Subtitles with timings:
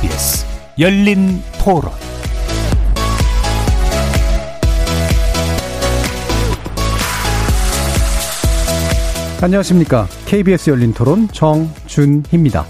[0.00, 0.46] KBS
[0.78, 1.92] 열린 토론
[9.42, 10.06] 안녕하십니까.
[10.24, 12.64] KBS 열린 토론 정준희입니다.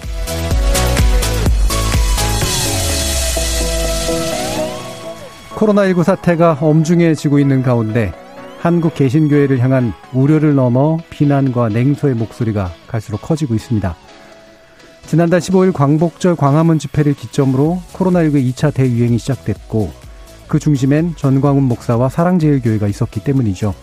[5.55, 8.11] 코로나19 사태가 엄중해지고 있는 가운데
[8.59, 13.95] 한국 개신교회를 향한 우려를 넘어 비난과 냉소의 목소리가 갈수록 커지고 있습니다.
[15.11, 19.91] 지난달 15일 광복절 광화문 집회를 기점으로 코로나19 2차 대유행이 시작됐고
[20.47, 23.73] 그 중심엔 전광훈 목사와 사랑제일교회가 있었기 때문이죠.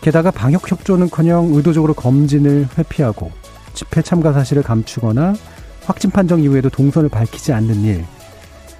[0.00, 3.30] 게다가 방역협조는커녕 의도적으로 검진을 회피하고
[3.74, 5.36] 집회 참가 사실을 감추거나
[5.84, 8.04] 확진 판정 이후에도 동선을 밝히지 않는 일,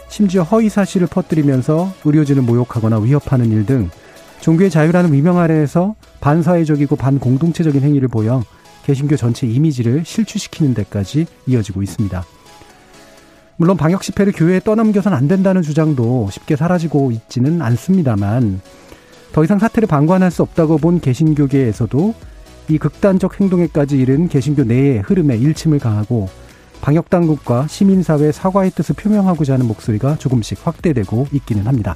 [0.09, 3.91] 심지어 허위 사실을 퍼뜨리면서 의료진을 모욕하거나 위협하는 일 등
[4.41, 8.43] 종교의 자유라는 위명 아래에서 반사회적이고 반공동체적인 행위를 보여
[8.89, 12.25] 개신교 전체 이미지를 실추시키는 데까지 이어지고 있습니다.
[13.59, 18.63] 물론 방역 집회를 교회에 떠넘겨선 안 된다는 주장도 쉽게 사라지고 있지는 않습니다만
[19.33, 22.15] 더 이상 사태를 방관할 수 없다고 본 개신교계에서도
[22.71, 26.31] 이 극단적 행동에까지 이른 개신교 내의 흐름에 일침을 가하고
[26.81, 31.95] 방역 당국과 시민사회 사과의 뜻을 표명하고자 하는 목소리가 조금씩 확대되고 있기는 합니다.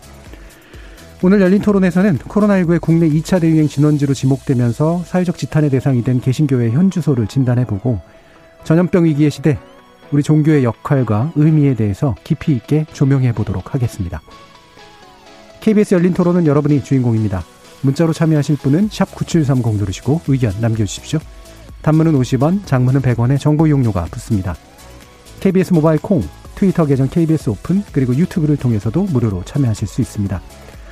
[1.24, 7.28] 오늘 열린 토론에서는 코로나19의 국내 2차 대유행 진원지로 지목되면서 사회적 지탄의 대상이 된 개신교회 현주소를
[7.28, 8.00] 진단해보고
[8.64, 9.56] 전염병 위기의 시대
[10.10, 14.20] 우리 종교의 역할과 의미에 대해서 깊이 있게 조명해 보도록 하겠습니다.
[15.60, 17.44] KBS 열린 토론은 여러분이 주인공입니다.
[17.82, 21.20] 문자로 참여하실 분은 9730 누르시고 의견 남겨주십시오.
[21.82, 24.56] 단문은 50원, 장문은 100원의 정보 이용료가 붙습니다.
[25.38, 26.22] KBS 모바일 콩,
[26.56, 30.40] 트위터 계정 KBS 오픈, 그리고 유튜브를 통해서도 무료로 참여하실 수 있습니다.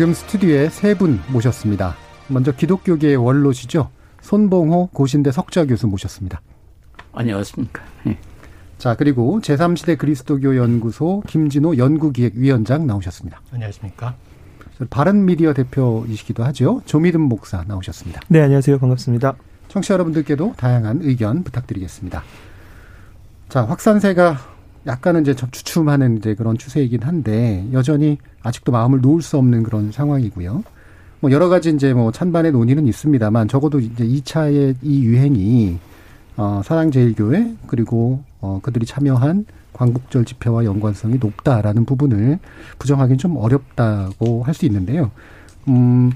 [0.00, 1.94] 지금 스튜디오에 세 분 모셨습니다.
[2.28, 3.90] 먼저 기독교계의 원로시죠.
[4.22, 6.40] 손봉호 고신대 석좌 교수 모셨습니다.
[7.12, 7.82] 안녕하십니까.
[8.04, 8.16] 네.
[8.78, 13.42] 자, 그리고 제3시대 그리스도교 연구소 김진호 연구기획위원장 나오셨습니다.
[13.52, 14.14] 안녕하십니까.
[14.88, 16.80] 바른미디어 대표이시기도 하죠.
[16.86, 18.22] 조미든 목사 나오셨습니다.
[18.28, 18.78] 네, 안녕하세요.
[18.78, 19.34] 반갑습니다.
[19.68, 22.22] 청취자 여러분들께도 다양한 의견 부탁드리겠습니다.
[23.50, 24.38] 자, 확산세가
[24.86, 30.62] 약간은 이제 주춤하는 이제 그런 추세이긴 한데 여전히 아직도 마음을 놓을 수 없는 그런 상황이고요.
[31.20, 35.78] 뭐 여러 가지 이제 뭐 찬반의 논의는 있습니다만 적어도 이제 2차의 이 유행이
[36.36, 42.38] 어, 사랑제일교회 그리고 어, 그들이 참여한 광복절 집회와 연관성이 높다라는 부분을
[42.78, 45.10] 부정하기는 좀 어렵다고 할 수 있는데요.
[45.68, 46.10] 음,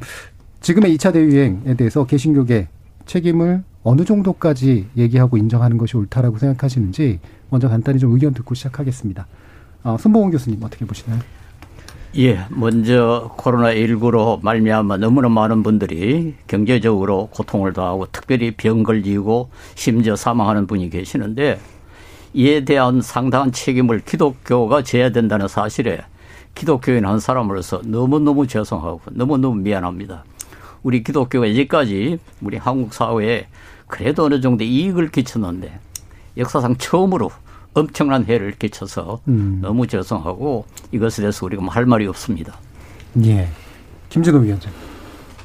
[0.60, 2.68] 지금의 2차 대유행에 대해서 개신교계
[3.04, 7.20] 책임을 어느 정도까지 얘기하고 인정하는 것이 옳다라고 생각하시는지
[7.54, 9.28] 먼저 간단히 좀 의견 듣고 시작하겠습니다.
[9.84, 11.20] 어, 손보원 교수님 어떻게 보시나요?
[12.18, 20.66] 예, 먼저 코로나19로 말미암아 너무나 많은 분들이 경제적으로 고통을 당하고 특별히 병 걸리고 심지어 사망하는
[20.66, 21.60] 분이 계시는데
[22.32, 26.00] 이에 대한 상당한 책임을 기독교가 져야 된다는 사실에
[26.56, 30.24] 기독교인 한 사람으로서 너무너무 죄송하고 너무너무 미안합니다.
[30.82, 33.46] 우리 기독교가 이제까지 우리 한국 사회에
[33.86, 35.78] 그래도 어느 정도 이익을 끼쳤는데
[36.36, 37.30] 역사상 처음으로
[37.74, 39.58] 엄청난 해를 끼쳐서 음.
[39.60, 42.56] 너무 죄송하고 이것에 대해서 우리가 뭐 할 말이 없습니다.
[43.24, 43.48] 예.
[44.10, 44.72] 김진호 위원장.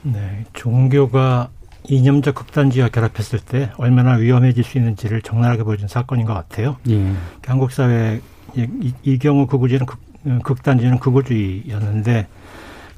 [0.04, 0.46] 네.
[0.54, 1.50] 종교가
[1.88, 6.78] 이념적 극단주의와 결합했을 때 얼마나 위험해질 수 있는지를 적나라하게 보여준 사건인 것 같아요.
[6.90, 7.12] 예.
[7.46, 8.22] 한국 사회
[8.56, 10.00] 이, 이 경우 극우주의는 극,
[10.44, 12.28] 극단주의는 극우주의였는데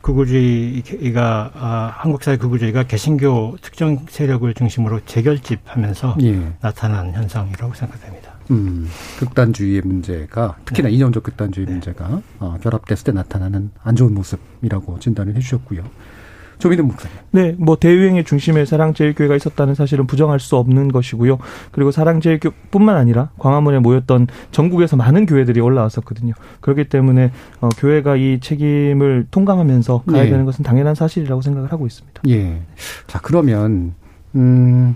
[0.01, 6.51] 극우주의가 아, 한국 사회 극우주의가 개신교 특정 세력을 중심으로 재결집하면서 예.
[6.59, 8.31] 나타난 현상이라고 생각됩니다.
[8.49, 8.87] 음,
[9.19, 10.95] 극단주의의 문제가 특히나 네.
[10.95, 11.73] 이념적 극단주의 네.
[11.73, 15.83] 문제가 어, 결합됐을 때 나타나는 안 좋은 모습이라고 진단을 해주셨고요.
[16.61, 17.17] 조민은 목사님.
[17.31, 21.39] 네, 뭐 대유행의 중심에 사랑제일교회가 있었다는 사실은 부정할 수 없는 것이고요.
[21.71, 26.33] 그리고 사랑제일교뿐만 아니라 광화문에 모였던 전국에서 많은 교회들이 올라왔었거든요.
[26.59, 30.29] 그렇기 때문에 어, 교회가 이 책임을 통감하면서 가야 예.
[30.29, 32.21] 되는 것은 당연한 사실이라고 생각을 하고 있습니다.
[32.29, 32.61] 예.
[33.07, 33.95] 자 그러면
[34.35, 34.95] 음.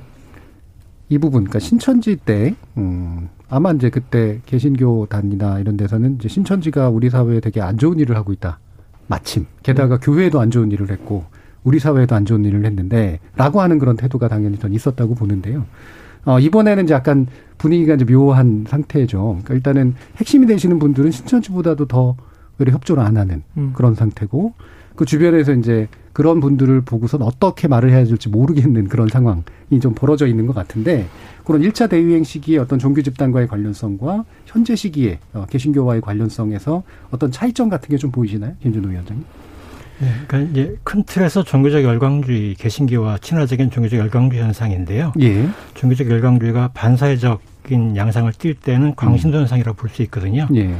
[1.09, 7.09] 이 부분, 그러니까 신천지 때, 음, 아마 이제 그때 개신교단이나 이런 데서는 이제 신천지가 우리
[7.09, 8.59] 사회에 되게 안 좋은 일을 하고 있다.
[9.07, 9.45] 마침.
[9.63, 10.05] 게다가 네.
[10.05, 11.25] 교회에도 안 좋은 일을 했고,
[11.63, 15.65] 우리 사회에도 안 좋은 일을 했는데 라고 하는 그런 태도가 당연히 전 있었다고 보는데요.
[16.25, 17.27] 어, 이번에는 이제 약간
[17.57, 19.39] 분위기가 이제 묘한 상태죠.
[19.43, 22.15] 그러니까 일단은 핵심이 되시는 분들은 신천지보다도 더
[22.59, 23.71] 오히려 협조를 안 하는 음.
[23.73, 24.53] 그런 상태고
[24.95, 29.43] 그 주변에서 이제 그런 분들을 보고선 어떻게 말을 해야 될지 모르겠는 그런 상황이
[29.81, 31.07] 좀 벌어져 있는 것 같은데
[31.43, 37.67] 그런 1차 대유행 시기의 어떤 종교 집단과의 관련성과 현재 시기에 어, 개신교와의 관련성에서 어떤 차이점
[37.67, 38.53] 같은 게 좀 보이시나요?
[38.63, 39.25] 김준호 위원장님?
[39.99, 45.11] 네, 그러니까 이제 큰 틀에서 종교적 열광주의, 개신교와 친화적인 종교적 열광주의 현상인데요.
[45.19, 45.49] 예.
[45.73, 50.47] 종교적 열광주의가 반사회적인 양상을 띌 때는 광신도 현상이라고 볼 수 있거든요.
[50.55, 50.73] 예.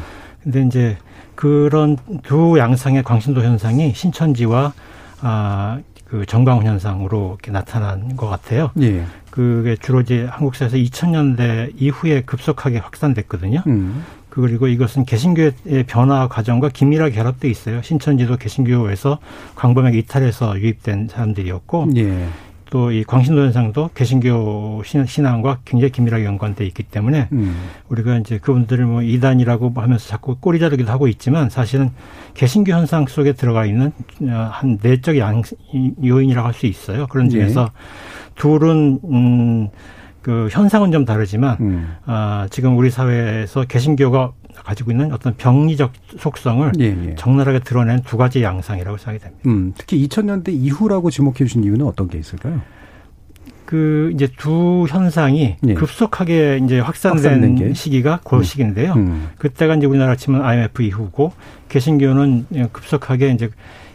[0.43, 0.97] 근데 이제
[1.35, 4.71] 그런 두 양상의 광신도 현상이 신천지와
[5.21, 8.71] 아, 그 정광훈 현상으로 이렇게 나타난 것 같아요.
[8.81, 9.05] 예.
[9.31, 13.63] 그게 주로 이제 한국사에서 2000년대 이후에 급속하게 확산됐거든요.
[13.67, 14.05] 음.
[14.29, 17.81] 그리고 이것은 개신교의 변화 과정과 긴밀하게 결합돼 있어요.
[17.81, 19.19] 신천지도 개신교에서
[19.55, 22.27] 광범위하게 이탈해서 유입된 사람들이었고 예.
[22.69, 27.55] 또 이 광신도 현상도 개신교 신앙과 굉장히 긴밀하게 연관돼 있기 때문에 음.
[27.89, 31.91] 우리가 이제 그분들을 뭐 이단이라고 하면서 자꾸 꼬리 자르기도 하고 있지만 사실은
[32.33, 33.91] 개신교 현상 속에 들어가 있는
[34.21, 35.41] 어, 한 내적 양
[36.03, 37.07] 요인이라고 할 수 있어요.
[37.07, 38.31] 그런 점에서 예.
[38.35, 39.69] 둘은 음.
[40.25, 41.95] 그 현상은 좀 다르지만 음.
[42.07, 47.13] 아, 지금 우리 사회에서 개신교가 가지고 있는 어떤 병리적 속성을 예, 예.
[47.13, 49.43] 적나라하게 드러낸 두 가지 양상이라고 생각이 됩니다.
[49.45, 52.59] 음, 특히 2000년대 이후라고 지목해 주신 이유는 어떤 게 있을까요?
[53.65, 55.73] 그 이제 두 현상이 예.
[55.75, 58.41] 급속하게 이제 확산된 시기가 그 음.
[58.41, 58.93] 시기인데요.
[58.93, 59.29] 음.
[59.37, 61.33] 그때가 이제 우리나라 치면 IMF 이후고
[61.69, 63.51] 개신교는 급속하게 이제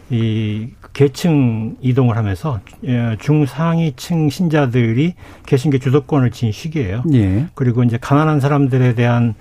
[0.09, 5.15] 이 계층 이동을 하면서 예, 중상위층 신자들이
[5.45, 7.03] 개신교 주도권을 쥔 시기예요.
[7.13, 7.47] 예.
[7.55, 9.35] 그리고 이제 가난한 사람들에 대한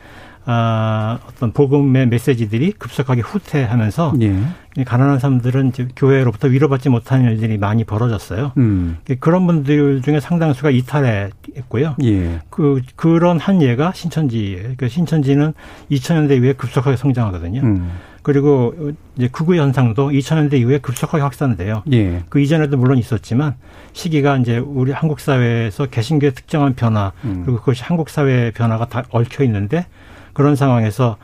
[0.46, 4.84] 아, 어떤 복음의 메시지들이 급속하게 후퇴하면서 예.
[4.84, 8.52] 가난한 사람들은 이제 교회로부터 위로받지 못하는 일들이 많이 벌어졌어요.
[8.56, 8.96] 음.
[9.20, 11.96] 그런 분들 중에 상당수가 이탈했고요.
[12.04, 12.40] 예.
[12.48, 14.74] 그 그런 한 예가 신천지예요.
[14.76, 15.52] 그 신천지는
[15.90, 17.60] 2000년대 이후에 급속하게 성장하거든요.
[17.60, 17.90] 음.
[18.22, 21.82] 그리고 이제 극우 현상도 2000년대 이후에 급속하게 확산돼요.
[21.92, 22.22] 예.
[22.28, 23.54] 그 이전에도 물론 있었지만
[23.92, 27.42] 시기가 이제 우리 한국 사회에서 개신교의 특정한 변화 음.
[27.44, 29.86] 그리고 그것이 한국 사회의 변화가 다 얽혀 있는데
[30.32, 31.16] 그런 상황에서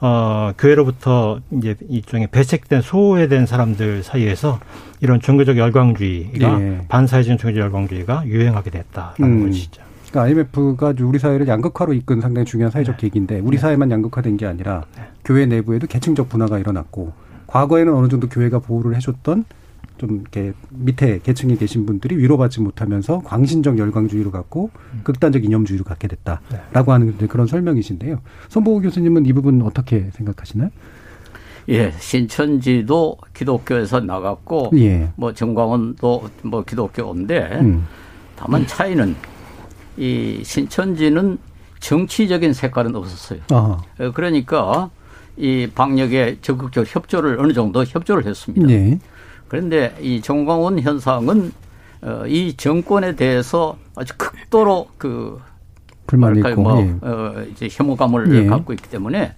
[0.00, 4.60] 어, 교회로부터 이제 일종의 배책된 소외된 사람들 사이에서
[5.00, 6.80] 이런 종교적 열광주의가 예.
[6.88, 9.46] 반사회적인 종교적 열광주의가 유행하게 됐다라는 음.
[9.46, 9.83] 것이죠.
[10.14, 13.00] 그러니까 IMF가 우리 사회를 양극화로 이끈 상당히 중요한 사회적 네.
[13.00, 13.60] 계기인데 우리 네.
[13.60, 15.02] 사회만 양극화된 게 아니라 네.
[15.24, 17.12] 교회 내부에도 계층적 분화가 일어났고
[17.48, 19.44] 과거에는 어느 정도 교회가 보호를 해줬던
[19.98, 25.00] 좀 이렇게 밑에 계층에 계신 분들이 위로받지 못하면서 광신적 열광주의로 갖고 음.
[25.02, 28.20] 극단적 이념주의로 갖게 됐다라고 하는 그런 설명이신데요.
[28.48, 30.70] 손보호 교수님은 이 부분 어떻게 생각하시나요?
[31.70, 35.08] 예, 신천지도 기독교에서 나갔고, 예.
[35.16, 37.86] 뭐 정광훈도 뭐 기독교인데, 음.
[38.36, 39.16] 다만 차이는
[39.96, 41.38] 이 신천지는
[41.80, 43.40] 정치적인 색깔은 없었어요.
[43.50, 43.82] 아하.
[44.14, 44.90] 그러니까
[45.36, 48.66] 이 방역에 적극적 협조를 어느 정도 협조를 했습니다.
[48.66, 48.98] 네.
[49.48, 51.52] 그런데 이 정광훈 현상은
[52.02, 55.40] 어, 이 정권에 대해서 아주 극도로 그
[56.06, 56.94] 불만이 있고 뭐 예.
[57.00, 58.46] 어, 이제 혐오감을 예.
[58.46, 59.34] 갖고 있기 때문에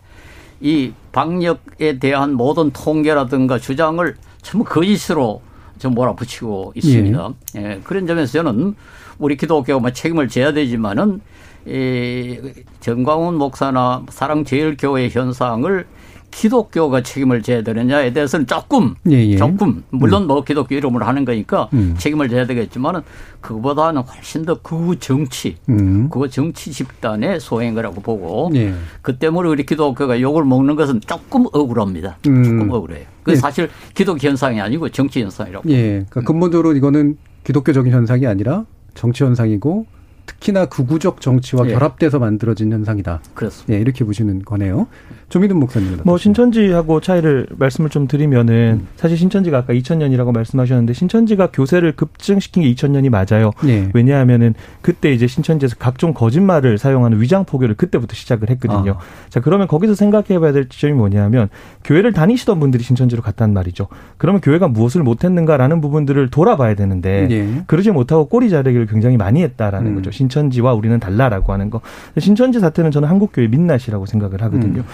[0.61, 5.43] 이 방역에 대한 모든 통계라든가 주장을 전부 거짓으로
[5.79, 7.35] 좀 몰아붙이고 있습니다.
[7.57, 7.61] 예.
[7.61, 7.81] 예.
[7.85, 8.75] 그런 점에서 저는
[9.19, 11.21] 우리 기독교가 뭐 책임을 져야 되지만은
[11.67, 12.39] 이
[12.81, 15.87] 정광훈 목사나 사랑제일교회 현상을
[16.31, 19.37] 기독교가 책임을 져야 되느냐에 대해서는 조금 예, 예.
[19.37, 20.27] 조금 물론 음.
[20.27, 21.95] 뭐 기독교 이름으로 하는 거니까 음.
[21.97, 23.01] 책임을 져야 되겠지만은
[23.41, 26.09] 그보다는 훨씬 더 그 정치 음.
[26.11, 28.75] 그 정치 집단의 소행 거라고 보고 예.
[29.01, 32.19] 그 때문에 우리 기독교가 욕을 먹는 것은 조금 억울합니다.
[32.27, 32.45] 음.
[32.45, 33.16] 조금 억울해요.
[33.27, 33.37] 그 예.
[33.37, 35.69] 사실 기독 현상이 아니고 정치 현상이라고.
[35.71, 36.05] 예.
[36.09, 38.65] 그러니까 근본적으로 이거는 기독교적인 현상이 아니라
[38.95, 39.85] 정치 현상이고
[40.27, 41.73] 특히나 극우적 정치와 예.
[41.73, 43.21] 결합돼서 만들어진 현상이다.
[43.35, 43.75] 그렇습니다.
[43.75, 44.87] 예, 이렇게 보시는 거네요.
[45.29, 45.99] 조민훈 목사님.
[46.05, 48.89] 뭐 신천지하고 차이를 말씀을 좀 드리면은 음.
[48.97, 53.51] 사실 신천지가 아까 2000년이라고 말씀하셨는데 신천지가 교세를 급증시킨 게 2000년이 맞아요.
[53.67, 53.91] 예.
[53.93, 58.93] 왜냐하면은 그때 이제 신천지에서 각종 거짓말을 사용하는 위장 포교를 그때부터 시작을 했거든요.
[58.99, 59.29] 아.
[59.29, 61.49] 자, 그러면 거기서 생각해 봐야 될 지점이 뭐냐면
[61.85, 63.89] 교회를 다니시던 분들이 신천지로 갔단 말이죠.
[64.19, 67.63] 그러면 교회가 무엇을 못 했는가라는 부분들을 돌아봐야 되는데 예.
[67.67, 69.95] 그러지 못하고 꼬리 자르기를 굉장히 많이 했다라는 음.
[69.97, 70.11] 거죠.
[70.17, 71.81] 신천지와 우리는 달라라고 하는 거.
[72.19, 74.81] 신천지 사태는 저는 한국교회 민낯이라고 생각을 하거든요.
[74.81, 74.85] 음.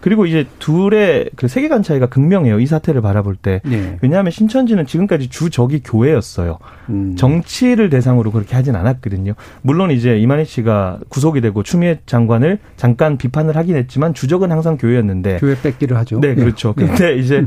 [0.00, 2.58] 그리고 이제 둘의 그 세계관 차이가 극명해요.
[2.58, 3.60] 이 사태를 바라볼 때.
[3.64, 3.98] 네.
[4.02, 6.58] 왜냐하면 신천지는 지금까지 주적이 교회였어요.
[6.90, 7.14] 음.
[7.16, 9.34] 정치를 대상으로 그렇게 하진 않았거든요.
[9.62, 15.38] 물론 이제 이만희 씨가 구속이 되고 추미애 장관을 잠깐 비판을 하긴 했지만 주적은 항상 교회였는데.
[15.38, 16.20] 교회 뺏기를 하죠.
[16.20, 16.74] 네, 그렇죠.
[16.76, 16.86] 네.
[16.86, 17.46] 근데 이제 음.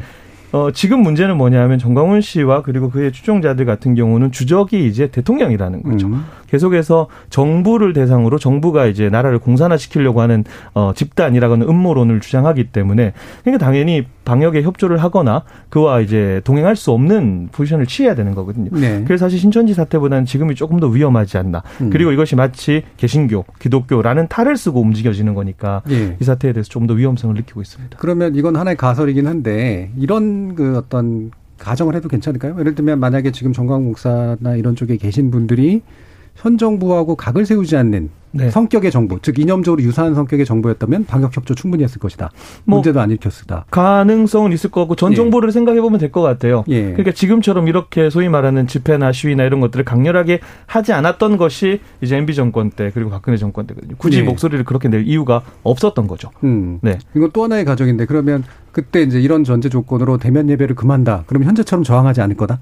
[0.56, 6.08] 어, 지금 문제는 뭐냐면 정광훈 씨와 그리고 그의 추종자들 같은 경우는 주적이 이제 대통령이라는 거죠.
[6.08, 6.24] 음.
[6.48, 14.06] 계속해서 정부를 대상으로 정부가 이제 나라를 공산화시키려고 하는 어 집단이라고는 음모론을 주장하기 때문에 그러니까 당연히
[14.24, 18.70] 방역에 협조를 하거나 그와 이제 동행할 수 없는 포지션을 취해야 되는 거거든요.
[18.72, 19.04] 네.
[19.06, 21.62] 그래서 사실 신천지 사태보다는 지금이 조금 더 위험하지 않나.
[21.82, 21.90] 음.
[21.92, 26.16] 그리고 이것이 마치 개신교, 기독교라는 탈을 쓰고 움직여지는 거니까 네.
[26.20, 27.98] 이 사태에 대해서 좀 더 위험성을 느끼고 있습니다.
[28.00, 32.56] 그러면 이건 하나의 가설이긴 한데 이런 그 어떤 가정을 해도 괜찮을까요?
[32.60, 35.82] 예를 들면 만약에 지금 정광 목사나 이런 쪽에 계신 분들이
[36.36, 38.50] 현 정부하고 각을 세우지 않는 네.
[38.50, 42.32] 성격의 정부, 즉 이념적으로 유사한 성격의 정부였다면 방역 협조 충분히 했을 것이다.
[42.66, 43.66] 뭐 문제도 안 일으켰다.
[43.72, 45.16] 가능성은 있을 것 같고 전 예.
[45.16, 45.52] 정부를 예.
[45.54, 46.66] 생각해 보면 될 것 같아요.
[46.68, 46.82] 예.
[46.92, 52.36] 그러니까 지금처럼 이렇게 소위 말하는 집회나 시위나 이런 것들을 강렬하게 하지 않았던 것이 이제 MB
[52.36, 53.96] 정권 때 그리고 박근혜 정권 때거든요.
[53.98, 54.24] 굳이 예.
[54.24, 56.30] 목소리를 그렇게 낼 이유가 없었던 거죠.
[56.44, 56.80] 음.
[56.82, 56.98] 네.
[57.16, 61.24] 이건 또 하나의 가정인데 그러면 그때 이제 이런 전제 조건으로 대면 예배를 그만다.
[61.28, 62.60] 그럼 현재처럼 저항하지 않을 거다?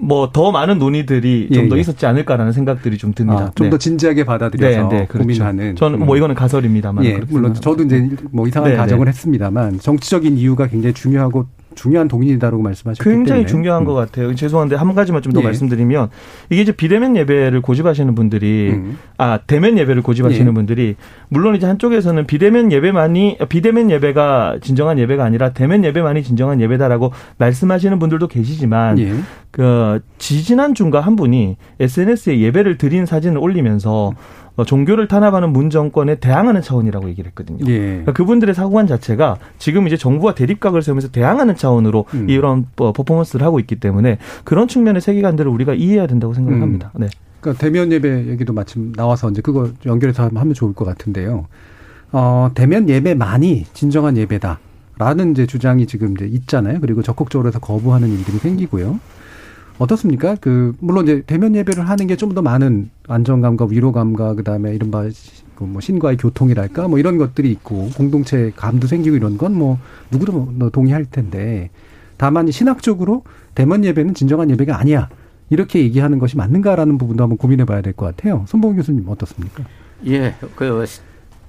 [0.00, 1.80] 뭐 더 많은 논의들이 좀더 예, 예.
[1.80, 3.44] 있었지 않을까라는 생각들이 좀 듭니다.
[3.44, 3.82] 아, 좀더 네.
[3.82, 5.18] 진지하게 받아들여서 네, 네, 그렇죠.
[5.18, 5.76] 고민하는.
[5.76, 7.04] 저는 뭐 이거는 가설입니다만.
[7.04, 8.80] 예, 물론 저도 이제 뭐 이상한 네, 네.
[8.80, 13.46] 가정을 했습니다만 정치적인 이유가 굉장히 중요하고 중요한 동인이다라고 말씀하셨기 굉장히 때문에.
[13.46, 13.84] 중요한 음.
[13.86, 14.34] 것 같아요.
[14.34, 15.44] 죄송한데 한 가지만 좀더 예.
[15.44, 16.08] 말씀드리면
[16.50, 18.98] 이게 이제 비대면 예배를 고집하시는 분들이 음.
[19.16, 20.54] 아 대면 예배를 고집하시는 예.
[20.54, 20.96] 분들이
[21.28, 27.98] 물론 이제 한쪽에서는 비대면 예배만이 비대면 예배가 진정한 예배가 아니라 대면 예배만이 진정한 예배다라고 말씀하시는
[27.98, 29.12] 분들도 계시지만 예.
[29.50, 34.14] 그 지지난 중과 한 분이 SNS에 예배를 드린 사진을 올리면서 어,
[34.64, 37.64] 종교를 탄압하는 문 정권에 대항하는 차원이라고 얘기를 했거든요.
[37.66, 37.78] 예.
[37.78, 42.28] 그러니까 그분들의 사고관 자체가 지금 이제 정부와 대립각을 세우면서 대항하는 차원으로 음.
[42.28, 46.62] 이런 어, 퍼포먼스를 하고 있기 때문에 그런 측면의 세계관들을 우리가 이해해야 된다고 생각을 음.
[46.62, 46.90] 합니다.
[46.94, 47.08] 네.
[47.40, 51.46] 그러니까 대면 예배 얘기도 마침 나와서 이제 그거 연결해서 하면 좋을 것 같은데요.
[52.12, 54.58] 어, 대면 예배만이 진정한 예배다.
[54.98, 56.80] 라는 이제 주장이 지금 이제 있잖아요.
[56.80, 58.98] 그리고 적극적으로 해서 거부하는 일들이 생기고요.
[59.78, 60.36] 어떻습니까?
[60.40, 65.04] 그 물론 이제 대면 예배를 하는 게 좀 더 많은 안정감과 위로감과 그다음에 이른바
[65.54, 69.78] 그뭐 신과의 교통이랄까 뭐 이런 것들이 있고 공동체 감도 생기고 이런 건 뭐
[70.10, 71.70] 누구도 뭐 동의할 텐데
[72.16, 73.22] 다만 신학적으로
[73.54, 75.08] 대면 예배는 진정한 예배가 아니야.
[75.50, 78.44] 이렇게 얘기하는 것이 맞는가라는 부분도 한번 고민해 봐야 될 것 같아요.
[78.48, 79.64] 손봉 교수님 어떻습니까?
[80.06, 80.84] 예, 그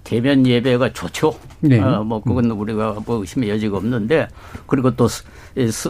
[0.04, 1.36] 대면 예배가 좋죠.
[1.60, 1.80] 네.
[1.80, 4.28] 어, 뭐 그건 우리가 뭐 의심의 여지가 없는데
[4.66, 5.08] 그리고 또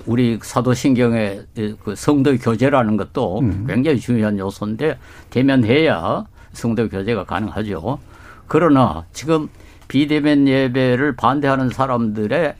[0.06, 1.46] 우리 사도신경의
[1.84, 3.66] 그 성도 교제라는 것도 음.
[3.68, 4.98] 굉장히 중요한 요소인데
[5.30, 8.00] 대면해야 성도 교제가 가능하죠.
[8.48, 9.48] 그러나 지금
[9.88, 12.56] 비대면 예배를 반대하는 사람들의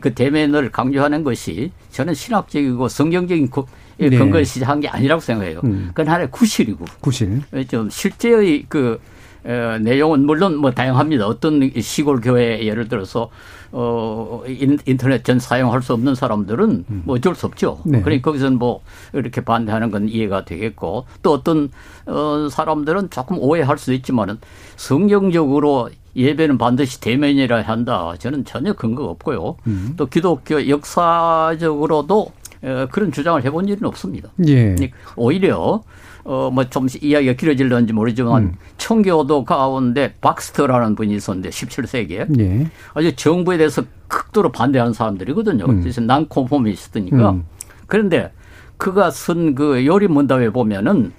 [0.00, 3.50] 그 대면을 강조하는 것이 저는 신학적이고 성경적인
[3.98, 4.08] 네.
[4.08, 5.60] 근거에 시작한 게 아니라고 생각해요.
[5.64, 5.88] 음.
[5.88, 6.86] 그건 하나의 구실이고.
[7.00, 7.42] 구실.
[7.68, 8.98] 좀 실제의 그
[9.44, 11.26] 어, 내용은 물론 뭐 다양합니다.
[11.26, 13.30] 어떤 시골 교회 예를 들어서
[13.72, 14.42] 어
[14.86, 17.02] 인터넷 전 사용할 수 없는 사람들은 음.
[17.04, 17.80] 뭐 어쩔 수 없죠.
[17.84, 18.02] 네.
[18.02, 18.82] 그러니까 거기서는 뭐
[19.12, 21.70] 이렇게 반대하는 건 이해가 되겠고 또 어떤
[22.06, 24.38] 어 사람들은 조금 오해할 수도 있지만은
[24.76, 28.14] 성경적으로 예배는 반드시 대면이라 한다.
[28.18, 29.56] 저는 전혀 근거가 없고요.
[29.68, 29.94] 음.
[29.96, 32.32] 또 기독교 역사적으로도
[32.62, 34.30] 어, 그런 주장을 해본 일은 없습니다.
[34.48, 34.76] 예.
[35.16, 35.82] 오히려
[36.24, 38.52] 어, 뭐 좀 이야기가 길어질런지 모르지만 음.
[38.78, 42.70] 청교도 가운데 박스터라는 분이 있었는데 17세기에 예.
[42.94, 45.64] 아주 정부에 대해서 극도로 반대하는 사람들이거든요.
[45.64, 45.80] 음.
[45.80, 47.30] 그래서 난코포미스트니까.
[47.30, 47.44] 음.
[47.86, 48.32] 그런데
[48.76, 51.12] 그가 쓴 그 요리 문답에 보면은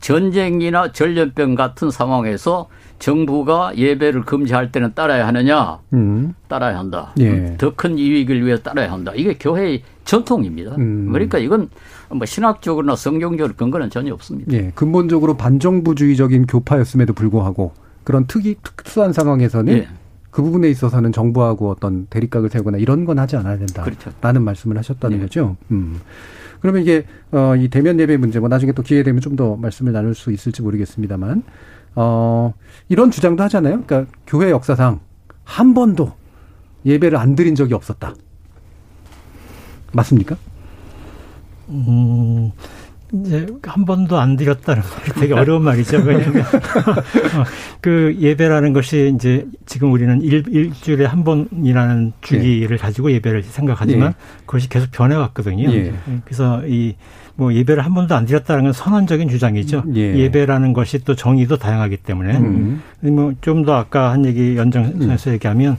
[0.00, 5.78] 전쟁이나 전염병 같은 상황에서 정부가 예배를 금지할 때는 따라야 하느냐?
[5.92, 6.34] 음.
[6.48, 7.12] 따라야 한다.
[7.18, 7.56] 예.
[7.58, 9.12] 더큰 이익을 위해 따라야 한다.
[9.14, 10.74] 이게 교회의 전통입니다.
[10.76, 11.10] 음.
[11.12, 11.68] 그러니까 이건
[12.12, 14.52] 뭐 신학적으로나 성경적으로 근거는 전혀 없습니다.
[14.52, 14.72] 예.
[14.74, 17.72] 근본적으로 반정부주의적인 교파였음에도 불구하고
[18.04, 19.88] 그런 특이 특수한 상황에서는 예.
[20.30, 24.40] 그 부분에 있어서는 정부하고 어떤 대립각을 세우거나 이런 건 하지 않아야 된다라는 그렇죠.
[24.40, 25.20] 말씀을 하셨다는 예.
[25.22, 25.56] 거죠.
[25.70, 26.00] 음.
[26.60, 29.92] 그러면 이게 어 이 대면 예배 문제 뭐 나중에 또 기회 되면 좀 더 말씀을
[29.92, 31.42] 나눌 수 있을지 모르겠습니다만
[31.96, 32.52] 어,
[32.88, 33.82] 이런 주장도 하잖아요.
[33.86, 35.00] 그러니까 교회 역사상
[35.44, 36.12] 한 번도
[36.84, 38.14] 예배를 안 드린 적이 없었다.
[39.92, 40.36] 맞습니까?
[41.70, 42.52] 음,
[43.12, 45.98] 이제 한 번도 안 드렸다는 말이 되게 어려운 말이죠.
[45.98, 46.44] 왜냐하면
[47.80, 52.80] 그 예배라는 것이 이제 지금 우리는 일, 일주일에 한 번이라는 주기를 예.
[52.80, 54.14] 가지고 예배를 생각하지만 예.
[54.46, 55.72] 그것이 계속 변해왔거든요.
[55.72, 55.92] 예.
[56.24, 56.94] 그래서 이
[57.40, 59.84] 뭐 예배를 한 번도 안 드렸다는 건 선언적인 주장이죠.
[59.94, 60.30] 예.
[60.30, 62.82] 배라는 것이 또 정의도 다양하기 때문에 음.
[63.00, 65.34] 뭐좀 더 아까 한 얘기 연장선에서 음.
[65.34, 65.78] 얘기하면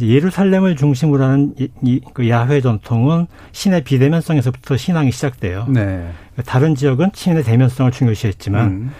[0.00, 5.66] 예루살렘을 중심으로 하는 이, 이, 그 야훼 전통은 신의 비대면성에서부터 신앙이 시작돼요.
[5.68, 6.08] 네.
[6.44, 8.90] 다른 지역은 신의 대면성을 중요시했지만 음.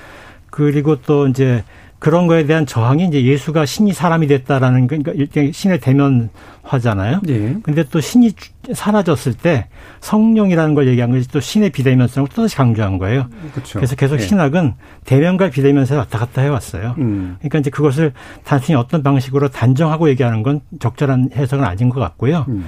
[0.50, 1.64] 그리고 또 이제
[1.98, 7.20] 그런 거에 대한 저항이 이제 예수가 신이 사람이 됐다라는 그러니까 일종의 신의 대면화잖아요.
[7.28, 7.56] 예.
[7.62, 8.32] 근데 또 신이
[8.72, 9.68] 사라졌을 때
[10.00, 13.28] 성령이라는 걸 얘기한 것이 또 신의 비대면성을 또 다시 강조한 거예요.
[13.54, 13.78] 그렇죠.
[13.78, 14.18] 그래서 계속 예.
[14.20, 14.74] 신학은
[15.04, 16.94] 대면과 비대면성을 왔다 갔다 해왔어요.
[16.98, 17.36] 음.
[17.38, 18.12] 그러니까 이제 그것을
[18.44, 22.44] 단순히 어떤 방식으로 단정하고 얘기하는 건 적절한 해석은 아닌 것 같고요.
[22.48, 22.66] 음.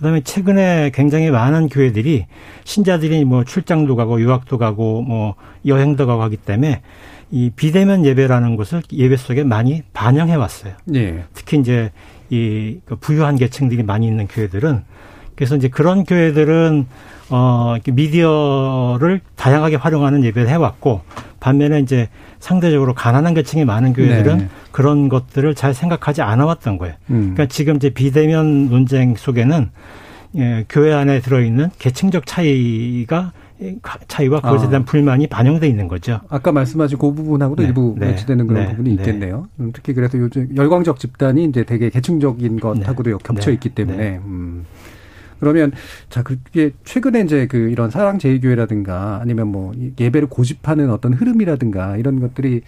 [0.00, 2.24] 그다음에 최근에 굉장히 많은 교회들이
[2.64, 5.34] 신자들이 뭐 출장도 가고 유학도 가고 뭐
[5.66, 6.80] 여행도 가고 하기 때문에
[7.30, 10.74] 이 비대면 예배라는 것을 예배 속에 많이 반영해 왔어요.
[10.84, 11.24] 네.
[11.34, 11.90] 특히 이제
[12.30, 14.82] 이그 부유한 계층들이 많이 있는 교회들은
[15.34, 16.86] 그래서 이제 그런 교회들은
[17.30, 21.02] 어 미디어를 다양하게 활용하는 예배를 해왔고
[21.38, 22.08] 반면에 이제
[22.40, 24.48] 상대적으로 가난한 계층이 많은 교회들은 네.
[24.72, 26.94] 그런 것들을 잘 생각하지 않아왔던 거예요.
[27.10, 27.34] 음.
[27.34, 29.70] 그러니까 지금 이제 비대면 논쟁 속에는
[30.36, 33.32] 예, 교회 안에 들어있는 계층적 차이가
[34.08, 34.84] 차이와 그것에 대한 아.
[34.84, 36.20] 불만이 반영돼 있는 거죠.
[36.28, 37.68] 아까 말씀하신 그 부분하고도 네.
[37.68, 38.06] 일부 네.
[38.06, 38.70] 매치되는 그런 네.
[38.70, 38.94] 부분이 네.
[38.94, 39.48] 있겠네요.
[39.60, 43.16] 음, 특히 그래서 요즘 열광적 집단이 이제 되게 계층적인 것하고도 네.
[43.22, 43.54] 겹쳐 네.
[43.54, 44.20] 있기 때문에.
[44.24, 44.64] 음.
[45.38, 45.72] 그러면
[46.10, 52.20] 자 그게 최근에 이제 그 이런 사랑 제일교회라든가 아니면 뭐 예배를 고집하는 어떤 흐름이라든가 이런
[52.20, 52.60] 것들이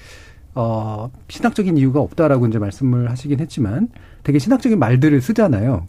[0.54, 3.88] 어 신학적인 이유가 없다라고 이제 말씀을 하시긴 했지만
[4.22, 5.86] 되게 신학적인 말들을 쓰잖아요.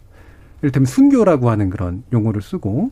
[0.62, 2.90] 이를테면 순교라고 하는 그런 용어를 쓰고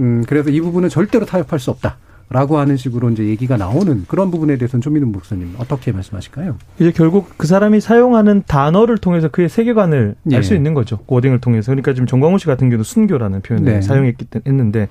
[0.00, 1.96] 음, 그래서 이 부분은 절대로 타협할 수 없다.
[2.30, 6.56] 라고 하는 식으로 이제 얘기가 나오는 그런 부분에 대해서는 조민훈 목사님 어떻게 말씀하실까요?
[6.80, 10.36] 이제 결국 그 사람이 사용하는 단어를 통해서 그의 세계관을 예.
[10.36, 11.00] 알수 있는 거죠.
[11.06, 11.70] 워딩을 통해서.
[11.70, 13.82] 그러니까 지금 정광훈 씨 같은 경우도 순교라는 표현을 네.
[13.82, 14.88] 사용했기 했는데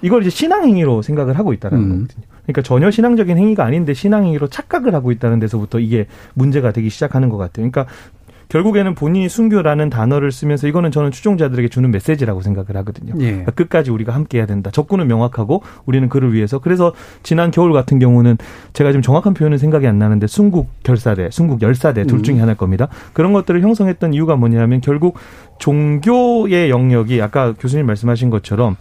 [0.00, 1.82] 이걸 이제 신앙 행위로 생각을 하고 있다는 음.
[1.82, 2.24] 거거든요.
[2.44, 7.28] 그러니까 전혀 신앙적인 행위가 아닌데 신앙 행위로 착각을 하고 있다는 데서부터 이게 문제가 되기 시작하는
[7.28, 7.68] 것 같아요.
[7.68, 7.86] 그러니까
[8.48, 13.14] 결국에는 본인이 순교라는 단어를 쓰면서 이거는 저는 추종자들에게 주는 메시지라고 생각을 하거든요.
[13.18, 13.26] 예.
[13.26, 14.70] 그러니까 끝까지 우리가 함께 해야 된다.
[14.70, 16.58] 적군은 명확하고 우리는 그를 위해서.
[16.58, 18.38] 그래서 지난 겨울 같은 경우는
[18.72, 22.42] 제가 지금 정확한 표현은 생각이 안 나는데 순국 결사대, 순국 열사대 둘 중에 음.
[22.42, 22.88] 하나일 겁니다.
[23.12, 25.18] 그런 것들을 형성했던 이유가 뭐냐면 결국
[25.58, 28.76] 종교의 영역이 아까 교수님 말씀하신 것처럼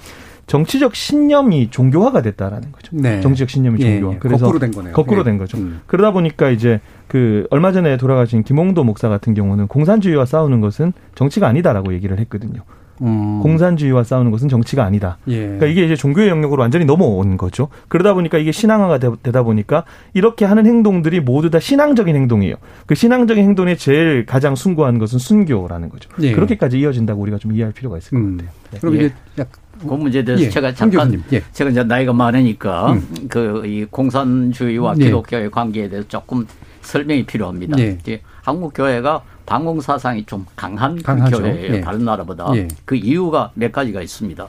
[0.47, 2.91] 정치적 신념이 종교화가 됐다라는 거죠.
[2.93, 3.19] 네.
[3.21, 4.12] 정치적 신념이 예, 종교화.
[4.12, 4.19] 예, 예.
[4.19, 4.93] 그래서 거꾸로 된 거네요.
[4.93, 5.23] 거꾸로 예.
[5.23, 5.58] 된 거죠.
[5.58, 5.81] 음.
[5.88, 11.47] 그러다 보니까 이제 그 얼마 전에 돌아가신 김홍도 목사 같은 경우는 공산주의와 싸우는 것은 정치가
[11.47, 12.62] 아니다라고 얘기를 했거든요.
[13.01, 13.39] 음.
[13.41, 15.17] 공산주의와 싸우는 것은 정치가 아니다.
[15.27, 15.39] 예.
[15.39, 17.69] 그러니까 이게 이제 종교의 영역으로 완전히 넘어온 거죠.
[17.88, 22.55] 그러다 보니까 이게 신앙화가 되, 다 보니까 이렇게 하는 행동들이 모두 다 신앙적인 행동이에요.
[22.86, 26.10] 그 신앙적인 행동에 제일 가장 숭고한 것은 순교라는 거죠.
[26.21, 26.31] 예.
[26.31, 28.38] 그렇게까지 이어진다고 우리가 좀 이해할 필요가 있을 음.
[28.38, 28.60] 것 같아요.
[28.71, 28.79] 네.
[28.79, 31.41] 그럼 이게 약그 문제에 대해서 예, 제가 잠깐 예.
[31.51, 33.27] 제가 이제 나이가 많으니까 음.
[33.27, 35.05] 그이 공산주의와 예.
[35.05, 36.45] 기독교의 관계에 대해서 조금
[36.81, 37.77] 설명이 필요합니다.
[37.79, 37.97] 예.
[38.41, 41.39] 한국 교회가 방공 사상이 좀 강한 강하죠.
[41.39, 41.75] 교회예요.
[41.75, 41.81] 예.
[41.81, 42.67] 다른 나라보다 예.
[42.86, 44.47] 그 이유가 몇 가지가 있습니다.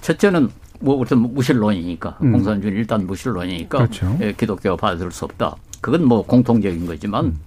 [0.00, 2.32] 첫째는 뭐 우선 무신론이니까 음.
[2.32, 4.18] 공산주의 일단 무신론이니까 그렇죠.
[4.20, 5.56] 예, 기독교가 받을 수 없다.
[5.80, 7.40] 그건 뭐 공통적인 거지만 음.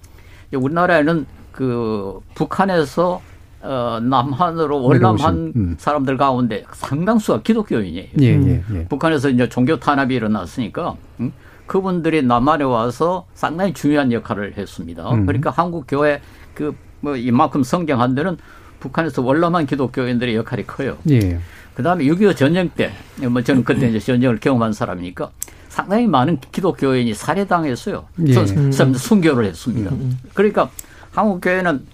[0.52, 3.20] 우리나라에는 그 북한에서
[3.60, 5.76] 어, 남한으로 월남한 음.
[5.78, 8.06] 사람들 가운데 상당수가 기독교인이에요.
[8.20, 8.84] 예, 예, 예.
[8.86, 11.32] 북한에서 이제 종교 탄압이 일어났으니까 음?
[11.66, 15.10] 그분들이 남한에 와서 상당히 중요한 역할을 했습니다.
[15.10, 15.26] 음.
[15.26, 16.20] 그러니까 한국 교회
[16.54, 18.36] 그 뭐 이만큼 성경한 데는
[18.80, 20.96] 북한에서 월남한 기독교인들의 역할이 커요.
[21.10, 21.38] 예.
[21.74, 22.92] 그다음에 6.25 전쟁 때,
[23.28, 25.30] 뭐 저는 그때 이제 전쟁을 경험한 사람이니까
[25.68, 28.06] 상당히 많은 기독교인이 살해당했어요.
[28.26, 28.32] 예.
[28.72, 29.90] 순교를 했습니다.
[29.90, 30.18] 음, 음.
[30.34, 30.70] 그러니까
[31.12, 31.84] 한국 교회는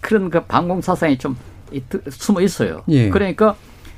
[0.00, 1.36] 그런 그 반공 사상이 좀
[2.08, 2.82] 숨어 있어요.
[2.88, 3.10] 예.
[3.10, 3.56] 그러니까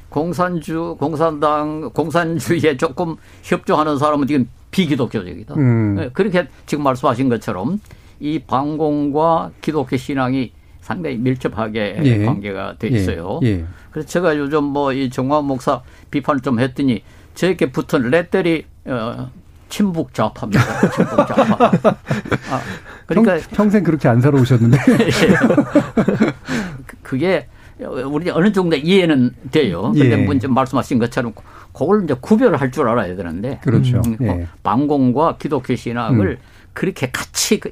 [0.09, 5.55] 공산주, 공산당, 공산주의에 조금 협조하는 사람은 지금 비기독교적이다.
[5.55, 5.97] 음.
[6.01, 7.81] 예, 그렇게 지금 말씀하신 것처럼
[8.23, 12.25] 이 반공과 기독교 신앙이 상당히 밀접하게 예.
[12.25, 12.97] 관계가 돼 예.
[12.97, 13.41] 있어요.
[13.43, 13.65] 예.
[13.91, 15.83] 그래서 제가 요즘 뭐 이 정광 목사
[16.13, 17.03] 비판을 좀 했더니
[17.35, 19.29] 저에게 붙은 레들이 어,
[19.69, 20.91] 친북 좌파입니다.
[20.91, 21.67] 친북 좌파.
[21.67, 22.61] 아,
[23.07, 24.79] 그러니까 평, 생 그렇게 안 살아오셨는데.
[27.03, 27.49] 그게
[27.81, 29.91] 우리 어느 정도 이해는 돼요.
[29.95, 30.25] 그런데 예.
[30.25, 31.33] 먼저 말씀하신 것처럼
[31.73, 33.59] 그걸 이제 구별을 할 줄 알아야 되는데.
[33.65, 34.01] 그렇죠.
[34.07, 34.47] 음, 예.
[34.63, 36.52] 방공과 기독교 신앙을 음.
[36.73, 37.71] 그렇게 같이 그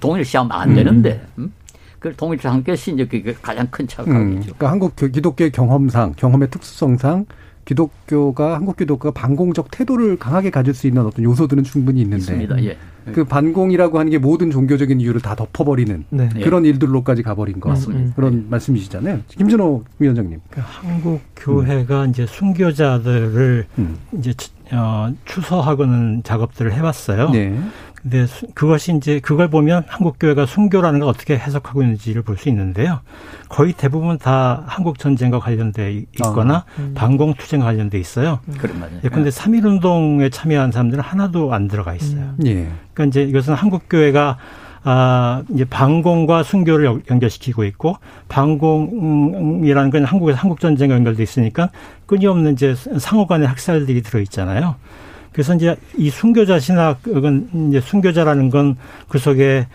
[0.00, 1.26] 동일시하면 안 되는데.
[1.38, 1.44] 음.
[1.44, 1.52] 음?
[2.00, 4.18] 그걸 동일시한 것이 이제 그게 가장 큰 착각이죠.
[4.18, 4.40] 음.
[4.40, 7.26] 그러니까 한국 기독교의 경험상, 경험의 특수성상
[7.66, 12.64] 기독교가 한국 기독교가 반공적 태도를 강하게 가질 수 있는 어떤 요소들은 충분히 있는데 있습니다.
[12.64, 12.76] 예.
[13.12, 16.28] 그 반공이라고 하는 게 모든 종교적인 이유를 다 덮어버리는 네.
[16.42, 18.14] 그런 일들로까지 가버린 것 같습니다.
[18.14, 18.46] 그런 네.
[18.48, 19.20] 말씀이시잖아요.
[19.28, 20.40] 김준호 위원장님.
[20.50, 22.10] 그 한국 교회가 음.
[22.10, 23.96] 이제 순교자들을 음.
[24.18, 24.34] 이제
[24.72, 27.30] 어, 추서하고는 작업들을 해왔어요.
[27.30, 27.58] 네.
[28.02, 33.00] 근데 그것이 이제 그걸 보면 한국 교회가 순교라는 걸 어떻게 해석하고 있는지를 볼 수 있는데요.
[33.50, 36.94] 거의 대부분 다 한국 전쟁과 관련돼 있거나 아, 음.
[36.94, 38.38] 반공 투쟁과 관련돼 있어요.
[38.48, 38.54] 음.
[38.58, 39.00] 그런 말이에요.
[39.04, 42.34] 그런데 예, 삼일 운동에 참여한 사람들은 하나도 안 들어가 있어요.
[42.38, 42.46] 음.
[42.46, 42.68] 예.
[42.94, 44.38] 그러니까 이제 이것은 한국 교회가
[44.82, 47.96] 아, 이제 방공과 순교를 연결시키고 있고
[48.28, 51.68] 방공이라는 건 한국에서 한국 전쟁과 연결돼 있으니까
[52.06, 54.76] 끊임없는 이제 상호 간의 학살들이 들어 있잖아요.
[55.32, 58.76] 그래서 이제 이 순교자 신학은 이제 순교자라는 건
[59.08, 59.66] 그 속에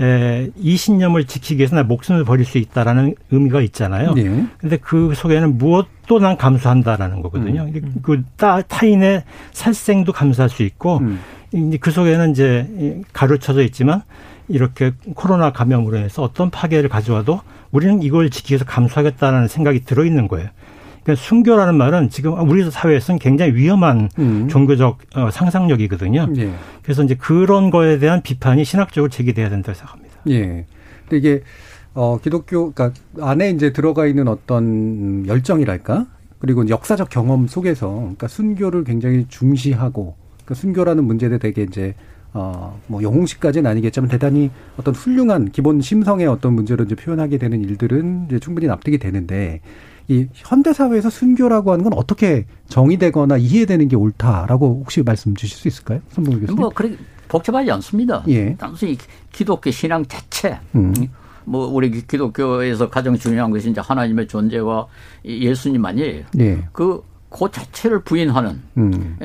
[0.00, 4.14] 에, 이 신념을 지키기 위해서 나 목숨을 버릴 수 있다라는 의미가 있잖아요.
[4.14, 4.44] 네.
[4.58, 7.62] 근데 그 속에는 무엇도 난 감수한다라는 거거든요.
[7.62, 7.94] 음.
[8.02, 9.22] 그 따, 타인의
[9.52, 11.20] 살생도 감수할 수 있고, 음.
[11.52, 14.02] 이제 그 속에는 이제 가르쳐져 있지만
[14.48, 20.48] 이렇게 코로나 감염으로 해서 어떤 파괴를 가져와도 우리는 이걸 지키기 위해서 감수하겠다라는 생각이 들어있는 거예요.
[21.04, 24.48] 그러니까 순교라는 말은 지금 우리 사회에서는 굉장히 위험한 음.
[24.48, 26.32] 종교적 어, 상상력이거든요.
[26.38, 26.50] 예.
[26.82, 30.16] 그래서 이제 그런 거에 대한 비판이 신학적으로 제기돼야 된다고 생각합니다.
[30.30, 30.64] 예.
[31.02, 31.42] 근데 이게
[31.92, 36.06] 어 기독교 그러니까 안에 이제 들어가 있는 어떤 열정이랄까
[36.38, 41.94] 그리고 역사적 경험 속에서 그러니까 순교를 굉장히 중시하고 그러니까 순교라는 문제에 되게 이제
[42.32, 48.26] 어, 뭐 영웅식까지는 아니겠지만 대단히 어떤 훌륭한 기본 심성의 어떤 문제로 이제 표현하게 되는 일들은
[48.26, 49.60] 이제 충분히 납득이 되는데
[50.08, 55.68] 이 현대 사회에서 순교라고 하는 건 어떻게 정의되거나 이해되는 게 옳다라고 혹시 말씀 주실 수
[55.68, 56.60] 있을까요, 선봉 교수님?
[56.60, 56.96] 뭐 그렇게
[57.28, 58.22] 복잡하지 않습니다.
[58.28, 58.54] 예.
[58.56, 58.98] 단순히
[59.32, 60.58] 기독교 신앙 자체.
[60.74, 60.92] 음.
[61.44, 64.86] 뭐 우리 기독교에서 가장 중요한 것이 이제 하나님의 존재와
[65.24, 66.24] 예수님 아니에요.
[66.38, 66.64] 예.
[66.72, 69.16] 그, 그 자체를 부인하는 음.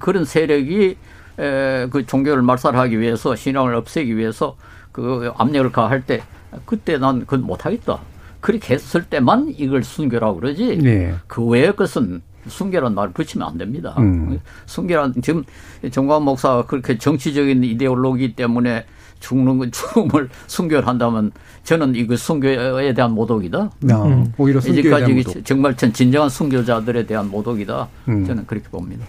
[0.00, 0.96] 그런 세력이
[1.38, 4.56] 에, 그 종교를 말살하기 위해서 신앙을 없애기 위해서
[4.92, 6.22] 그 압력을 가할 때
[6.66, 8.00] 그때 난 그건 못하겠다.
[8.42, 10.78] 그렇게 했을 때만 이걸 순교라고 그러지.
[10.78, 11.14] 네.
[11.26, 13.94] 그 외의 것은 순교란 말을 붙이면 안 됩니다.
[13.98, 14.38] 음.
[14.66, 15.44] 순교란 지금
[15.90, 18.84] 정광 목사가 그렇게 정치적인 이데올로기 때문에
[19.20, 21.30] 죽는 죽음을 순교를 한다면
[21.62, 23.70] 저는 이거 순교에 대한 모독이다.
[23.84, 24.32] 음.
[24.36, 25.44] 오히려 순교에 대한 모독.
[25.44, 27.88] 정말 전 진정한 순교자들에 대한 모독이다.
[28.08, 28.26] 음.
[28.26, 29.06] 저는 그렇게 봅니다.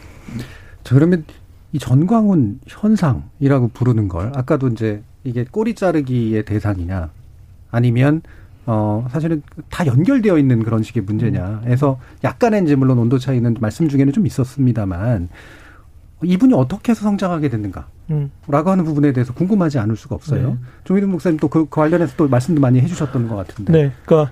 [0.83, 1.25] 자 그러면
[1.71, 7.09] 이 전광훈 현상이라고 부르는 걸 아까도 이제 이게 꼬리 자르기의 대상이냐
[7.71, 8.21] 아니면
[8.65, 11.63] 어, 사실은 다 연결되어 있는 그런 식의 문제냐.
[11.65, 15.29] 해서 약간의 이제 물론 온도 차이는 말씀 중에는 좀 있었습니다만
[16.23, 17.87] 이분이 어떻게 해서 성장하게 됐는가.
[18.11, 18.31] 음.
[18.47, 20.49] 라고 하는 부분에 대해서 궁금하지 않을 수가 없어요.
[20.49, 20.57] 네.
[20.83, 23.73] 조희동 목사님 또그 그 관련해서 또 말씀도 많이 해주셨던 것 같은데.
[23.73, 23.91] 네.
[24.05, 24.31] 그러니까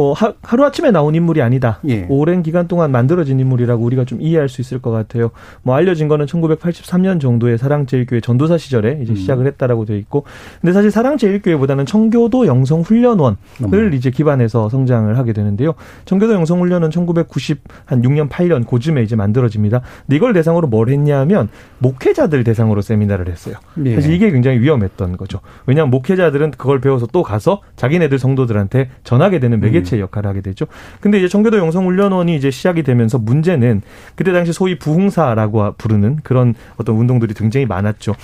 [0.00, 1.78] 어, 하, 하루아침에 나온 인물이 아니다.
[1.86, 2.06] 예.
[2.08, 5.30] 오랜 기간 동안 만들어진 인물이라고 우리가 좀 이해할 수 있을 것 같아요.
[5.62, 9.16] 뭐 알려진 거는 1983년 정도에 사랑제일교회 전도사 시절에 이제 음.
[9.16, 10.24] 시작을 했다라고 되어 있고
[10.62, 13.92] 근데 사실 사랑제일교회보다는 청교도 영성훈련원을 음.
[13.92, 15.74] 이제 기반해서 성장을 하게 되는데요.
[16.06, 19.82] 청교도 영성훈련은 1990 한 6년 8년 고쯤에 이제 만들어집니다.
[20.06, 23.56] 근데 이걸 대상으로 뭘 했냐면 목회자들 대상으로 세미나를 했어요.
[23.84, 23.96] 예.
[23.96, 25.40] 사실 이게 굉장히 위험했던 거죠.
[25.66, 30.66] 왜냐하면 목회자들은 그걸 배워서 또 가서 자기네들 성도들한테 전하게 되는 매개 매개체 역할을 하게 되죠.
[31.00, 33.82] 근데 이제 청교도 영성훈련원이 이제 시작이 되면서 문제는
[34.14, 38.14] 그때 당시 소위 부흥사라고 부르는 그런 어떤 운동들이 굉장히 많았죠.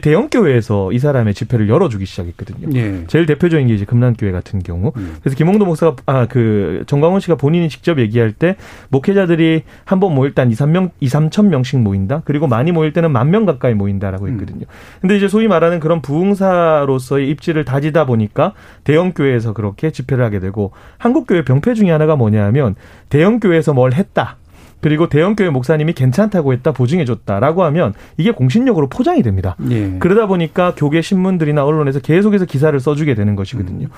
[0.00, 2.68] 대형 교회에서 이 사람의 집회를 열어주기 시작했거든요.
[2.78, 3.04] 예.
[3.08, 4.92] 제일 대표적인 게 이제 금난교회 같은 경우.
[4.96, 5.16] 음.
[5.20, 8.56] 그래서 김홍도 목사가 아 그 정광훈 씨가 본인이 직접 얘기할 때
[8.90, 12.20] 목회자들이 한 번 모일 때 한 2, 3명, 2, 3천 명씩 모인다.
[12.26, 14.32] 그리고 많이 모일 때는 만 명 가까이 모인다라고 음.
[14.32, 14.60] 했거든요.
[14.60, 15.00] 음.
[15.00, 18.52] 근데 이제 소위 말하는 그런 부흥사로서의 입지를 다지다 보니까
[18.84, 20.72] 대형 교회에서 그렇게 집회를 하게 되고
[21.06, 22.74] 한국교회 병폐 중에 하나가 뭐냐면
[23.08, 24.36] 대형교회에서 뭘 했다.
[24.80, 29.56] 그리고 대형교회 목사님이 괜찮다고 했다 보증해줬다라고 하면 이게 공신력으로 포장이 됩니다.
[29.70, 29.98] 예.
[29.98, 33.86] 그러다 보니까 교계 신문들이나 언론에서 계속해서 기사를 써주게 되는 것이거든요.
[33.86, 33.92] 음.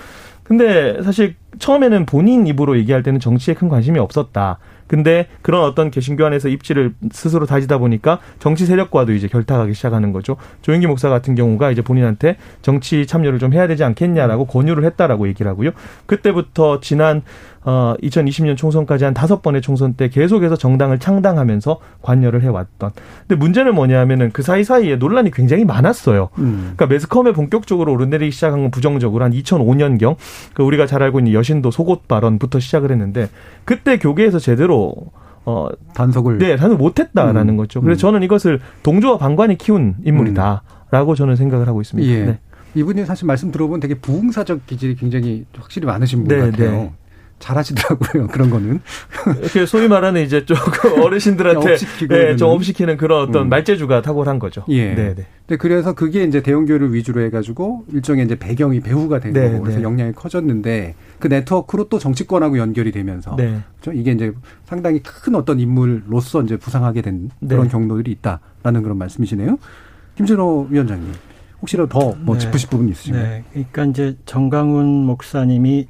[0.44, 4.58] 근데 사실 처음에는 본인 입으로 얘기할 때는 정치에 큰 관심이 없었다.
[4.88, 10.37] 근데 그런 어떤 개신교 안에서 입지를 스스로 다지다 보니까 정치 세력과도 이제 결탁하기 시작하는 거죠.
[10.62, 15.48] 조영기 목사 같은 경우가 이제 본인한테 정치 참여를 좀 해야 되지 않겠냐라고 권유를 했다라고 얘기를
[15.51, 15.70] 하고요.
[16.07, 17.22] 그때부터 지난
[17.70, 22.92] 어 2020년 총선까지 한 다섯 번의 총선 때 계속해서 정당을 창당하면서 관여를 해왔던.
[23.26, 26.31] 근데 문제는 뭐냐면은 그 사이사이에 논란이 굉장히 많았어요.
[26.38, 26.61] 음.
[26.61, 30.16] 그러니까 매스컴에 본격적으로 오르내리기 시작한 건 부정적으로 한 2005년경
[30.54, 33.28] 그 우리가 잘 알고 있는 여신도 속옷 발언부터 시작을 했는데
[33.66, 34.94] 그때 교계에서 제대로
[35.44, 37.57] 어 단속을 네 단속 못했다라는 음.
[37.59, 37.83] 거죠.
[37.83, 38.00] 그래서 음.
[38.00, 42.11] 저는 이것을 동조와 방관이 키운 인물이다라고 저는 생각을 하고 있습니다.
[42.11, 42.24] 예.
[42.24, 42.38] 네.
[42.76, 46.70] 이분이 사실 말씀 들어보면 되게 부흥사적 기질이 굉장히 확실히 많으신 분 네, 같아요.
[46.70, 46.92] 네.
[47.38, 48.27] 잘하시더라고요.
[48.33, 48.81] 그런 거는.
[49.40, 50.57] 이렇게 소위 말하는 이제 좀
[51.03, 51.77] 어르신들한테
[52.09, 53.48] 네, 좀 업시키는 그런 어떤 음.
[53.48, 54.64] 말재주가 탁월한 거죠.
[54.68, 54.94] 예.
[54.94, 55.27] 네, 네.
[55.46, 59.79] 네, 그래서 그게 이제 대형교회를 위주로 해가지고 일종의 이제 배경이 배후가 된 네, 거고 그래서
[59.79, 59.85] 네.
[59.85, 63.59] 영향이 커졌는데 그 네트워크로 또 정치권하고 연결이 되면서 네.
[63.81, 63.98] 그렇죠?
[63.98, 64.33] 이게 이제
[64.66, 67.68] 상당히 큰 어떤 인물로서 이제 부상하게 된 그런 네.
[67.70, 69.59] 경로들이 있다라는 그런 말씀이시네요.
[70.16, 71.12] 김진호 위원장님.
[71.61, 72.38] 혹시라도 더뭐 네.
[72.38, 73.22] 짚으실 부분 있으신가요?
[73.24, 73.44] 네.
[73.51, 75.88] 그러니까 이제 정강훈 목사님이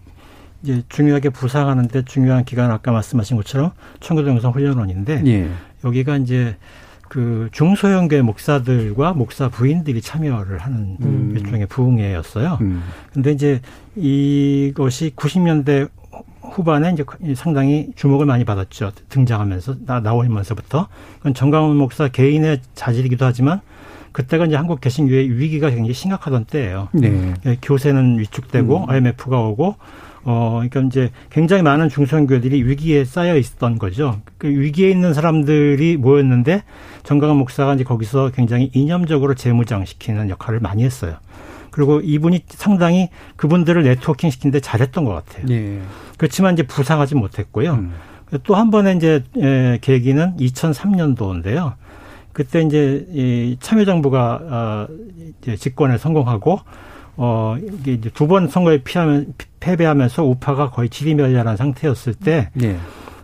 [0.62, 5.50] 이제 중요하게 부상하는데 중요한 기간 아까 말씀하신 것처럼 청교도 영상 훈련원인데 예.
[5.84, 6.56] 여기가 이제
[7.08, 11.32] 그 중소형교회 목사들과 목사 부인들이 참여를 하는 음.
[11.36, 12.58] 일종의 부흥회였어요.
[12.60, 12.82] 음.
[13.12, 13.60] 근데 이제
[13.96, 15.88] 이것이 90년대
[16.42, 18.92] 후반에 이제 상당히 주목을 많이 받았죠.
[19.08, 23.60] 등장하면서 나 나오면서부터 그건 정강훈 목사 개인의 자질이기도 하지만
[24.12, 26.88] 그때가 이제 한국 개신교회 위기가 굉장히 심각하던 때예요.
[26.92, 27.34] 네.
[27.46, 28.90] 예, 교세는 위축되고 음.
[28.90, 29.76] IMF가 오고
[30.24, 34.20] 어 그러니까 이제 굉장히 많은 중소형교회들이 위기에 쌓여 있었던 거죠.
[34.36, 36.64] 그 위기에 있는 사람들이 모였는데
[37.04, 41.16] 정강훈 목사가 이제 거기서 굉장히 이념적으로 재무장시키는 역할을 많이 했어요.
[41.70, 45.46] 그리고 이분이 상당히 그분들을 네트워킹 시키는데 잘했던 것 같아요.
[45.50, 45.80] 예.
[46.16, 47.74] 그렇지만 이제 부상하지 못했고요.
[47.74, 47.94] 음.
[48.42, 51.74] 또한 번의 이제 예, 계기는 2003년도인데요.
[52.32, 54.86] 그때 이제 이 참여정부가 어
[55.40, 56.60] 이제 집권에 성공하고
[57.20, 62.76] 어 이게 이제 두 번 선거에 피하면 패배하면서 우파가 거의 지리멸렬한 상태였을 때 예.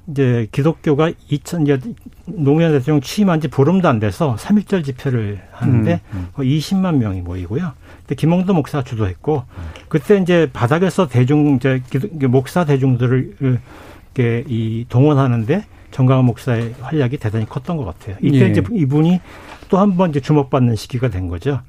[0.08, 1.78] 이제 기독교가 2000 이제
[2.26, 6.28] 노무현 대통령 취임한 지 보름도 안 돼서 3.1절 집회를 하는데 음, 음.
[6.34, 7.72] 거의 20만 명이 모이고요.
[8.00, 9.44] 근데 김홍도 목사가 주도했고
[9.88, 11.80] 그때 이제 바닥에서 대중 이제
[12.28, 18.16] 목사 대중들을 이렇게 이 동원하는데 정강훈 목사의 활약이 대단히 컸던 것 같아요.
[18.20, 18.48] 이때 예.
[18.50, 19.20] 이제 이분이
[19.68, 21.60] 또 한 번 이제 주목받는 시기가 된 거죠.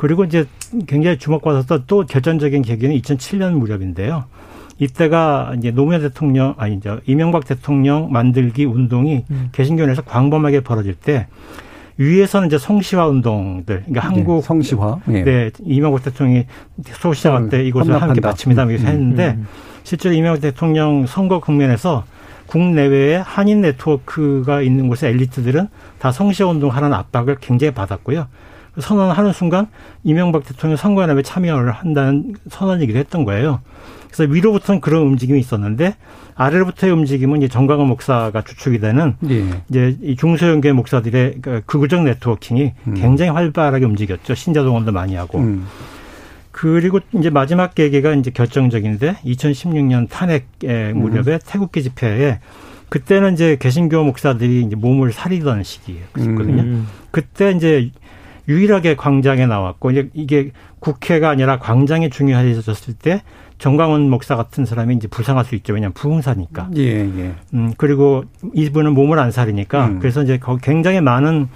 [0.00, 0.46] 그리고 이제
[0.86, 4.24] 굉장히 주목받았던 또 결정적인 계기는 2007년 무렵인데요.
[4.78, 9.50] 이때가 이제 노무현 대통령 아니 이제 이명박 대통령 만들기 운동이 음.
[9.52, 11.26] 개신교에서 광범하게 벌어질 때
[11.98, 16.46] 위에서는 이제 성시화 운동들, 그러니까 네, 한국 성시화, 네, 네 이명박 대통령이
[16.82, 18.64] 소시장할 때 이것을 함께 마칩니다.
[18.64, 19.46] 이렇게 음, 했는데 음, 음.
[19.82, 22.04] 실제로 이명박 대통령 선거 국면에서
[22.46, 28.28] 국내외에 한인 네트워크가 있는 곳의 엘리트들은 다 성시화 운동 하라는 압박을 굉장히 받았고요.
[28.78, 29.68] 선언하는 순간
[30.04, 33.60] 이명박 대통령 선거연합에 참여를 한다는 선언이기도 했던 거예요.
[34.10, 35.94] 그래서 위로부터는 그런 움직임이 있었는데
[36.34, 39.44] 아래로부터의 움직임은 이제 정광훈 목사가 주축이 되는 예.
[39.68, 42.94] 이제 이 중소형교회 목사들의 그 극우적 네트워킹이 음.
[42.94, 44.34] 굉장히 활발하게 움직였죠.
[44.34, 45.38] 신자 동원도 많이 하고.
[45.38, 45.66] 음.
[46.50, 50.46] 그리고 이제 마지막 계기가 이제 결정적인데 2016년 탄핵
[50.94, 51.38] 무렵에 음.
[51.46, 52.40] 태국기 집회에
[52.88, 56.62] 그때는 이제 개신교 목사들이 이제 몸을 사리던 시기였거든요.
[56.62, 56.86] 음.
[57.12, 57.90] 그때 이제
[58.50, 63.22] 유일하게 광장에 나왔고 이제 이게 국회가 아니라 광장이 중요해졌을 때
[63.58, 65.74] 정광훈 목사 같은 사람이 이제 부상할 수 있죠.
[65.74, 66.70] 왜냐하면 부흥사니까.
[66.76, 67.34] 예, 예.
[67.54, 69.98] 음, 그리고 이분은 몸을 안 사리니까 음.
[70.00, 71.48] 그래서 이제 거기 굉장히 많은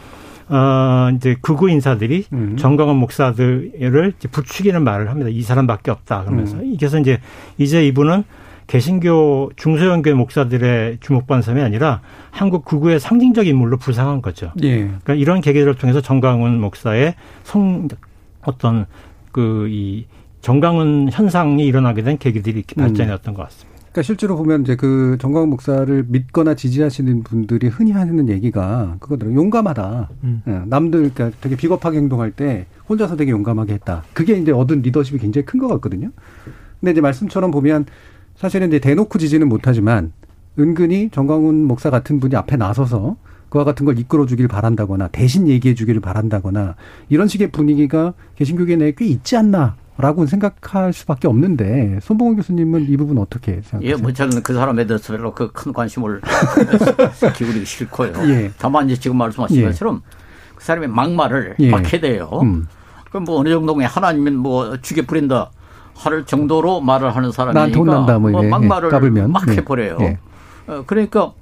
[0.48, 2.56] 어, 이제 극우 인사들이 음.
[2.56, 5.30] 정광훈 목사들을 이제 부추기는 말을 합니다.
[5.30, 6.24] 이 사람밖에 없다.
[6.24, 6.56] 그러면서.
[6.58, 6.76] 음.
[6.78, 7.18] 그래서 이제
[7.58, 8.24] 이제 이분은
[8.66, 12.00] 개신교 중소형 교회 목사들의 주목받는 사람이 아니라
[12.30, 14.52] 한국 극우의 상징적 인물로 부상한 거죠.
[14.62, 14.78] 예.
[14.86, 17.88] 그러니까 이런 계기들을 통해서 정광훈 목사의 성
[18.42, 18.86] 어떤
[19.32, 20.06] 그 이
[20.40, 23.34] 정강훈 현상이 일어나게 된 계기들이 이렇게 발전이었던 음.
[23.34, 23.70] 것 같습니다.
[23.80, 29.38] 그러니까 실제로 보면 이제 그 정광훈 목사를 믿거나 지지하시는 분들이 흔히 하는 얘기가 그거더라고요.
[29.40, 30.08] 용감하다.
[30.24, 30.42] 음.
[30.46, 34.02] 예, 남들 그러니까 되게 비겁하게 행동할 때 혼자서 되게 용감하게 했다.
[34.12, 36.10] 그게 이제 얻은 리더십이 굉장히 큰 것 같거든요.
[36.80, 37.86] 근데 이제 말씀처럼 보면
[38.36, 40.12] 사실은 이제 대놓고 지지는 못하지만
[40.58, 43.16] 은근히 정광훈 목사 같은 분이 앞에 나서서
[43.48, 46.74] 그와 같은 걸 이끌어 주길 바란다거나 대신 얘기해 주기를 바란다거나
[47.08, 52.96] 이런 식의 분위기가 개신교계 내에 꽤 있지 않나 라고 생각할 수밖에 없는데 손봉원 교수님은 이
[52.96, 53.88] 부분 어떻게 생각하세요?
[53.90, 56.20] 예, 뭐 저는 그 사람에 대해서 별로 그 큰 관심을
[57.36, 58.12] 기울이기 싫고요.
[58.28, 58.50] 예.
[58.58, 59.64] 다만 이제 지금 말씀하신 예.
[59.66, 60.02] 것처럼
[60.56, 61.70] 그 사람의 막말을 예.
[61.70, 62.28] 막 해대요.
[62.42, 62.66] 음.
[63.08, 65.52] 그럼 뭐 어느 정도면 하나님은 뭐 죽여 부린다
[65.94, 69.32] 할 정도로 말을 하는 사람이니까 난다, 뭐, 뭐 막말을 까불면.
[69.32, 69.56] 막 네.
[69.56, 69.98] 해버려요.
[70.00, 70.18] 예.
[70.66, 71.32] 어, 그러니까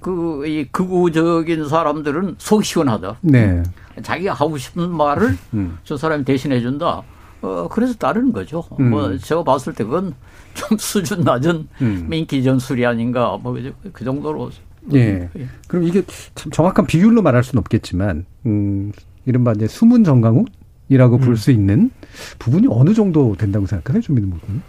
[0.00, 3.18] 그 이 극우적인 사람들은 속 시원하다.
[3.20, 3.62] 네.
[4.02, 5.78] 자기가 하고 싶은 말을 음.
[5.84, 7.02] 저 사람이 대신해 준다.
[7.42, 8.64] 어, 그래서 따르는 거죠.
[8.78, 8.90] 음.
[8.90, 10.14] 뭐, 제가 봤을 때 그건
[10.54, 12.06] 좀 수준 낮은 음.
[12.08, 13.56] 민기 전술이 아닌가, 뭐,
[13.92, 14.50] 그 정도로.
[14.94, 15.28] 예.
[15.38, 15.48] 예.
[15.68, 16.02] 그럼 이게
[16.34, 18.92] 참 정확한 비율로 말할 수는 없겠지만, 음,
[19.24, 20.46] 이른바 이제 숨은 정강훈
[20.90, 21.20] 이라고 음.
[21.20, 21.90] 볼수 있는
[22.38, 24.62] 부분이 어느 정도 된다고 생각하세요, 부분?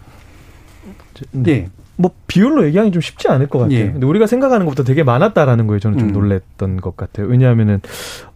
[1.36, 1.44] 음.
[1.48, 1.70] 예.
[1.98, 3.78] 뭐 비율로 얘기하기 좀 쉽지 않을 것 같아요.
[3.78, 3.92] 예.
[3.92, 6.14] 근데 우리가 생각하는 것보다 되게 많았다라는 거에 저는 좀 음.
[6.14, 7.28] 놀랬던 것 같아요.
[7.28, 7.82] 왜냐하면은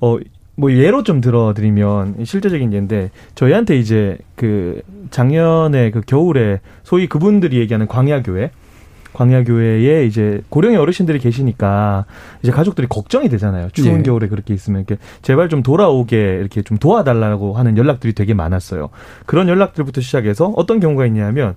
[0.01, 0.17] 어
[0.55, 7.87] 뭐 예로 좀 들어드리면 실제적인 예인데 저희한테 이제 그 작년에 그 겨울에 소위 그분들이 얘기하는
[7.87, 8.51] 광야교회
[9.15, 12.05] 광야교회에 이제 고령의 어르신들이 계시니까
[12.43, 13.69] 이제 가족들이 걱정이 되잖아요.
[13.71, 14.03] 추운 예.
[14.03, 18.89] 겨울에 그렇게 있으면 이렇게 제발 좀 돌아오게 이렇게 좀 도와달라고 하는 연락들이 되게 많았어요.
[19.25, 21.55] 그런 연락들부터 시작해서 어떤 경우가 있냐면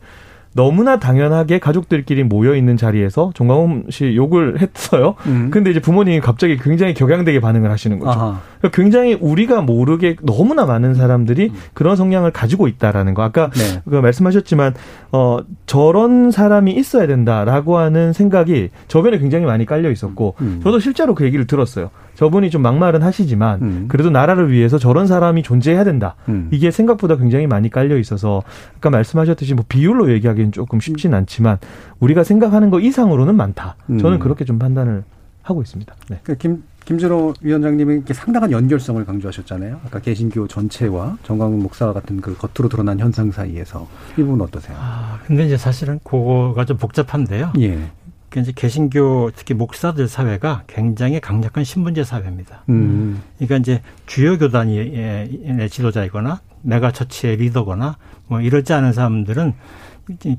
[0.58, 5.14] 너무나 당연하게 가족들끼리 모여 있는 자리에서 정광훈 씨 욕을 했어요.
[5.26, 5.50] 음.
[5.52, 8.40] 근데 이제 부모님이 갑자기 굉장히 격양되게 반응을 하시는 거죠.
[8.58, 11.54] 그러니까 굉장히 우리가 모르게 너무나 많은 사람들이 음.
[11.74, 13.22] 그런 성향을 가지고 있다라는 거.
[13.22, 13.82] 아까 네.
[13.88, 14.74] 그 말씀하셨지만
[15.12, 20.60] 어 저런 사람이 있어야 된다라고 하는 생각이 저변에 굉장히 많이 깔려 있었고 음.
[20.64, 21.90] 저도 실제로 그 얘기를 들었어요.
[22.18, 23.84] 저분이 좀 막말은 하시지만 음.
[23.86, 26.16] 그래도 나라를 위해서 저런 사람이 존재해야 된다.
[26.28, 26.48] 음.
[26.50, 28.42] 이게 생각보다 굉장히 많이 깔려 있어서
[28.76, 31.58] 아까 말씀하셨듯이 뭐 비율로 얘기하기는 조금 쉽진 않지만
[32.00, 33.76] 우리가 생각하는 거 이상으로는 많다.
[33.86, 34.18] 저는 음.
[34.18, 35.04] 그렇게 좀 판단을
[35.42, 35.94] 하고 있습니다.
[36.08, 36.18] 네.
[36.24, 39.78] 그러니까 김 김준호 위원장님이 상당한 연결성을 강조하셨잖아요.
[39.84, 44.76] 아까 개신교 전체와 정광훈 목사 같은 그 겉으로 드러난 현상 사이에서 이 부분 어떠세요?
[44.80, 47.52] 아, 근데 이제 사실은 그거가 좀 복잡한데요.
[47.60, 47.78] 예.
[48.36, 52.64] 이제 개신교 특히 목사들 사회가 굉장히 강력한 신분제 사회입니다.
[52.68, 53.22] 음.
[53.38, 59.54] 그러니까 이제 주요 교단의 지도자이거나 megachurch의 리더거나 뭐 이러지 않은 사람들은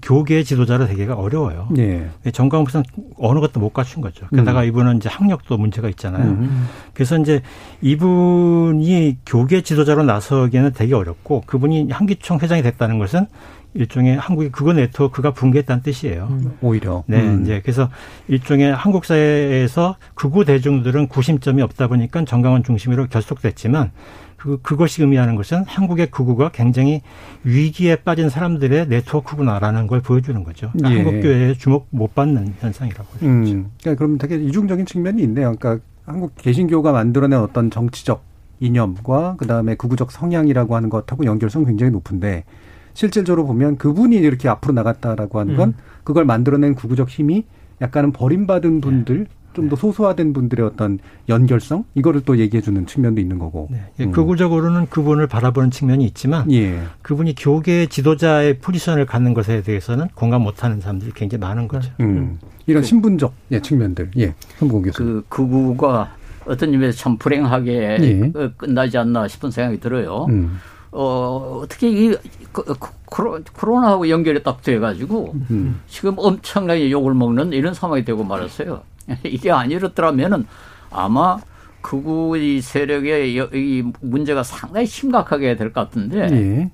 [0.02, 1.67] 교계 지도자로 되기가 어려워요.
[1.71, 2.10] 네.
[2.34, 2.84] 전광훈
[3.17, 4.28] 어느 것도 못 갖춘 거죠.
[4.36, 4.67] 게다가 음.
[4.67, 6.23] 이분은 이제 학력도 문제가 있잖아요.
[6.23, 6.67] 음.
[6.93, 7.41] 그래서 이제
[7.82, 13.28] 이분이 교계 지도자로 나서기에는 되게 어렵고 그분이 한기총 회장이 됐다는 것은
[13.73, 16.27] 일종의 한국의 그거 네트워크가 붕괴했다는 뜻이에요.
[16.32, 16.58] 음.
[16.62, 17.03] 오히려.
[17.08, 17.43] 네, 음.
[17.43, 17.89] 이제 그래서
[18.27, 23.91] 일종의 한국 사회에서 극우 대중들은 구심점이 없다 보니까 정강원 중심으로 결속됐지만
[24.38, 27.01] 그, 그것이 의미하는 것은 한국의 극우가 굉장히
[27.43, 30.71] 위기에 빠진 사람들의 네트워크구나라는 걸 보여주는 거죠.
[30.71, 31.03] 그러니까 예.
[31.03, 33.27] 한국 교회에 주목 못 받는 현상이라고 할 수 있죠.
[33.27, 35.53] 음, 그러니까 그럼 되게 이중적인 측면이 있네요.
[35.55, 38.23] 그러니까 한국 개신교가 만들어낸 어떤 정치적
[38.62, 42.45] 이념과 그다음에 극우적 성향이라고 하는 것하고 연결성 굉장히 높은데
[42.93, 45.73] 실질적으로 보면 그분이 이렇게 앞으로 나갔다라고 하는 건 음.
[46.04, 47.45] 그걸 만들어낸 극우적 힘이
[47.82, 49.25] 약간은 버림받은 분들 네.
[49.54, 49.80] 좀더 네.
[49.80, 53.67] 소소화된 분들의 어떤 연결성 이거를 또 얘기해 주는 측면도 있는 거고.
[53.71, 53.82] 네.
[53.99, 54.12] 예, 음.
[54.12, 56.82] 극우적으로는 그분을 바라보는 측면이 있지만 예.
[57.02, 61.91] 그분이 교계 지도자의 포지션을 갖는 것에 대해서는 공감 못하는 사람들이 굉장히 많은 거죠.
[61.99, 62.39] 음.
[62.67, 64.12] 이런 신분적 예, 측면들.
[64.19, 64.34] 예.
[64.60, 64.97] 한국 교수.
[64.97, 68.32] 그 극우가 어떤 의미에서 참 불행하게 예.
[68.58, 70.25] 끝나지 않나 싶은 생각이 들어요.
[70.30, 70.60] 음.
[70.91, 72.15] 어, 어떻게 이
[72.52, 75.82] 그, 그, 코로나하고 연결이 딱 돼가지고 음.
[75.88, 78.82] 지금 엄청나게 욕을 먹는 이런 상황이 되고 말았어요.
[79.23, 80.45] 이게 아니었더라면은
[80.91, 81.38] 아마
[81.82, 86.71] 극우의 세력의 이 문제가 상당히 심각하게 될 것 같은데 예.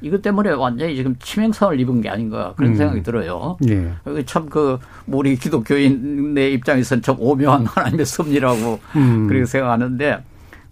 [0.00, 2.76] 이것 때문에 완전히 지금 치명상을 입은 게 아닌가 그런 음.
[2.76, 3.56] 생각이 들어요.
[3.68, 3.90] 예.
[4.24, 9.26] 참그 우리 기독교인의 입장에서는 참 오묘한 하나님의 섭리라고 음.
[9.26, 10.22] 그렇게 생각하는데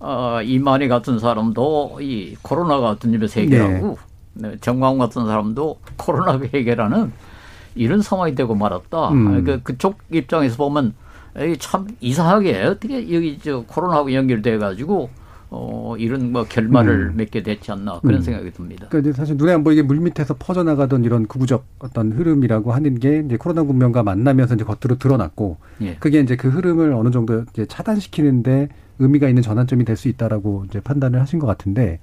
[0.07, 3.99] 어, 이만희 같은 사람도 이 코로나 같은 입에서 해결하고
[4.35, 4.51] 네.
[4.51, 4.57] 네.
[4.61, 7.11] 정광훈 같은 사람도 코로나 해결하는
[7.75, 9.09] 이런 상황이 되고 말았다.
[9.09, 9.42] 음.
[9.42, 10.95] 그, 그쪽 입장에서 보면
[11.59, 15.11] 참 이상하게 어떻게 여기 저 코로나하고 연결돼 가지고
[15.51, 17.16] 어, 이런 뭐 결말을 음.
[17.16, 18.23] 맺게 됐지 않나 그런 음.
[18.23, 18.87] 생각이 듭니다.
[18.88, 23.37] 그러니까 사실 눈에 안 보이게 물 밑에서 퍼져나가던 이런 구구적 어떤 흐름이라고 하는 게 이제
[23.37, 25.97] 코로나 국면과 만나면서 이제 겉으로 드러났고 예.
[25.97, 30.81] 그게 이제 그 흐름을 어느 정도 이제 차단시키는데 의미가 있는 전환점이 될 수 있다라고 이제
[30.81, 32.01] 판단을 하신 것 같은데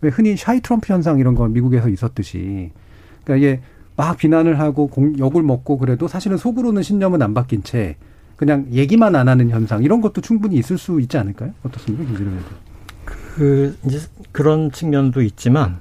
[0.00, 2.70] 왜 흔히 샤이 트럼프 현상 이런 거 미국에서 있었듯이
[3.24, 3.60] 그러니까 이게
[3.96, 7.96] 막 비난을 하고 공, 욕을 먹고 그래도 사실은 속으로는 신념은 안 바뀐 채
[8.36, 11.52] 그냥 얘기만 안 하는 현상 이런 것도 충분히 있을 수 있지 않을까요?
[11.62, 12.30] 어떻습니까, 김진호
[13.36, 13.98] 그 이제
[14.32, 15.80] 그런 측면도 있지만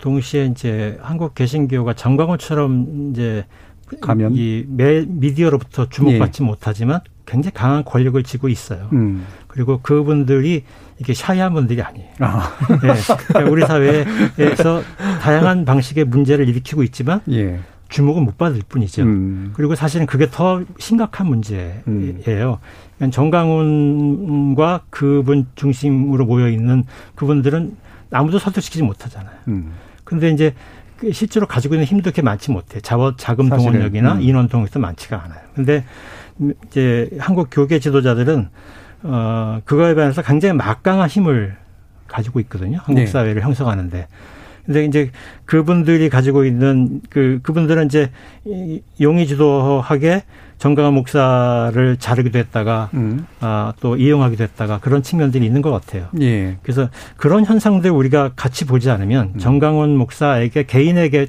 [0.00, 3.44] 동시에 이제 한국 개신교가 정광훈처럼 이제
[4.00, 6.46] 가면 이 미디어로부터 주목받지 예.
[6.46, 8.88] 못하지만 굉장히 강한 권력을 쥐고 있어요.
[8.92, 9.24] 음.
[9.56, 10.64] 그리고 그분들이
[10.98, 12.08] 이게 샤이한 분들이 아니에요.
[12.20, 12.52] 아.
[12.82, 13.42] 네.
[13.48, 14.82] 우리 사회에서
[15.22, 17.58] 다양한 방식의 문제를 일으키고 있지만 예.
[17.88, 19.02] 주목은 못 받을 뿐이죠.
[19.04, 19.52] 음.
[19.54, 21.82] 그리고 사실은 그게 더 심각한 문제예요.
[21.86, 22.20] 음.
[22.22, 22.60] 그러니까
[23.10, 27.76] 정강훈과 그분 중심으로 모여 있는 그분들은
[28.10, 29.36] 아무도 설득시키지 못하잖아요.
[29.48, 29.72] 음.
[30.04, 30.52] 근데 이제
[30.98, 32.80] 그 실제로 가지고 있는 힘도 그렇게 많지 못해.
[32.82, 34.20] 자원 자금 동원력이나 음.
[34.20, 35.40] 인원 동원도 많지가 않아요.
[35.54, 35.84] 근데
[36.66, 38.50] 이제 한국 교계 지도자들은
[39.08, 41.56] 어 그거에 반해서 굉장히 막강한 힘을
[42.08, 42.78] 가지고 있거든요.
[42.82, 43.06] 한국 네.
[43.06, 44.06] 사회를 형성하는데.
[44.64, 45.10] 근데 이제
[45.44, 48.10] 그분들이 가지고 있는 그 그분들은 이제
[49.00, 50.24] 용의 주도하게
[50.58, 53.26] 정강한 목사를 자르기도 했다가 음.
[53.40, 56.08] 아, 또 이용하기도 했다가 그런 측면들이 있는 것 같아요.
[56.20, 56.56] 예.
[56.62, 59.38] 그래서 그런 현상들 우리가 같이 보지 않으면 음.
[59.38, 61.28] 정강원 목사에게 개인에게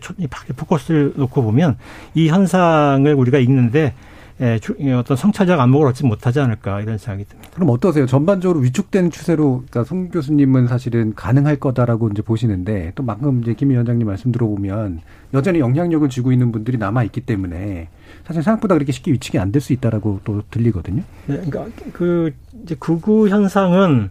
[0.56, 1.78] 포커스를 놓고 보면
[2.16, 3.94] 이 현상을 우리가 읽는데
[4.40, 4.60] 예,
[4.94, 7.50] 어떤 성찰적 안목을 얻지 못하지 않을까 이런 생각이 듭니다.
[7.56, 8.06] 그럼 어떠세요?
[8.06, 13.72] 전반적으로 위축된 추세로 그러니까 송 교수님은 사실은 가능할 거다라고 이제 보시는데 또 방금 이제 김
[13.72, 15.02] 위원장님 말씀 들어보면
[15.34, 17.90] 여전히 영향력을 쥐고 있는 분들이 남아 있기 때문에
[18.26, 21.02] 사실 생각보다 그렇게 쉽게 위축이 안 될 수 있다라고 또 들리거든요.
[21.26, 22.32] 네, 그러니까 그
[22.64, 24.10] 이제 극우 현상은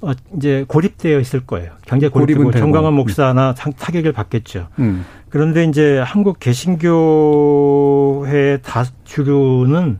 [0.00, 1.72] 어, 이제 고립되어 있을 거예요.
[1.86, 4.68] 경제 고립되고 정광환 목사나 타격을 받겠죠.
[4.78, 5.04] 음.
[5.34, 6.92] 그런데 이제 한국 개신교회
[8.62, 9.98] 다주교는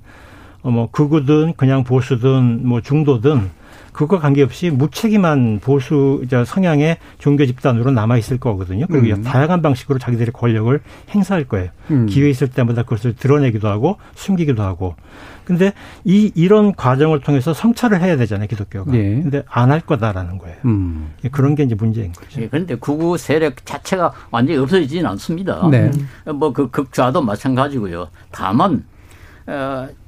[0.62, 3.50] 어, 뭐 극우든 그냥 보수든 뭐 중도든
[3.94, 8.86] 그거 관계없이 무책임한 보수 성향의 종교 집단으로 남아 있을 거거든요.
[8.90, 9.22] 그리고 음.
[9.22, 10.78] 다양한 방식으로 자기들의 권력을
[11.14, 11.70] 행사할 거예요.
[11.92, 12.06] 음.
[12.06, 14.96] 기회 있을 때마다 그것을 드러내기도 하고 숨기기도 하고.
[15.44, 15.72] 근데
[16.04, 18.92] 이 이런 과정을 통해서 성찰을 해야 되잖아요, 기독교가.
[18.94, 19.20] 예.
[19.22, 20.56] 근데 안 할 거다라는 거예요.
[20.64, 21.12] 음.
[21.30, 22.42] 그런 게 이제 문제인 거죠.
[22.42, 25.68] 예, 그런데 구구 세력 자체가 완전히 없어지지는 않습니다.
[25.70, 25.90] 네.
[26.26, 28.08] 뭐그 극좌도 마찬가지고요.
[28.32, 28.93] 다만 어,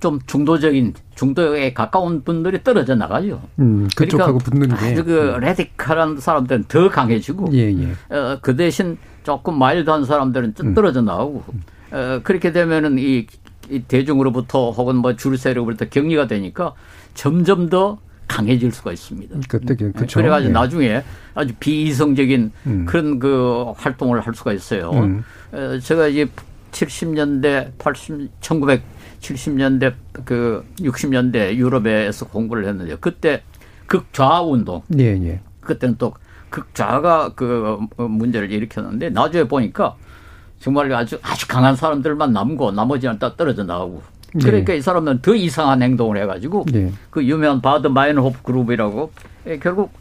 [0.01, 3.43] 좀 중도적인 중도에 가까운 분들이 떨어져 나가죠.
[3.59, 4.93] 음, 그쪽하고 그러니까 붙는 게.
[4.93, 8.15] 아주 그 레디컬한 사람들은 더 강해지고, 예, 예.
[8.15, 10.75] 어, 그 대신 조금 마일드한 사람들은 좀 음.
[10.75, 11.63] 떨어져 나오고, 음.
[11.93, 13.27] 어, 그렇게 되면은 이,
[13.71, 16.73] 이 대중으로부터 혹은 뭐 줄 세력으로부터 격리가 되니까
[17.15, 19.39] 점점 더 강해질 수가 있습니다.
[19.49, 20.19] 그때 그렇죠.
[20.21, 20.53] 그래가지고 예.
[20.53, 21.03] 나중에
[21.35, 22.85] 아주 비이성적인 음.
[22.87, 24.91] 그런 그 활동을 할 수가 있어요.
[24.91, 25.25] 음.
[25.53, 26.27] 어, 제가 이제
[26.73, 28.31] 70년대, 80,
[29.21, 29.95] 1970년대
[30.25, 33.43] 그 60년대 유럽에서 공부를 했는데 그때
[33.87, 34.83] 극좌 운동.
[34.99, 35.41] 예, 예.
[35.61, 36.15] 그때는 또
[36.51, 39.97] 극좌가 그 문제를 일으켰는데 나중에 보니까
[40.61, 44.03] 정말 아주 아주 강한 사람들만 남고 나머지는 다 떨어져 나오고
[44.41, 44.79] 그러니까 네.
[44.79, 46.93] 이 사람은 더 이상한 행동을 해가지고 네.
[47.11, 49.13] 그 유명한 바더 마인호프 그룹이라고
[49.49, 49.93] 예, 결국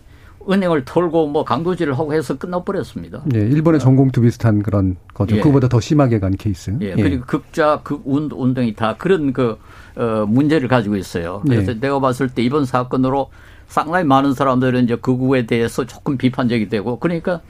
[0.50, 3.22] 은행을 털고 뭐 강도질을 하고 해서 끝나버렸습니다.
[3.26, 5.38] 네, 일본의 전공투 비슷한 그런 거죠.
[5.38, 5.42] 예.
[5.42, 6.76] 그보다 더 심하게 간 케이스.
[6.82, 7.02] 예, 예.
[7.02, 9.58] 그리고 극좌, 극우 운동이 다 그런 그,
[9.96, 11.42] 어, 문제를 가지고 있어요.
[11.46, 11.80] 그래서 예.
[11.80, 13.30] 내가 봤을 때 이번 사건으로
[13.68, 17.42] 상당히 많은 사람들은 이제 극우에 대해서 조금 비판적이 되고 그러니까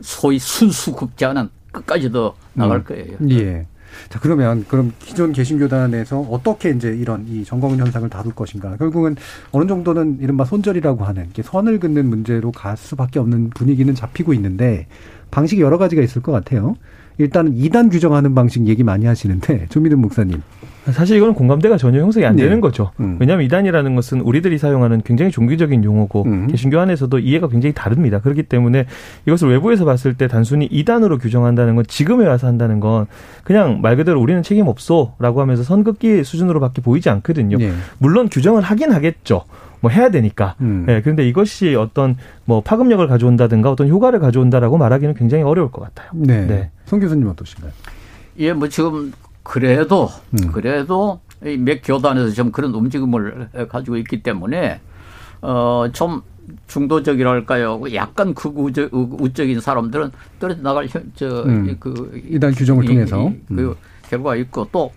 [0.00, 2.84] 소위 순수 극좌는 끝까지 도 나갈 음.
[2.84, 3.16] 거예요.
[3.30, 3.66] 예.
[4.08, 8.76] 자, 그러면 그럼 기존 개신교단에서 어떻게 이제 이런 이 정광훈 현상을 다룰 것인가?
[8.76, 9.16] 결국은
[9.52, 14.86] 어느 정도는 이른바 손절이라고 하는 선을 긋는 문제로 갈 수밖에 없는 분위기는 잡히고 있는데
[15.30, 16.76] 방식이 여러 가지가 있을 것 같아요.
[17.18, 20.40] 일단 이단 규정하는 방식 얘기 많이 하시는데 조민은 목사님.
[20.92, 22.60] 사실 이거는 공감대가 전혀 형성이 안 되는 네.
[22.60, 22.90] 거죠.
[23.00, 23.16] 음.
[23.20, 26.46] 왜냐하면 이단이라는 것은 우리들이 사용하는 굉장히 종교적인 용어고 음.
[26.48, 28.20] 개신교 안에서도 이해가 굉장히 다릅니다.
[28.20, 28.86] 그렇기 때문에
[29.26, 33.06] 이것을 외부에서 봤을 때 단순히 이단으로 규정한다는 건 지금에 와서 한다는 건
[33.44, 37.58] 그냥 말 그대로 우리는 책임 없어라고 하면서 선긋기 수준으로밖에 보이지 않거든요.
[37.58, 37.72] 네.
[37.98, 39.44] 물론 규정을 하긴 하겠죠.
[39.80, 40.54] 뭐 해야 되니까.
[40.60, 40.86] 음.
[40.88, 46.10] 예, 그런데 이것이 어떤 뭐 파급력을 가져온다든가 어떤 효과를 가져온다라고 말하기는 굉장히 어려울 것 같아요.
[46.14, 46.46] 네.
[46.46, 46.70] 네.
[46.86, 47.72] 송 교수님 어떠신가요?
[48.38, 49.12] 예, 뭐 지금
[49.48, 50.52] 그래도 음.
[50.52, 54.80] 그래도 몇 교단에서 좀 그런 움직임을 가지고 있기 때문에
[55.40, 56.20] 어좀
[56.66, 57.80] 중도적이랄까요?
[57.94, 62.22] 약간 극우적 우적인 사람들은 떨어져 나갈 저그 음.
[62.28, 63.74] 이단 규정을 통해서 이, 그 음.
[64.10, 64.92] 결과가 있고 또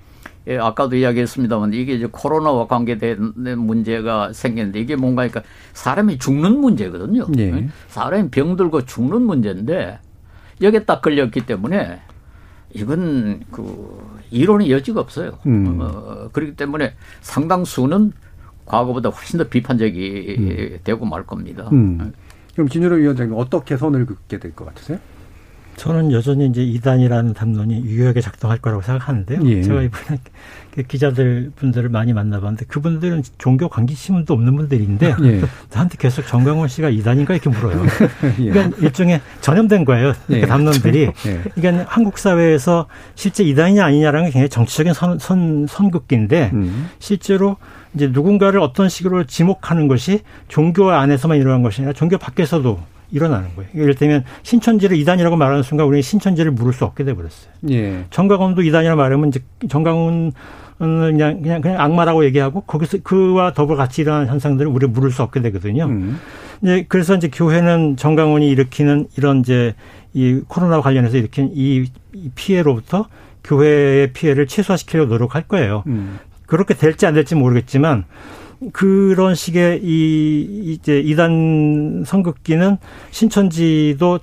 [0.47, 7.27] 예, 아까도 이야기했습니다만 이게 이제 코로나와 관계된 문제가 생겼는데 이게 뭔가 그러니까 사람이 죽는 문제거든요.
[7.37, 7.69] 예.
[7.87, 9.99] 사람이 병들고 죽는 문제인데
[10.61, 12.01] 여기에 딱 걸렸기 때문에
[12.73, 15.37] 이건 그 이론의 여지가 없어요.
[15.45, 15.77] 음.
[15.81, 18.13] 어, 그렇기 때문에 상당수는
[18.65, 20.79] 과거보다 훨씬 더 비판적이 음.
[20.83, 21.67] 되고 말 겁니다.
[21.71, 22.13] 음.
[22.53, 24.99] 그럼 김유로 위원장님 어떻게 선을 긋게 될 것 같으세요?
[25.81, 29.39] 저는 여전히 이제 이단이라는 담론이 유효하게 작동할 거라고 생각하는데요.
[29.45, 29.63] 예.
[29.63, 30.19] 제가 이번에
[30.75, 35.41] 그 기자들 분들을 많이 만나봤는데 그분들은 종교 관계심도 없는 분들인데 예.
[35.71, 37.83] 저한테 계속 정강원 씨가 이단인가 이렇게 물어요.
[38.41, 38.51] 예.
[38.51, 40.13] 그러니까 일종의 전염된 거예요.
[40.29, 40.41] 예.
[40.45, 41.09] 담론들이.
[41.25, 41.41] 예.
[41.55, 46.89] 그러니까 한국 사회에서 실제 이단이냐 아니냐라는 게 굉장히 정치적인 선, 선, 선긋기인데 음.
[46.99, 47.57] 실제로
[47.95, 52.79] 이제 누군가를 어떤 식으로 지목하는 것이 종교 안에서만 일어난 것이 아니라 종교 밖에서도
[53.11, 53.69] 일어나는 거예요.
[53.75, 57.51] 예를 들면 신천지를 이단이라고 말하는 순간 우리는 신천지를 물을 수 없게 돼 버렸어요.
[57.69, 58.05] 예.
[58.09, 60.31] 정강훈도 이단이라고 말하면 이제 정강훈은
[60.79, 65.41] 그냥, 그냥 그냥 악마라고 얘기하고 거기서 그와 더불어 같이 일어나는 현상들을 우리가 물을 수 없게
[65.41, 65.85] 되거든요.
[65.85, 66.19] 음.
[66.61, 69.75] 이제 그래서 이제 교회는 정강훈이 일으키는 이런 이제
[70.13, 71.89] 이 코로나 관련해서 일으킨 이
[72.35, 73.07] 피해로부터
[73.43, 75.83] 교회의 피해를 최소화시키려고 노력할 거예요.
[75.87, 76.19] 음.
[76.45, 78.05] 그렇게 될지 안 될지 모르겠지만
[78.73, 82.77] 그런 식의 이 이제 이단 선긋기는
[83.11, 84.19] 신천지도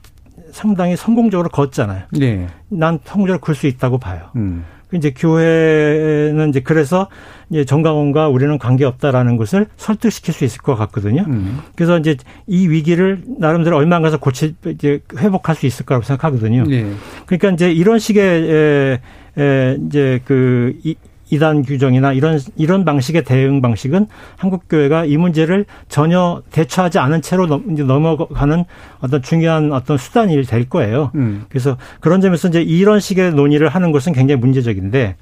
[0.53, 2.05] 상당히 성공적으로 걷잖아요.
[2.13, 2.47] 네.
[2.69, 4.31] 난 성공적으로 걸 수 있다고 봐요.
[4.37, 4.65] 음.
[4.95, 7.09] 이제 교회는 이제 그래서
[7.51, 11.25] 이제 정강원과 우리는 관계 없다라는 것을 설득시킬 수 있을 것 같거든요.
[11.29, 11.59] 음.
[11.77, 12.17] 그래서 이제
[12.47, 16.65] 이 위기를 나름대로 얼마 안 가서 고치 이제 회복할 수 있을 거라고 생각하거든요.
[16.65, 16.91] 네.
[17.27, 19.01] 그러니까 이제 이런 식의 에,
[19.43, 20.95] 에 이제 그 이,
[21.31, 24.07] 이단 규정이나 이런 이런 방식의 대응 방식은
[24.37, 28.65] 한국 교회가 이 문제를 전혀 대처하지 않은 채로 넘어가는
[29.01, 31.11] 어떤 중요한 어떤 수단이 될 거예요.
[31.15, 31.45] 음.
[31.49, 35.17] 그래서 그런 점에서 이제 이런 식의 논의를 하는 것은 굉장히 문제적인데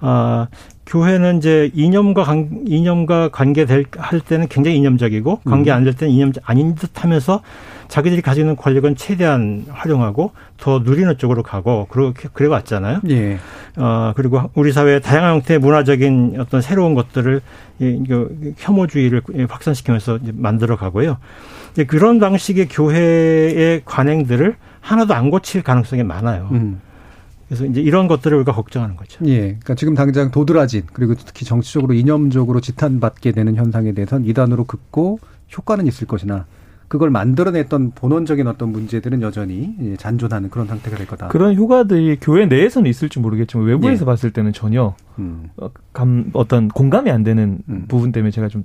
[0.00, 0.48] 아
[0.86, 6.32] 교회는 이제 이념과 관, 이념과 관계될 할 때는 굉장히 이념적이고 관계 안 될 때는 이념
[6.44, 7.42] 아닌 듯하면서
[7.88, 13.00] 자기들이 가지고 있는 권력은 최대한 활용하고 더 누리는 쪽으로 가고 그렇게 그래 왔잖아요.
[13.10, 13.38] 예.
[13.76, 17.40] 어, 그리고 우리 사회의 다양한 형태의 문화적인 어떤 새로운 것들을
[17.80, 21.18] 이, 이, 혐오주의를 확산시키면서 만들어 가고요.
[21.86, 26.48] 그런 방식의 교회의 관행들을 하나도 안 고칠 가능성이 많아요.
[26.52, 26.80] 음.
[27.48, 29.24] 그래서 이제 이런 것들을 우리가 걱정하는 거죠.
[29.26, 29.38] 예.
[29.38, 35.20] 그러니까 지금 당장 도드라진 그리고 특히 정치적으로 이념적으로 지탄받게 되는 현상에 대해서는 이단으로 긋고
[35.56, 36.46] 효과는 있을 것이나
[36.88, 41.28] 그걸 만들어냈던 본원적인 어떤 문제들은 여전히 잔존하는 그런 상태가 될 거다.
[41.28, 44.06] 그런 효과들이 교회 내에서는 있을지 모르겠지만 외부에서 예.
[44.06, 45.50] 봤을 때는 전혀 음.
[45.56, 47.86] 어, 감, 어떤 공감이 안 되는 음.
[47.88, 48.64] 부분 때문에 제가 좀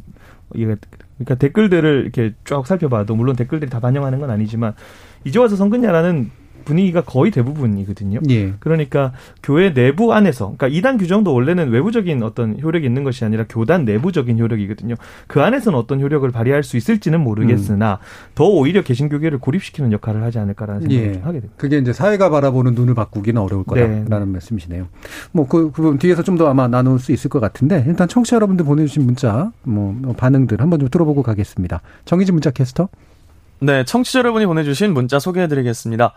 [0.54, 0.76] 이해가
[1.18, 4.74] 그러니까 댓글들을 이렇게 쭉 살펴봐도 물론 댓글들이 다 반영하는 건 아니지만
[5.24, 6.32] 이제 와서 선근냐라는
[6.66, 8.20] 분위기가 거의 대부분이거든요.
[8.30, 8.54] 예.
[8.60, 13.86] 그러니까 교회 내부 안에서, 그러니까 이단 규정도 원래는 외부적인 어떤 효력이 있는 것이 아니라 교단
[13.86, 14.96] 내부적인 효력이거든요.
[15.28, 18.32] 그 안에서는 어떤 효력을 발휘할 수 있을지는 모르겠으나 음.
[18.36, 21.20] 더 오히려 개신교계를 고립시키는 역할을 하지 않을까라는 생각을 예.
[21.20, 21.54] 하게 됩니다.
[21.58, 24.26] 그게 이제 사회가 바라보는 눈을 바꾸기는 어려울 거다라는 네.
[24.26, 24.88] 말씀이시네요.
[25.32, 28.66] 뭐그 그 부분 뒤에서 좀 더 아마 나눌 수 있을 것 같은데 일단 청취자 여러분들
[28.66, 31.82] 보내주신 문자 뭐, 뭐 반응들 한번 좀 들어보고 가겠습니다.
[32.06, 32.88] 정희진 문자 캐스터.
[33.60, 36.14] 네, 청취자 여러분이 보내주신 문자 소개해드리겠습니다.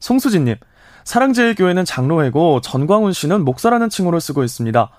[0.00, 0.56] 송수진님,
[1.04, 4.90] 사랑제일교회는 장로회고 전광훈 씨는 목사라는 칭호를 쓰고 있습니다.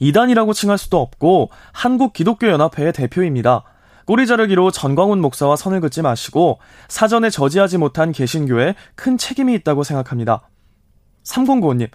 [0.00, 3.62] 이단이라고 칭할 수도 없고 한국기독교연합회의 대표입니다.
[4.04, 10.48] 꼬리 자르기로 전광훈 목사와 선을 긋지 마시고 사전에 저지하지 못한 개신교에 큰 책임이 있다고 생각합니다.
[11.22, 11.88] 3095님,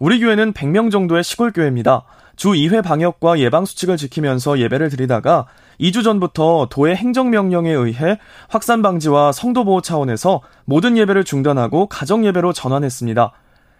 [0.00, 2.04] 우리 교회는 100명 정도의 시골교회입니다.
[2.34, 5.46] 주 2회 방역과 예방수칙을 지키면서 예배를 드리다가
[5.82, 8.18] 2주 전부터 도의 행정명령에 의해
[8.48, 13.32] 확산 방지와 성도 보호 차원에서 모든 예배를 중단하고 가정 예배로 전환했습니다.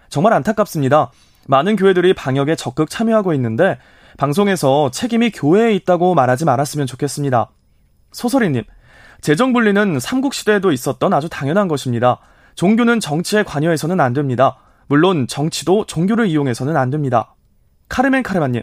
[0.08, 1.12] 정말 안타깝습니다.
[1.46, 3.78] 많은 교회들이 방역에 적극 참여하고 있는데
[4.18, 7.50] 방송에서 책임이 교회에 있다고 말하지 말았으면 좋겠습니다.
[8.10, 8.64] 소설이님,
[9.20, 12.18] 재정 분리는 삼국시대에도 있었던 아주 당연한 것입니다.
[12.56, 14.58] 종교는 정치에 관여해서는 안 됩니다.
[14.88, 17.34] 물론 정치도 종교를 이용해서는 안 됩니다.
[17.88, 18.62] 카르멘 카르마님,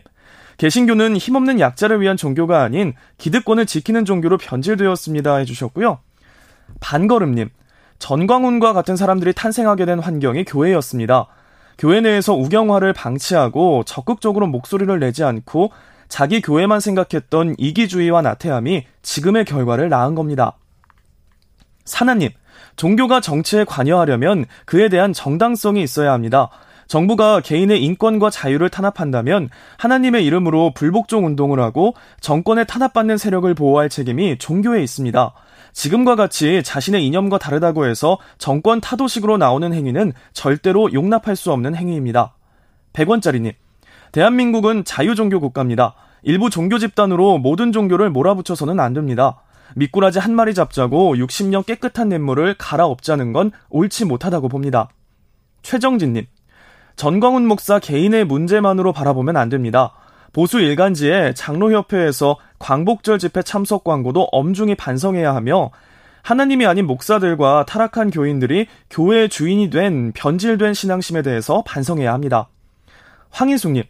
[0.60, 6.00] 개신교는 힘없는 약자를 위한 종교가 아닌 기득권을 지키는 종교로 변질되었습니다 해주셨고요.
[6.82, 7.50] 반걸음님,
[7.98, 11.28] 전광훈과 같은 사람들이 탄생하게 된 환경이 교회였습니다.
[11.78, 15.72] 교회 내에서 우경화를 방치하고 적극적으로 목소리를 내지 않고
[16.10, 20.58] 자기 교회만 생각했던 이기주의와 나태함이 지금의 결과를 낳은 겁니다.
[21.86, 22.32] 사나님,
[22.76, 26.50] 종교가 정치에 관여하려면 그에 대한 정당성이 있어야 합니다.
[26.90, 34.40] 정부가 개인의 인권과 자유를 탄압한다면 하나님의 이름으로 불복종 운동을 하고 정권에 탄압받는 세력을 보호할 책임이
[34.40, 35.32] 종교에 있습니다.
[35.72, 42.34] 지금과 같이 자신의 이념과 다르다고 해서 정권 타도식으로 나오는 행위는 절대로 용납할 수 없는 행위입니다.
[42.94, 43.54] 100원짜리님.
[44.12, 45.94] 대한민국은 자유종교 국가입니다.
[46.24, 49.44] 일부 종교 집단으로 모든 종교를 몰아붙여서는 안 됩니다.
[49.76, 54.90] 미꾸라지 한 마리 잡자고 60년 깨끗한 냇물을 갈아엎자는 건 옳지 못하다고 봅니다.
[55.62, 56.26] 최정진님.
[57.00, 59.94] 전광훈 목사 개인의 문제만으로 바라보면 안 됩니다.
[60.34, 65.72] 보수 일간지에 장로협회에서 광복절 집회 참석 광고도 엄중히 반성해야 하며
[66.24, 72.50] 하나님이 아닌 목사들과 타락한 교인들이 교회의 주인이 된 변질된 신앙심에 대해서 반성해야 합니다.
[73.30, 73.84] 황희숙님,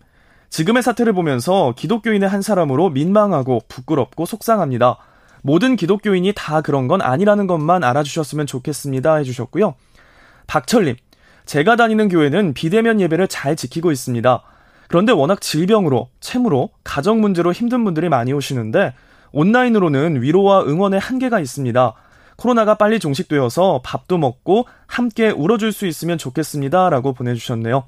[0.52, 5.00] 지금의 사태를 보면서 기독교인의 한 사람으로 민망하고 부끄럽고 속상합니다.
[5.42, 9.16] 모든 기독교인이 다 그런 건 아니라는 것만 알아주셨으면 좋겠습니다.
[9.16, 9.74] 해주셨고요.
[10.46, 10.96] 박철님,
[11.50, 14.44] 제가 다니는 교회는 비대면 예배를 잘 지키고 있습니다.
[14.88, 18.94] 그런데 워낙 질병으로, 채무로, 가정 문제로 힘든 분들이 많이 오시는데
[19.32, 21.94] 온라인으로는 위로와 응원의 한계가 있습니다.
[22.36, 26.92] 코로나가 빨리 종식되어서 밥도 먹고 함께 울어줄 수 있으면 좋겠습니다.
[26.92, 27.86] 라고 보내주셨네요.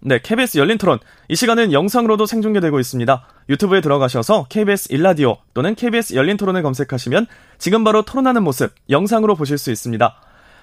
[0.00, 0.98] 네, KBS 열린 토론.
[1.28, 3.28] 이 시간은 영상으로도 생중계되고 있습니다.
[3.48, 9.56] 유튜브에 들어가셔서 KBS 일라디오 또는 KBS 열린 토론을 검색하시면 지금 바로 토론하는 모습 영상으로 보실
[9.56, 10.20] 수 있습니다.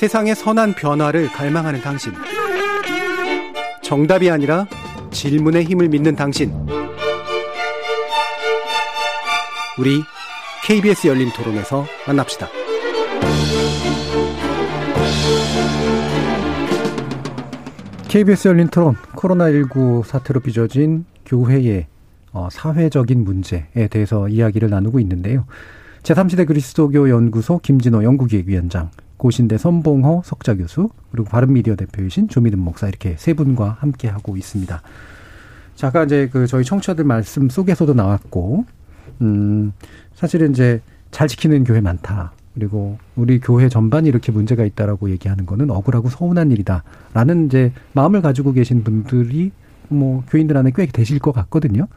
[0.00, 2.14] 세상의 선한 변화를 갈망하는 당신.
[3.82, 4.66] 정답이 아니라
[5.10, 6.54] 질문의 힘을 믿는 당신.
[9.78, 10.00] 우리
[10.64, 12.48] KBS 열린 토론에서 만납시다.
[18.08, 21.88] KBS 열린 토론, 코로나19 사태로 빚어진 교회의
[22.32, 25.44] 어, 사회적인 문제에 대해서 이야기를 나누고 있는데요.
[26.04, 28.90] 제3시대 그리스도교 연구소 김진호 연구기획위원장,
[29.20, 34.80] 고신대 선봉호 석좌 교수 그리고 바른미디어 대표이신 조미든 목사 이렇게 세 분과 함께 하고 있습니다.
[35.82, 38.64] 아까 이제 그 저희 청취자들 말씀 속에서도 나왔고,
[39.20, 39.72] 음,
[40.14, 42.32] 사실은 이제 잘 지키는 교회 많다.
[42.54, 48.54] 그리고 우리 교회 전반이 이렇게 문제가 있다라고 얘기하는 거는 억울하고 서운한 일이다라는 이제 마음을 가지고
[48.54, 49.52] 계신 분들이
[49.88, 51.88] 뭐 교인들 안에 꽤 되실 것 같거든요.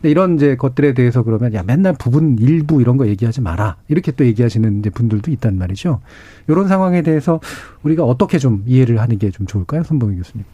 [0.00, 4.12] 근데 이런 이제 것들에 대해서 그러면 야 맨날 부분 일부 이런 거 얘기하지 마라 이렇게
[4.12, 6.00] 또 얘기하시는 이제 분들도 있단 말이죠.
[6.48, 7.40] 이런 상황에 대해서
[7.82, 10.44] 우리가 어떻게 좀 이해를 하는 게 좀 좋을까요, 손봉희 교수님?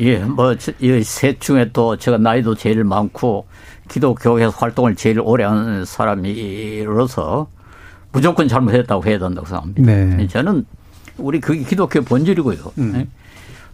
[0.00, 3.46] 예, 뭐, 이셋 중에 또 제가 나이도 제일 많고
[3.88, 7.48] 기독교에서 활동을 제일 오래 하는 사람이로서
[8.12, 9.82] 무조건 잘못했다고 해야 된다고 생각합니다.
[9.82, 10.26] 네.
[10.26, 10.64] 저는
[11.18, 12.58] 우리 그게 기독교 본질이고요.
[12.78, 12.92] 음.
[12.92, 13.08] 네.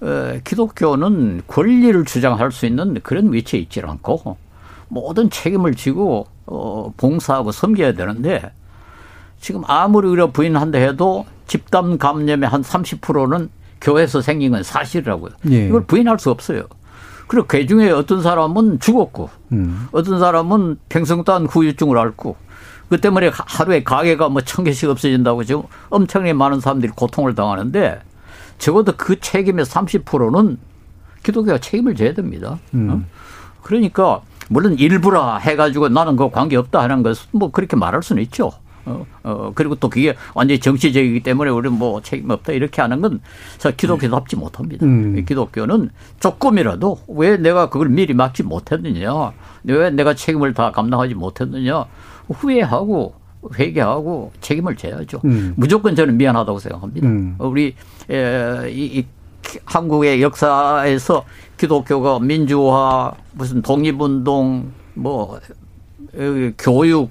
[0.00, 4.36] 어, 기독교는 권리를 주장할 수 있는 그런 위치에 있지 않고
[4.88, 8.50] 모든 책임을 지고 어, 봉사하고 섬겨야 되는데
[9.40, 15.30] 지금 아무리 우리가 부인한다 해도 집단 감염의 한 30%는 교회에서 생긴 건 사실이라고요.
[15.50, 15.66] 예.
[15.66, 16.64] 이걸 부인할 수 없어요.
[17.28, 19.86] 그리고 그 중에 어떤 사람은 죽었고, 음.
[19.92, 22.36] 어떤 사람은 평생 동안 후유증을 앓고,
[22.88, 28.00] 그 때문에 하루에 가게가 뭐 천 개씩 없어진다고 지금 엄청나게 많은 사람들이 고통을 당하는데
[28.56, 30.58] 적어도 그 책임의 30%는
[31.22, 32.58] 기독교가 책임을 져야 됩니다.
[32.74, 32.90] 음.
[32.90, 33.02] 어?
[33.62, 38.50] 그러니까 물론 일부라 해가지고 나는 그 관계 없다 하는 것은 뭐 그렇게 말할 수는 있죠.
[38.88, 43.20] 어, 어, 그리고 또 그게 완전히 정치적이기 때문에 우리는 뭐 책임 없다 이렇게 하는 건
[43.76, 44.86] 기독교답지 못합니다.
[44.86, 45.24] 음.
[45.24, 45.90] 기독교는
[46.20, 49.32] 조금이라도 왜 내가 그걸 미리 막지 못했느냐,
[49.64, 51.84] 왜 내가 책임을 다 감당하지 못했느냐,
[52.28, 53.14] 후회하고
[53.58, 55.20] 회개하고 책임을 져야죠.
[55.24, 55.54] 음.
[55.56, 57.06] 무조건 저는 미안하다고 생각합니다.
[57.06, 57.36] 음.
[57.38, 57.74] 우리
[58.10, 59.06] 에, 이, 이
[59.64, 61.24] 한국의 역사에서
[61.58, 65.38] 기독교가 민주화, 무슨 독립운동, 뭐
[66.56, 67.10] 교육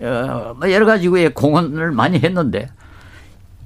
[0.00, 2.68] 어, 뭐 여러 가지 의 공헌을 많이 했는데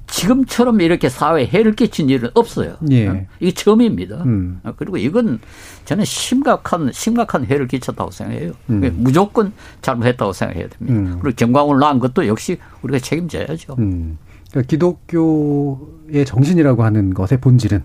[0.06, 2.76] 지금처럼 이렇게 사회에 해를 끼친 일은 없어요.
[2.90, 3.08] 예.
[3.08, 4.22] 어, 이게 처음입니다.
[4.24, 4.60] 음.
[4.62, 5.40] 어, 그리고 이건
[5.86, 8.52] 저는 심각한 심각한 해를 끼쳤다고 생각해요.
[8.70, 8.94] 음.
[8.98, 10.98] 무조건 잘못했다고 생각해야 됩니다.
[10.98, 11.18] 음.
[11.22, 13.76] 그리고 경광을 낳은 것도 역시 우리가 책임져야죠.
[13.78, 14.18] 음.
[14.50, 17.82] 그러니까 기독교의 정신이라고 하는 것의 본질은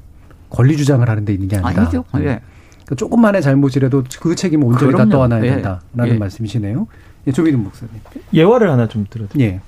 [0.57, 1.83] 권리 주장을 하는 데 있는 게 아니다.
[1.83, 2.03] 아니죠.
[2.15, 2.19] 음.
[2.21, 2.23] 예.
[2.23, 5.49] 그러니까 조금만의 잘못이라도 그 책임을 온전히 다 떠안아야 예.
[5.51, 6.17] 된다라는 예.
[6.17, 6.87] 말씀이시네요.
[7.27, 7.93] 예, 조민훈 목사님.
[8.33, 9.55] 예화를 하나 좀 들어드릴게요.
[9.55, 9.61] 예.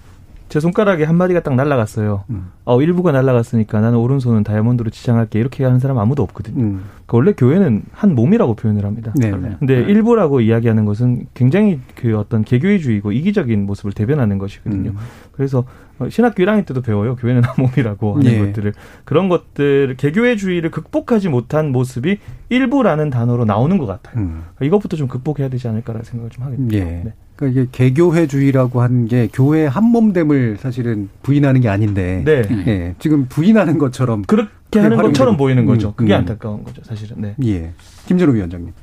[0.49, 2.23] 제 손가락에 한 마디가 딱 날라갔어요.
[2.31, 2.51] 음.
[2.65, 5.39] 어, 일부가 날라갔으니까 나는 오른손은 다이아몬드로 지장할게.
[5.39, 6.61] 이렇게 하는 사람 아무도 없거든요.
[6.61, 6.83] 음.
[7.05, 9.13] 그러니까 원래 교회는 한 몸이라고 표현을 합니다.
[9.15, 9.29] 네.
[9.29, 9.55] 네.
[9.59, 9.91] 근데 네.
[9.91, 14.89] 일부라고 이야기하는 것은 굉장히 그 어떤 개교회주의고 이기적인 모습을 대변하는 것이거든요.
[14.89, 14.97] 음.
[15.31, 15.65] 그래서
[15.99, 17.15] 어, 신학교 1학년 때도 배워요.
[17.15, 18.39] 교회는 한 몸이라고 하는 네.
[18.39, 18.73] 것들을.
[19.03, 22.17] 그런 것들, 개교회주의를 극복하지 못한 모습이
[22.49, 24.17] 일부라는 단어로 나오는 것 같아요.
[24.17, 24.43] 음.
[24.55, 26.77] 그러니까 이것부터 좀 극복해야 되지 않을까라는 생각을 좀 하게 됩니다.
[26.77, 26.83] 예.
[27.03, 27.13] 네.
[27.39, 32.41] 그러니까 이게 개교회주의라고 하는 게 교회 한몸됨을 사실은 부인하는 게 아닌데 네.
[32.67, 35.89] 예, 지금 부인하는 것처럼 그렇게 하는 것처럼 보이는 거죠.
[35.89, 36.19] 음, 그게 음.
[36.19, 37.21] 안타까운 거죠, 사실은.
[37.21, 37.35] 네.
[37.45, 37.71] 예.
[38.07, 38.73] 김준호 위원장님.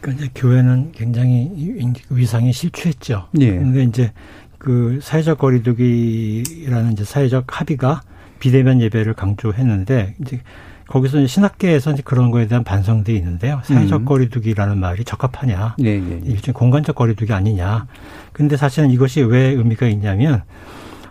[0.00, 3.28] 그러니까 이제 교회는 굉장히 위상이 실추했죠.
[3.40, 3.50] 예.
[3.50, 4.12] 근데 이제
[4.56, 8.00] 그 사회적 거리두기라는 이제 사회적 합의가
[8.40, 10.40] 비대면 예배를 강조했는데 이제
[10.92, 13.62] 거기서 신학계에서 이제 그런 거에 대한 반성들이 있는데요.
[13.64, 14.04] 사회적 음.
[14.04, 15.76] 거리두기라는 말이 적합하냐.
[15.78, 16.20] 네, 네, 네.
[16.24, 17.86] 일종 공간적 거리두기 아니냐.
[18.34, 20.42] 근데 사실은 이것이 왜 의미가 있냐면,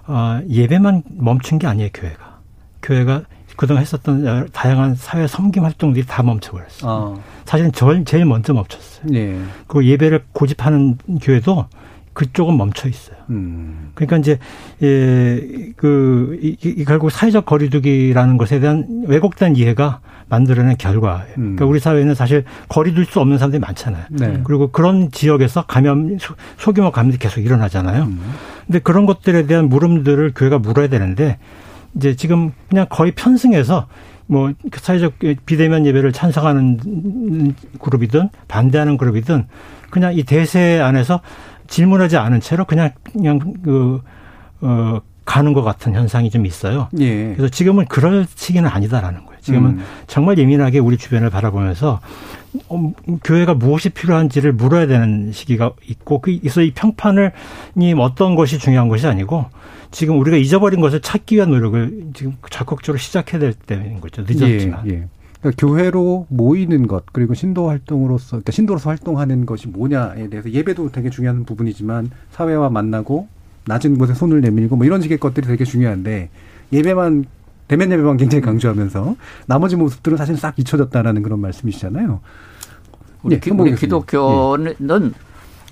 [0.05, 2.41] 어, 예배만 멈춘 게 아니에요, 교회가.
[2.83, 3.23] 교회가
[3.55, 6.91] 그동안 했었던 다양한 사회 섬김 활동들이 다 멈춰버렸어요.
[6.91, 7.23] 어.
[7.45, 9.05] 사실은 제일 먼저 멈췄어요.
[9.05, 9.41] 네.
[9.65, 11.65] 그 예배를 고집하는 교회도
[12.13, 13.17] 그쪽은 멈춰 있어요.
[13.29, 13.91] 음.
[13.93, 14.39] 그러니까 이제
[14.81, 21.33] 예그 이, 이 결국 사회적 거리두기라는 것에 대한 왜곡된 이해가 만들어낸 결과예요.
[21.37, 21.55] 음.
[21.55, 24.05] 그러니까 우리 사회는 사실 거리둘 수 없는 사람들이 많잖아요.
[24.11, 24.41] 네.
[24.43, 26.17] 그리고 그런 지역에서 감염
[26.57, 28.03] 소 규모 감염이 계속 일어나잖아요.
[28.03, 28.19] 음.
[28.65, 31.37] 근데 그런 것들에 대한 물음들을 교회가 물어야 되는데
[31.95, 33.87] 이제 지금 그냥 거의 편승해서
[34.27, 39.47] 뭐 사회적 비대면 예배를 찬성하는 그룹이든 반대하는 그룹이든
[39.89, 41.19] 그냥 이 대세 안에서
[41.71, 44.01] 질문하지 않은 채로 그냥 그냥 그
[44.59, 46.89] 어, 가는 것 같은 현상이 좀 있어요.
[46.99, 47.33] 예.
[47.33, 49.39] 그래서 지금은 그럴 시기는 아니다라는 거예요.
[49.41, 49.83] 지금은 음.
[50.05, 52.01] 정말 예민하게 우리 주변을 바라보면서
[52.67, 52.93] 어,
[53.23, 57.31] 교회가 무엇이 필요한지를 물어야 되는 시기가 있고 그래서 이 평판을
[57.77, 59.45] 이 어떤 것이 중요한 것이 아니고
[59.91, 64.23] 지금 우리가 잊어버린 것을 찾기 위한 노력을 지금 적극적으로 시작해야 될 때인 거죠.
[64.27, 64.85] 늦었지만.
[64.87, 65.07] 예, 예.
[65.41, 71.09] 그러니까 교회로 모이는 것 그리고 신도 활동으로서 그러니까 신도로서 활동하는 것이 뭐냐에 대해서 예배도 되게
[71.09, 73.27] 중요한 부분이지만 사회와 만나고
[73.65, 76.29] 낮은 곳에 손을 내밀고 뭐 이런 식의 것들이 되게 중요한데
[76.71, 77.25] 예배만
[77.67, 79.15] 대면 예배만 굉장히 강조하면서
[79.47, 82.19] 나머지 모습들은 사실 싹 잊혀졌다라는 그런 말씀이시잖아요.
[83.23, 85.13] 우리, 예, 우리 기독교는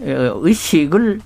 [0.02, 0.30] 예.
[0.34, 1.20] 의식을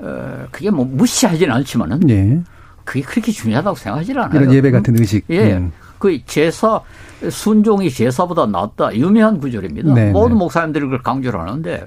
[0.00, 2.40] 어, 그게 뭐 무시하지는 않지만은 예.
[2.84, 4.30] 그게 그렇게 중요하다고 생각하지 않아요.
[4.34, 5.24] 이런 예배 같은 의식.
[5.30, 5.54] 예.
[5.54, 5.72] 음.
[6.04, 6.82] 그 제사
[7.30, 9.94] 순종이 제사보다 낫다 유명한 구절입니다.
[9.94, 10.12] 네네.
[10.12, 11.86] 모든 목사님들이 그걸 강조를 하는데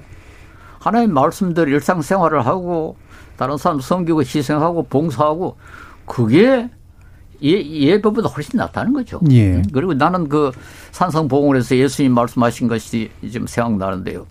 [0.79, 2.97] 하나님 말씀들 일상생활을 하고
[3.37, 5.55] 다른 사람 섬기고 희생하고 봉사하고
[6.07, 6.67] 그게
[7.43, 9.19] 예, 예배보다 훨씬 낫다는 거죠.
[9.29, 9.61] 예.
[9.71, 10.51] 그리고 나는 그
[10.93, 14.25] 산성봉원에서 예수님 말씀하신 것이 지금 생각나는데요.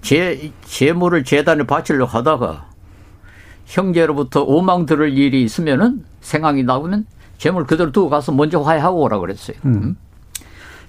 [0.00, 2.70] 제, 재물을 재단에 바치려고 하다가
[3.66, 7.04] 형제로부터 오망 들을 일이 있으면은 생각이 나오면
[7.44, 9.58] 재물 그대로 두고 가서 먼저 화해하고 오라 그랬어요.
[9.66, 9.98] 음.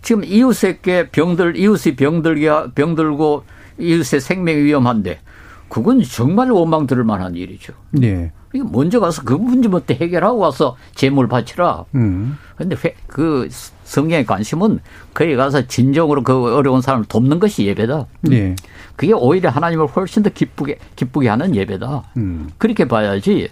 [0.02, 3.44] 지금 이웃에게 병들, 이웃이 병들게, 병들고
[3.78, 5.20] 이웃의 생명이 위험한데
[5.68, 7.74] 그건 정말 원망 들을 만한 일이죠.
[7.92, 8.32] 네.
[8.72, 11.84] 먼저 가서 그 문제부터 해결하고 와서 재물 바치라.
[11.96, 12.38] 음.
[12.56, 12.78] 근데
[13.08, 13.50] 그
[13.84, 14.80] 성경의 관심은
[15.14, 18.06] 거기 가서 진정으로 그 어려운 사람을 돕는 것이 예배다.
[18.22, 18.56] 네.
[18.96, 22.04] 그게 오히려 하나님을 훨씬 더 기쁘게 기쁘게 하는 예배다.
[22.16, 22.50] 음.
[22.58, 23.50] 그렇게 봐야지.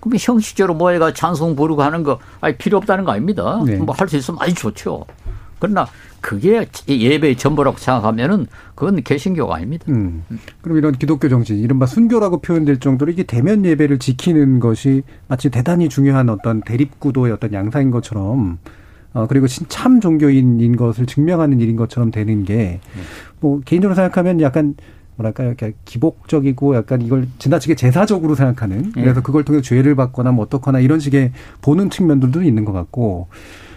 [0.00, 3.62] 그럼 형식적으로 모여가 찬송 부르고 하는 거 아니 필요 없다는 거 아닙니다.
[3.64, 3.76] 네.
[3.76, 5.04] 뭐할 수 있으면 아주 좋죠.
[5.58, 5.86] 그러나
[6.20, 9.84] 그게 예배의 전부라고 생각하면은 그건 개신교가 아닙니다.
[9.88, 10.24] 음.
[10.60, 15.88] 그럼 이런 기독교 정신, 이른바 순교라고 표현될 정도로 이게 대면 예배를 지키는 것이 마치 대단히
[15.88, 18.58] 중요한 어떤 대립구도의 어떤 양상인 것처럼
[19.16, 22.80] 어, 그리고 참 종교인인 것을 증명하는 일인 것처럼 되는 게,
[23.40, 24.74] 뭐, 개인적으로 생각하면 약간,
[25.16, 30.80] 뭐랄까, 이렇게 기복적이고 약간 이걸 지나치게 제사적으로 생각하는, 그래서 그걸 통해 죄를 받거나 뭐 어떻거나
[30.80, 33.28] 이런 식의 보는 측면들도 있는 것 같고,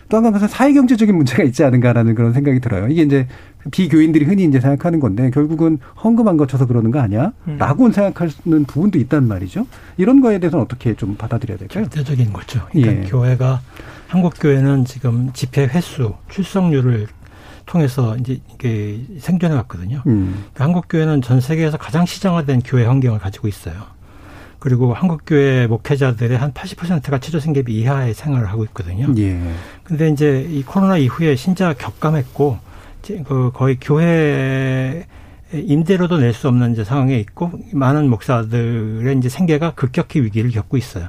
[0.10, 2.88] 또 한 가지 사회경제적인 문제가 있지 않은가라는 그런 생각이 들어요.
[2.88, 3.28] 이게 이제
[3.70, 7.32] 비교인들이 흔히 이제 생각하는 건데 결국은 헌금 안 거쳐서 그러는 거 아니야?
[7.48, 7.58] 음.
[7.60, 9.68] 라고 생각하는 부분도 있단 말이죠.
[9.98, 11.84] 이런 거에 대해서는 어떻게 좀 받아들여야 될까요?
[11.84, 12.62] 절대적인 거죠.
[12.72, 13.08] 그러니까 예.
[13.08, 13.62] 교회가
[14.08, 17.06] 한국 교회는 지금 집회 횟수, 출석률을
[17.74, 20.01] 통해서 이제 이게 생존해 왔거든요.
[20.07, 20.45] 음.
[20.53, 23.76] 그러니까 한국 교회는 전 세계에서 가장 시장화된 교회 환경을 가지고 있어요.
[24.57, 29.13] 그리고 한국 교회 목회자들의 한 80%가 최저 생계비 이하의 생활을 하고 있거든요.
[29.17, 29.39] 예.
[29.84, 32.57] 근데 이제 이 코로나 이후에 신자가 격감했고,
[33.26, 35.05] 그 거의 교회
[35.53, 41.07] 임대료도 낼 수 없는 이제 상황에 있고, 많은 목사들의 이제 생계가 급격히 위기를 겪고 있어요.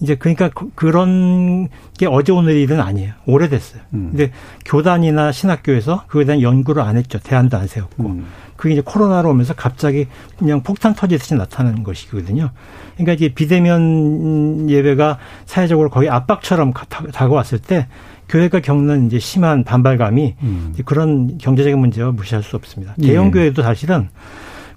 [0.00, 1.68] 이제 그러니까 그, 런
[1.98, 3.14] 게 어제 오늘 일은 아니에요.
[3.26, 3.80] 오래됐어요.
[3.94, 4.08] 음.
[4.10, 4.30] 근데
[4.66, 7.18] 교단이나 신학교에서 그에 대한 연구를 안 했죠.
[7.18, 8.06] 대안도 안 세웠고.
[8.06, 8.26] 음.
[8.56, 10.06] 그게 이제 코로나로 오면서 갑자기
[10.38, 12.50] 그냥 폭탄 터지듯이 나타나는 것이거든요.
[12.94, 16.72] 그러니까 이제 비대면 예배가 사회적으로 거의 압박처럼
[17.12, 17.86] 다가왔을 때
[18.28, 20.74] 교회가 겪는 이제 심한 반발감이 음.
[20.84, 22.94] 그런 경제적인 문제와 무시할 수 없습니다.
[23.02, 23.30] 대형 예.
[23.30, 24.08] 교회도 사실은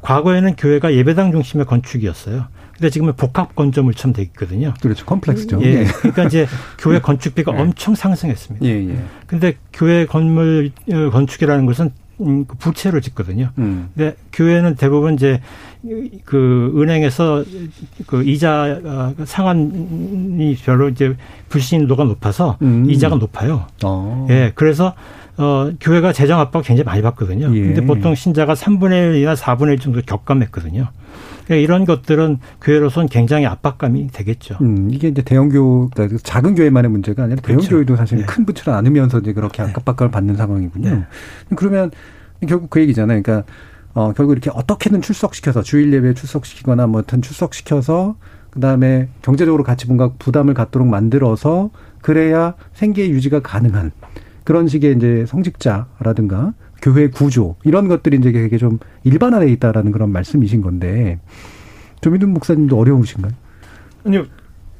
[0.01, 2.45] 과거에는 교회가 예배당 중심의 건축이었어요.
[2.79, 4.73] 근데 지금은 복합 건조물처럼 돼 있거든요.
[4.81, 5.05] 그렇죠.
[5.05, 5.59] 컴플렉스죠.
[5.63, 5.81] 예.
[5.81, 5.83] 예.
[5.83, 7.59] 그러니까 이제 교회 건축비가 예.
[7.59, 8.65] 엄청 상승했습니다.
[8.65, 8.97] 예, 예.
[9.27, 13.49] 근데 교회 건물 어, 건축이라는 것은 음, 그 부채로 짓거든요.
[13.57, 13.89] 음.
[13.93, 15.41] 근데 교회는 대부분 이제
[16.23, 17.43] 그 은행에서
[18.07, 21.15] 그 이자 어, 상환이 별로 이제
[21.49, 22.89] 불신도가 높아서 음.
[22.89, 23.67] 이자가 높아요.
[23.83, 24.25] 어.
[24.29, 24.93] 예, 그래서
[25.37, 27.53] 어 교회가 재정 압박 굉장히 많이 받거든요.
[27.53, 27.61] 예.
[27.61, 30.89] 근데 보통 신자가 3분의 1이나 4분의 1 정도 격감했거든요.
[31.49, 34.57] 그러니까 이런 것들은 교회로서는 굉장히 압박감이 되겠죠.
[34.61, 37.69] 음, 이게 이제 대형교, 그러니까 작은 교회만의 문제가 아니라 그렇죠.
[37.69, 38.25] 대형교회도 사실 네.
[38.25, 39.73] 큰 부채를 안으면서 이제 그렇게 네.
[39.75, 40.89] 압박감을 받는 상황이군요.
[40.89, 41.05] 네.
[41.55, 41.89] 그러면
[42.47, 43.23] 결국 그 얘기잖아요.
[43.23, 43.51] 그러니까
[43.95, 48.15] 어, 결국 이렇게 어떻게든 출석시켜서 주일 예배에 출석시키거나 뭐 어떤 출석시켜서
[48.51, 51.71] 그다음에 경제적으로 같이 뭔가 부담을 갖도록 만들어서
[52.01, 53.91] 그래야 생계 유지가 가능한
[54.43, 60.61] 그런 식의 이제 성직자라든가 교회 구조 이런 것들이 이제 되게 좀 일반화돼 있다라는 그런 말씀이신
[60.61, 61.19] 건데
[62.01, 63.31] 조민준 목사님도 어려우신가요?
[64.05, 64.25] 아니요.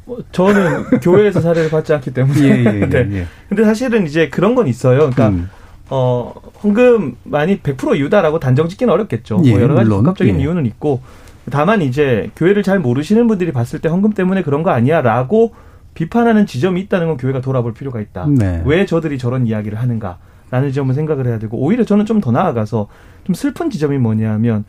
[0.06, 2.42] 뭐 저는 교회에서 사례를 받지 않기 때문에.
[2.42, 3.08] 예, 예, 예, 네.
[3.12, 3.26] 예.
[3.48, 5.12] 근데 사실은 이제 그런 건 있어요.
[5.12, 5.50] 그러니까 음.
[5.90, 6.34] 어,
[6.64, 9.38] 헌금 많이 100% 이유다라고 단정 짓기는 어렵겠죠.
[9.38, 10.42] 뭐 예, 뭐 여러 가지 복합적인 예.
[10.42, 11.02] 이유는 있고
[11.52, 15.54] 다만 이제 교회를 잘 모르시는 분들이 봤을 때 헌금 때문에 그런 거 아니야라고
[15.94, 18.28] 비판하는 지점이 있다는 건 교회가 돌아볼 필요가 있다.
[18.30, 18.62] 네.
[18.66, 20.18] 왜 저들이 저런 이야기를 하는가
[20.52, 22.88] 라는 점을 생각을 해야 되고 오히려 저는 좀 더 나아가서
[23.24, 24.66] 좀 슬픈 지점이 뭐냐면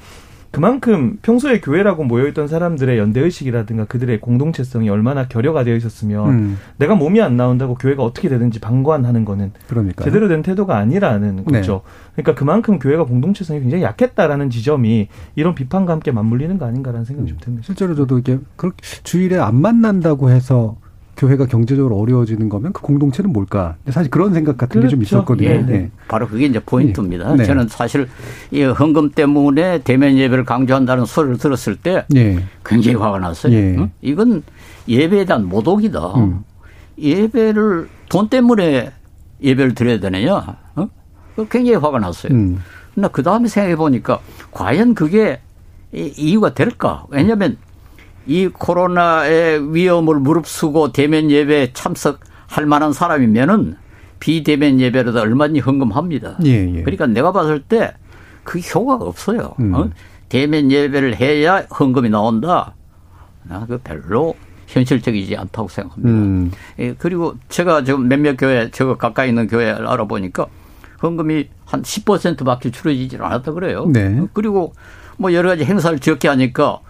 [0.52, 6.58] 그만큼 평소에 교회라고 모여있던 사람들의 연대의식이라든가 그들의 공동체성이 얼마나 결여가 되어 있었으면 음.
[6.76, 10.04] 내가 몸이 안 나온다고 교회가 어떻게 되든지 방관하는 거는 그러니까요.
[10.04, 11.58] 제대로 된 태도가 아니라는 네.
[11.58, 11.82] 거죠.
[12.16, 12.22] 네.
[12.22, 15.06] 그러니까 그만큼 교회가 공동체성이 굉장히 약했다라는 지점이
[15.36, 17.30] 이런 비판과 함께 맞물리는 거 아닌가라는 생각이 음.
[17.30, 17.64] 좀 듭니다.
[17.66, 20.76] 실제로 저도 이게 그렇게 주일에 안 만난다고 해서
[21.20, 23.76] 교회가 경제적으로 어려워지는 거면 그 공동체는 뭘까?
[23.90, 24.96] 사실 그런 생각 같은 그렇죠.
[24.96, 25.48] 게좀 있었거든요.
[25.50, 25.58] 예.
[25.58, 25.90] 네.
[26.08, 27.34] 바로 그게 이제 포인트입니다.
[27.34, 27.44] 네.
[27.44, 28.08] 저는 사실
[28.50, 32.42] 이 헌금 때문에 대면 예배를 강조한다는 소리를 들었을 때 네.
[32.64, 33.52] 굉장히 화가 났어요.
[33.52, 33.76] 예.
[33.76, 33.90] 응?
[34.00, 34.42] 이건
[34.88, 36.00] 예배에 대한 모독이다.
[36.16, 36.40] 음.
[36.98, 38.90] 예배를 돈 때문에
[39.42, 40.56] 예배를 드려야 되느냐?
[40.74, 40.88] 어?
[41.50, 42.32] 굉장히 화가 났어요.
[42.32, 42.62] 음.
[42.94, 44.20] 그러나 그 다음에 생각해 보니까
[44.52, 45.40] 과연 그게
[45.92, 47.04] 이유가 될까?
[47.10, 47.58] 왜냐하면
[48.26, 53.76] 이 코로나의 위험을 무릅쓰고 대면 예배에 참석할 만한 사람이면은
[54.20, 56.38] 비대면 예배로다 얼마든지 헌금합니다.
[56.44, 56.82] 예, 예.
[56.82, 57.92] 그러니까 내가 봤을 때
[58.42, 59.54] 그 효과가 없어요.
[59.60, 59.74] 음.
[59.74, 59.90] 어?
[60.28, 62.74] 대면 예배를 해야 헌금이 나온다.
[63.44, 64.34] 나 그 별로
[64.66, 66.10] 현실적이지 않다고 생각합니다.
[66.10, 66.50] 음.
[66.78, 70.46] 예, 그리고 제가 지금 몇몇 교회, 저거 가까이 있는 교회를 알아보니까
[71.02, 73.86] 헌금이 한 10%밖에 줄어지질 않았다 그래요.
[73.86, 74.20] 네.
[74.32, 74.72] 그리고
[75.16, 76.80] 뭐 여러 가지 행사를 적게 하니까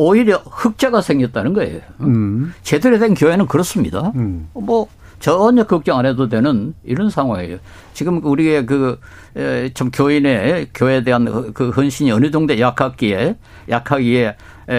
[0.00, 1.80] 오히려 흑자가 생겼다는 거예요.
[2.02, 2.54] 음.
[2.62, 4.12] 제대로 된 교회는 그렇습니다.
[4.14, 4.48] 음.
[4.54, 4.86] 뭐
[5.18, 7.58] 전혀 걱정 안 해도 되는 이런 상황이에요.
[7.94, 9.00] 지금 우리의 그,
[9.74, 13.34] 좀 교인의 교회에 대한 그 헌신이 어느 정도 약하기에,
[13.68, 14.36] 약하기에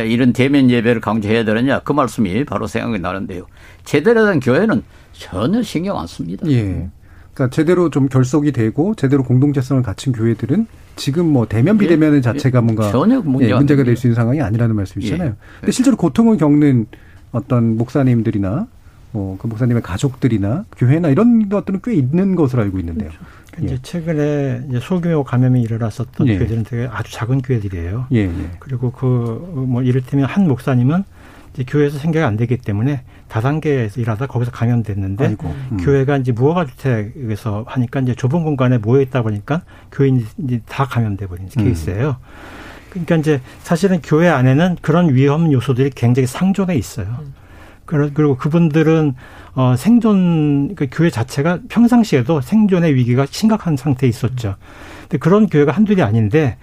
[0.07, 3.45] 이런 대면 예배를 강조해야 되느냐 그 말씀이 바로 생각이 나는데요.
[3.83, 6.49] 제대로 된 교회는 전혀 신경 안 씁니다.
[6.49, 6.89] 예.
[7.39, 10.67] 그러니까 제대로 좀 결속이 되고 제대로 공동체성을 갖춘 교회들은
[10.97, 11.79] 지금 뭐 대면 예.
[11.79, 12.21] 비대면 예.
[12.21, 15.29] 자체가 뭔가 전혀 문제 예, 문제가 될 수 있는 상황이 아니라는 말씀이잖아요.
[15.29, 15.33] 예.
[15.61, 16.87] 근데 실제로 고통을 겪는
[17.31, 18.67] 어떤 목사님들이나
[19.11, 23.09] 뭐그 목사님의 가족들이나 교회나 이런 것들은 꽤 있는 것으로 알고 있는데요.
[23.09, 23.25] 그렇죠.
[23.61, 23.65] 예.
[23.65, 26.37] 이제 최근에 이제 소규모 감염이 일어났었던 예.
[26.37, 28.07] 교회들은 되게 아주 작은 교회들이에요.
[28.11, 28.17] 예.
[28.25, 28.51] 예.
[28.59, 29.07] 그리고 그
[29.55, 31.03] 뭐 이를테면 한 목사님은
[31.65, 35.77] 교회에서 생각이 안 되기 때문에 다단계에서 일하다 거기서 감염됐는데 아이고, 음.
[35.77, 40.25] 교회가 이제 무허가 주택에서 하니까 이제 좁은 공간에 모여 있다 보니까 교인이
[40.67, 41.63] 다 감염돼 버린 음.
[41.63, 42.17] 케이스예요.
[42.89, 47.07] 그러니까 이제 사실은 교회 안에는 그런 위험 요소들이 굉장히 상존해 있어요.
[47.19, 47.33] 음.
[47.85, 49.15] 그리고 그분들은
[49.55, 54.55] 어 생존 그 교회 자체가 평상시에도 생존의 위기가 심각한 상태에 있었죠.
[55.01, 56.57] 근데 그런 교회가 한둘이 아닌데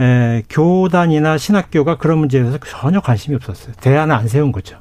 [0.00, 3.74] 에, 교단이나 신학교가 그런 문제에 대해서 전혀 관심이 없었어요.
[3.80, 4.78] 대안을 안 세운 거죠.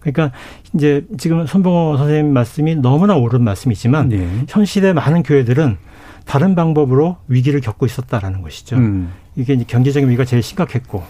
[0.00, 0.36] 그러니까
[0.74, 4.28] 이제 지금 손봉호 선생님 말씀이 너무나 옳은 말씀이지만 네.
[4.48, 5.78] 현실의 많은 교회들은
[6.26, 8.76] 다른 방법으로 위기를 겪고 있었다라는 것이죠.
[8.76, 9.12] 음.
[9.36, 11.02] 이게 이제 경제적인 위기가 제일 심각했고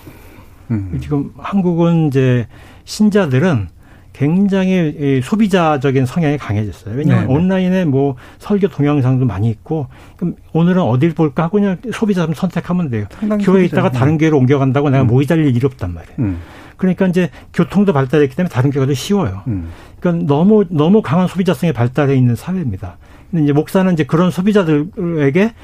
[0.70, 0.98] 음.
[1.02, 2.46] 지금 한국은 이제
[2.84, 3.68] 신자들은
[4.14, 6.94] 굉장히 소비자적인 성향이 강해졌어요.
[6.94, 7.38] 왜냐하면 네네.
[7.38, 13.06] 온라인에 뭐 설교 동영상도 많이 있고 그럼 오늘은 어딜 볼까 하고 그냥 소비자 선택하면 돼요.
[13.42, 15.08] 교회에 있다가 다른 교회로 옮겨간다고 내가 음.
[15.08, 16.16] 모의 달릴 일이 없단 말이에요.
[16.20, 16.38] 음.
[16.76, 19.42] 그러니까 이제 교통도 발달했기 때문에 다른 교회가 더 쉬워요.
[19.48, 19.68] 음.
[19.98, 22.96] 그러니까 너무 너무 강한 소비자성이 발달해 있는 사회입니다.
[23.34, 25.54] 근데 이제 목사는 이제 그런 소비자들에게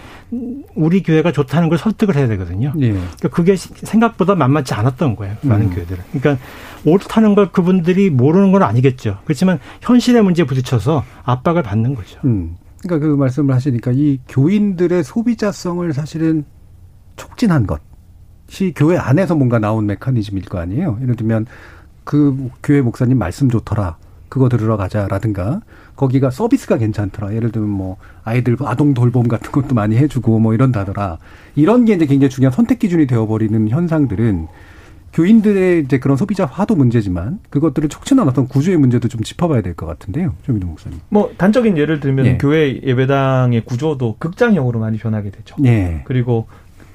[0.75, 2.73] 우리 교회가 좋다는 걸 설득을 해야 되거든요.
[2.81, 2.91] 예.
[2.91, 5.37] 그러니까 그게 생각보다 만만치 않았던 거예요.
[5.43, 5.71] 많은 음.
[5.71, 6.03] 교회들은.
[6.13, 6.45] 그러니까
[6.85, 9.21] 옳다는 걸 그분들이 모르는 건 아니겠죠.
[9.25, 12.19] 그렇지만 현실의 문제에 부딪혀서 압박을 받는 거죠.
[12.25, 12.57] 음.
[12.83, 16.45] 그러니까 그 말씀을 하시니까 이 교인들의 소비자성을 사실은
[17.15, 20.99] 촉진한 것이 교회 안에서 뭔가 나온 메커니즘일 거 아니에요.
[21.03, 21.47] 예를 들면
[22.03, 23.97] 그 교회 목사님 말씀 좋더라.
[24.29, 25.61] 그거 들으러 가자라든가
[26.01, 27.35] 거기가 서비스가 괜찮더라.
[27.35, 31.19] 예를 들면 뭐 아이들 아동 돌봄 같은 것도 많이 해주고 뭐 이런다더라.
[31.57, 34.47] 이런 게 이제 굉장히 중요한 선택 기준이 되어버리는 현상들은
[35.13, 39.85] 교인들의 이제 그런 소비자 화도 문제지만 그것들을 촉진한 어떤 구조의 문제도 좀 짚어봐야 될 것
[39.85, 41.01] 같은데요, 조민호 목사님.
[41.11, 42.39] 뭐 단적인 예를 들면 예.
[42.39, 45.57] 교회 예배당의 구조도 극장형으로 많이 변하게 되죠.
[45.67, 46.03] 예.
[46.07, 46.47] 그리고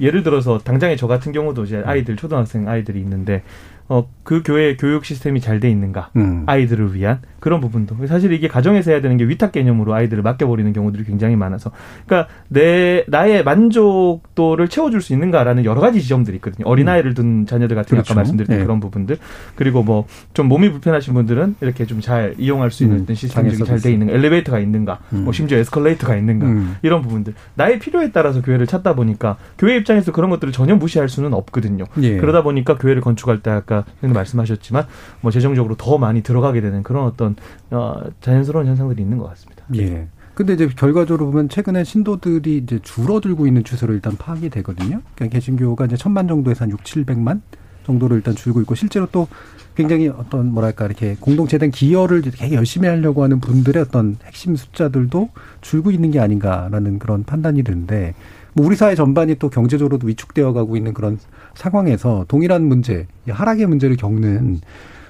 [0.01, 3.43] 예를 들어서 당장에 저 같은 경우도 이제 아이들 초등학생 아이들이 있는데
[3.88, 6.09] 어, 그 교회의 교육 시스템이 잘 돼 있는가.
[6.15, 6.43] 음.
[6.47, 7.95] 아이들을 위한 그런 부분도.
[8.07, 11.71] 사실 이게 가정에서 해야 되는 게 위탁 개념으로 아이들을 맡겨버리는 경우들이 굉장히 많아서.
[12.07, 16.67] 그러니까 내, 나의 만족도를 채워줄 수 있는가라는 여러 가지 지점들이 있거든요.
[16.67, 18.13] 어린 아이를 둔 자녀들 같은 그렇죠.
[18.13, 18.63] 아까 말씀드렸던 네.
[18.63, 19.17] 그런 부분들.
[19.55, 23.15] 그리고 뭐 좀 몸이 불편하신 분들은 이렇게 좀 잘 이용할 수 있는 음.
[23.15, 24.13] 시스템이 잘 돼 있는가.
[24.13, 24.99] 엘리베이터가 있는가.
[25.13, 25.23] 음.
[25.23, 26.45] 뭐 심지어 에스컬레이터가 있는가.
[26.45, 26.75] 음.
[26.81, 27.33] 이런 부분들.
[27.55, 31.86] 나의 필요에 따라서 교회를 찾다 보니까 교회 입장에서 그런 것들을 전혀 무시할 수는 없거든요.
[32.01, 32.17] 예.
[32.17, 34.86] 그러다 보니까 교회를 건축할 때 아까 형님 말씀하셨지만
[35.21, 37.36] 뭐 재정적으로 더 많이 들어가게 되는 그런 어떤
[37.71, 39.63] 어, 자연스러운 현상들이 있는 것 같습니다.
[39.76, 40.07] 예.
[40.36, 45.01] 근데 이제 결과적으로 보면 최근에 신도들이 이제 줄어들고 있는 추세로 일단 파악이 되거든요.
[45.15, 47.41] 그러니까 개신교가 이제 천만 정도에서 한 6, 700만
[47.86, 49.28] 정도로 일단 줄고 있고 실제로 또
[49.76, 55.30] 굉장히 어떤 뭐랄까 이렇게 공동체된 기여를 되게 열심히 하려고 하는 분들의 어떤 핵심 숫자들도
[55.61, 58.13] 줄고 있는 게 아닌가라는 그런 판단이 드는데
[58.55, 61.19] 뭐 우리 사회 전반이 또 경제적으로도 위축되어 가고 있는 그런
[61.55, 64.61] 상황에서 동일한 문제, 하락의 문제를 겪는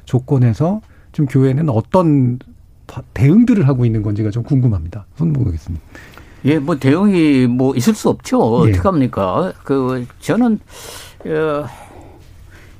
[0.05, 0.81] 조건에서
[1.11, 2.39] 지금 교회는 어떤
[3.13, 5.05] 대응들을 하고 있는 건지가 좀 궁금합니다.
[5.17, 5.79] 교수님.
[6.45, 8.67] 예, 뭐 대응이 뭐 있을 수 없죠.
[8.67, 8.71] 예.
[8.71, 9.53] 어떡합니까?
[9.63, 10.59] 그 저는
[11.25, 11.65] 어,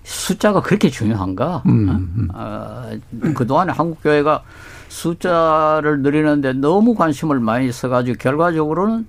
[0.04, 1.62] 숫자가 그렇게 중요한가?
[1.68, 2.28] 음, 음.
[2.34, 2.90] 어,
[3.36, 4.44] 그동안에 한국 교회가
[4.90, 9.06] 숫자를 늘리는데 너무 관심을 많이 써가지고 결과적으로는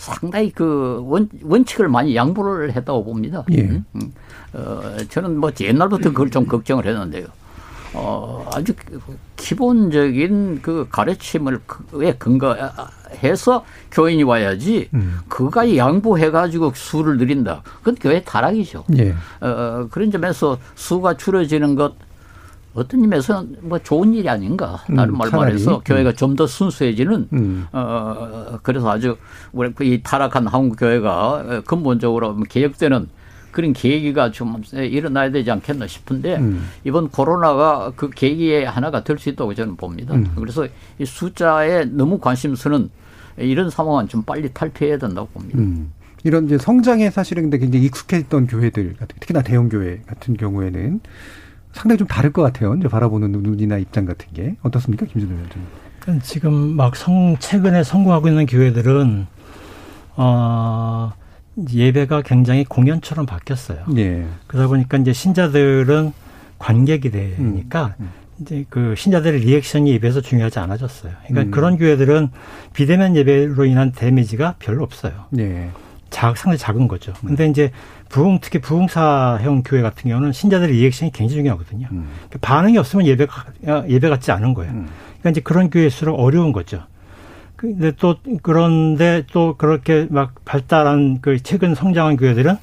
[0.00, 3.44] 상당히 그 원, 원칙을 많이 양보를 했다고 봅니다.
[3.52, 3.60] 예.
[3.60, 4.12] 음, 음.
[4.54, 7.26] 어, 저는 뭐 옛날부터 그걸 좀 걱정을 했는데요.
[7.92, 8.72] 어, 아주
[9.36, 11.60] 기본적인 그 가르침을
[11.92, 15.18] 왜 근거해서 교인이 와야지 음.
[15.28, 17.62] 그가 양보해가지고 수를 늘린다.
[17.80, 18.86] 그건 교회 타락이죠.
[18.96, 19.14] 예.
[19.42, 21.92] 어, 그런 점에서 수가 줄어지는 것
[22.74, 24.82] 어떤 의미에서는 뭐 좋은 일이 아닌가.
[24.86, 25.80] 다른 음, 말 말해서 음.
[25.84, 27.66] 교회가 좀 더 순수해지는, 음.
[27.72, 29.16] 어, 그래서 아주
[29.52, 33.08] 우리 그이 타락한 한국 교회가 근본적으로 개혁되는
[33.50, 36.68] 그런 계기가 좀 일어나야 되지 않겠나 싶은데 음.
[36.84, 40.14] 이번 코로나가 그 계기의 하나가 될 수 있다고 저는 봅니다.
[40.14, 40.30] 음.
[40.36, 40.68] 그래서
[40.98, 42.88] 이 숫자에 너무 관심 쓰는
[43.36, 45.58] 이런 상황은 좀 빨리 탈피해야 된다고 봅니다.
[45.58, 45.92] 음.
[46.22, 51.00] 이런 이제 성장에 사실은 근데 굉장히 익숙했던 교회들 특히나 대형 교회 같은 경우에는
[51.72, 52.74] 상당히 좀 다를 것 같아요.
[52.74, 55.68] 이제 바라보는 눈이나 입장 같은 게 어떻습니까, 김준호 위원장님?
[56.22, 59.26] 지금 막 성, 최근에 성공하고 있는 교회들은
[60.16, 61.12] 어
[61.72, 63.84] 예배가 굉장히 공연처럼 바뀌었어요.
[63.96, 64.26] 예.
[64.46, 66.12] 그러다 보니까 이제 신자들은
[66.58, 68.10] 관객이 되니까 음, 음.
[68.40, 71.12] 이제 그 신자들의 리액션이 예배에서 중요하지 않아졌어요.
[71.26, 71.50] 그러니까 음.
[71.50, 72.30] 그런 교회들은
[72.72, 75.12] 비대면 예배로 인한 데미지가 별로 없어요.
[75.38, 75.70] 예.
[76.08, 77.12] 작, 상당히 작은 거죠.
[77.24, 77.50] 근데 음.
[77.50, 77.70] 이제
[78.10, 81.88] 부흥, 특히 부흥사형 교회 같은 경우는 신자들의 리액션이 굉장히 중요하거든요.
[81.92, 82.08] 음.
[82.28, 83.44] 그러니까 반응이 없으면 예배가,
[83.88, 84.72] 예배 같지 않은 거예요.
[84.72, 84.88] 음.
[85.20, 86.82] 그러니까 이제 그런 교회일수록 어려운 거죠.
[87.56, 92.56] 근데 또 그런데 또 그렇게 막 발달한 그 최근 성장한 교회들은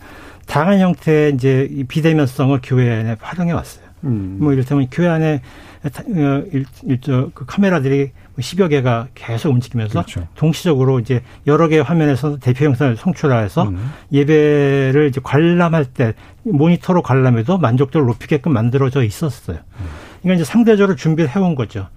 [0.48, 3.86] 다양한 형태의 이제 비대면성을 교회 안에 활용해 왔어요.
[4.04, 4.38] 음.
[4.40, 5.42] 뭐 이를테면 교회 안에
[5.84, 10.28] 어, 일, 일저 그 카메라들이 10여 뭐 개가 계속 움직이면서 그렇죠.
[10.36, 13.92] 동시적으로 이제 여러 개의 화면에서 대표 영상을 송출해서 음.
[14.12, 16.14] 예배를 이제 관람할 때
[16.44, 19.58] 모니터로 관람해도 만족도를 높이게끔 만들어져 있었어요.
[19.58, 19.86] 음.
[20.22, 21.88] 그러니까 이제 상대적으로 준비를 해온 거죠.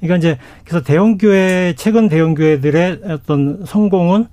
[0.00, 4.26] 그러니까 이제 그래서 대형 교회 최근 대형 교회들의 어떤 성공은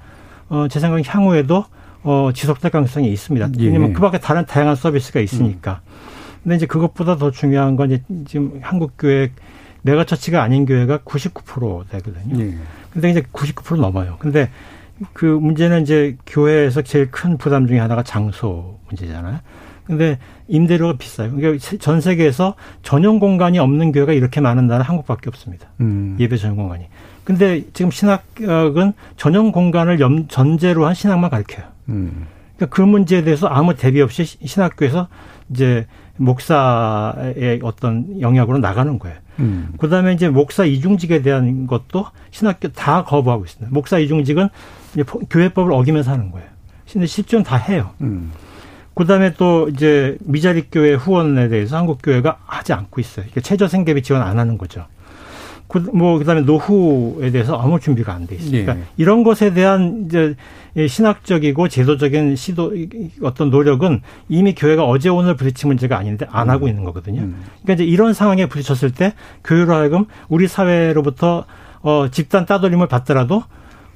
[0.49, 1.65] 어, 제 생각 향후에도
[2.03, 3.49] 어, 지속될 가능성이 있습니다.
[3.59, 3.65] 예.
[3.65, 5.81] 왜냐면 그 밖에 다른 다양한 서비스가 있으니까.
[5.83, 5.91] 음.
[6.43, 9.31] 근데 이제 그것보다 더 중요한 건 이제 지금 한국 교회
[9.81, 12.43] megachurch가 아닌 교회가 99% 되거든요.
[12.43, 12.57] 예.
[12.91, 14.17] 근데 이제 99% 넘어요.
[14.19, 14.49] 근데
[15.13, 19.39] 그 문제는 이제 교회에서 제일 큰 부담 중에 하나가 장소 문제잖아요.
[19.85, 21.31] 근데 임대료가 비싸요.
[21.31, 25.69] 그러니까 전 세계에서 전용 공간이 없는 교회가 이렇게 많은 나라 한국밖에 없습니다.
[25.79, 26.17] 음.
[26.19, 26.87] 예배 전용 공간이.
[27.23, 31.65] 근데 지금 신학은 전용 공간을 염, 전제로 한 신학만 가르쳐요.
[31.89, 32.27] 음.
[32.57, 35.07] 그러니까 그 문제에 대해서 아무 대비 없이 신학교에서
[35.51, 35.85] 이제
[36.17, 39.17] 목사의 어떤 영역으로 나가는 거예요.
[39.39, 39.73] 음.
[39.77, 43.73] 그다음에 이제 목사 이중직에 대한 것도 신학교 다 거부하고 있습니다.
[43.73, 44.49] 목사 이중직은
[45.29, 46.47] 교회법을 어기면서 하는 거예요.
[46.91, 47.91] 근데 실제는 다 해요.
[48.01, 48.31] 음.
[48.95, 53.25] 그다음에 또 이제 미자립 교회 후원에 대해서 한국 교회가 하지 않고 있어요.
[53.25, 54.85] 그러니까 최저 생계비 지원 안 하는 거죠.
[55.67, 58.81] 그, 뭐 그다음에 노후에 대해서 아무 준비가 안 돼 있으니까 네.
[58.97, 60.35] 이런 것에 대한 이제
[60.87, 62.73] 신학적이고 제도적인 시도
[63.23, 67.21] 어떤 노력은 이미 교회가 어제 오늘 부딪힌 문제가 아닌데 안 하고 있는 거거든요.
[67.21, 67.35] 음.
[67.63, 69.13] 그러니까 이제 이런 상황에 부딪혔을 때
[69.43, 71.45] 교회로 하여금 우리 사회로부터
[71.81, 73.43] 어 집단 따돌림을 받더라도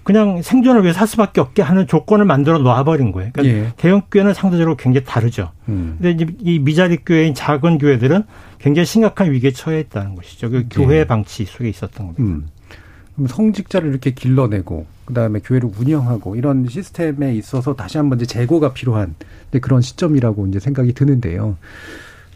[0.03, 3.29] 그냥 생존을 위해서 할 수밖에 없게 하는 조건을 만들어 놓아버린 거예요.
[3.33, 3.71] 그러니까 예.
[3.77, 5.51] 대형 교회는 상대적으로 굉장히 다르죠.
[5.69, 5.97] 음.
[6.01, 8.23] 근데 이 미자립 교회인 작은 교회들은
[8.61, 10.49] 굉장히 심각한 위기에 처해 있다는 것이죠.
[10.49, 11.05] 그 교회 예.
[11.05, 12.23] 방치 속에 있었던 겁니다.
[12.23, 12.47] 음.
[13.15, 19.15] 그럼 성직자를 이렇게 길러내고 그다음에 교회를 운영하고 이런 시스템에 있어서 다시 한번 이제 재고가 필요한
[19.61, 21.57] 그런 시점이라고 이제 생각이 드는데요.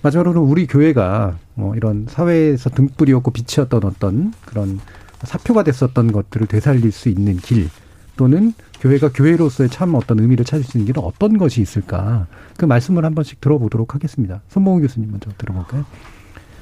[0.02, 4.80] 마지막으로 우리 교회가 뭐 이런 사회에서 등불이었고 빛이었던 어떤 그런
[5.24, 7.70] 사표가 됐었던 것들을 되살릴 수 있는 길
[8.18, 13.04] 또는 교회가 교회로서의 참 어떤 의미를 찾을 수 있는 길은 어떤 것이 있을까 그 말씀을
[13.04, 14.42] 한 번씩 들어보도록 하겠습니다.
[14.50, 15.86] 손봉우 교수님 먼저 들어볼까요?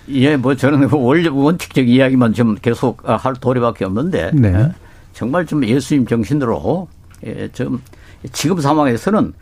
[0.10, 4.54] 예, 뭐 저는 그 원, 원칙적 이야기만 좀 계속 할 도리밖에 없는데 네.
[4.54, 4.72] 예,
[5.14, 6.88] 정말 좀 예수님 정신으로
[7.26, 7.82] 예, 좀
[8.32, 9.34] 지금 상황에서는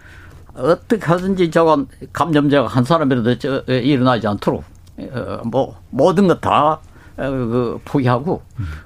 [0.53, 4.63] 어떻게 하든지 저건 감염자가 한 사람이라도 저, 예, 일어나지 않도록
[4.99, 6.79] 어, 뭐 모든 것다
[7.17, 8.41] 어, 그 포기하고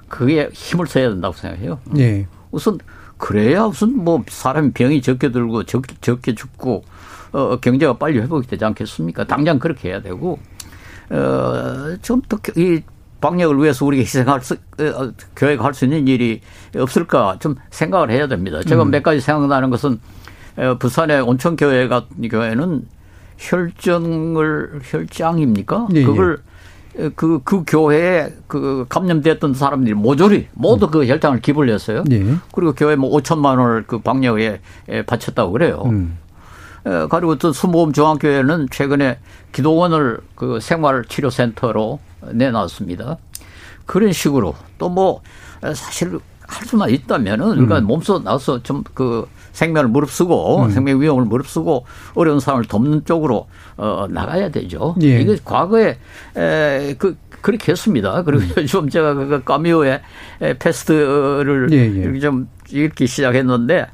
[0.08, 1.78] 그게 힘을 써야 된다고 생각해요.
[1.84, 2.26] 네.
[2.50, 2.78] 우선
[3.18, 6.84] 그래야 무슨 뭐 사람이 병이 적게 들고 적, 적게 죽고
[7.32, 9.24] 어 경제가 빨리 회복이 되지 않겠습니까?
[9.24, 10.38] 당장 그렇게 해야 되고
[11.10, 12.82] 어 좀더이
[13.20, 16.40] 방역을 위해서 우리가 희생할 수 어, 교회가 할 수 있는 일이
[16.76, 18.62] 없을까 좀 생각을 해야 됩니다.
[18.62, 18.90] 제가 음.
[18.90, 20.00] 몇 가지 생각나는 것은
[20.56, 22.86] 어, 부산의 온천교회 같은 교회는
[23.38, 25.88] 혈전을 혈장입니까?
[25.94, 26.38] 예, 그걸
[26.98, 27.10] 예.
[27.14, 32.04] 그, 그 교회에 그 감염됐던 사람들이 모조리 모두 그 혈당을 기부를 했어요.
[32.10, 32.24] 예.
[32.54, 34.60] 그리고 교회 뭐 5천만 원을 그 방역에
[35.06, 35.82] 바쳤다고 그래요.
[35.86, 36.16] 음.
[37.10, 39.18] 그리고 또 수모음 중앙교회는 최근에
[39.52, 41.98] 기도원을 그 생활치료센터로
[42.32, 43.16] 내놨습니다.
[43.86, 45.20] 그런 식으로 또 뭐
[45.74, 47.84] 사실 할 수만 있다면은 그러니까 음.
[47.86, 49.26] 몸소 나서 좀 그
[49.56, 50.70] 생명을 무릅쓰고 음.
[50.70, 53.46] 생명 위험을 무릅쓰고 어려운 사람을 돕는 쪽으로
[53.78, 54.94] 어 나가야 되죠.
[55.02, 55.20] 예.
[55.20, 55.96] 이게 과거에
[56.34, 58.22] 에그 그렇게 했습니다.
[58.22, 58.52] 그리고 음.
[58.62, 60.02] 요즘 제가 그 까미오의
[60.58, 61.86] 패스트를 예, 예.
[61.86, 63.86] 이렇게 좀 읽기 시작했는데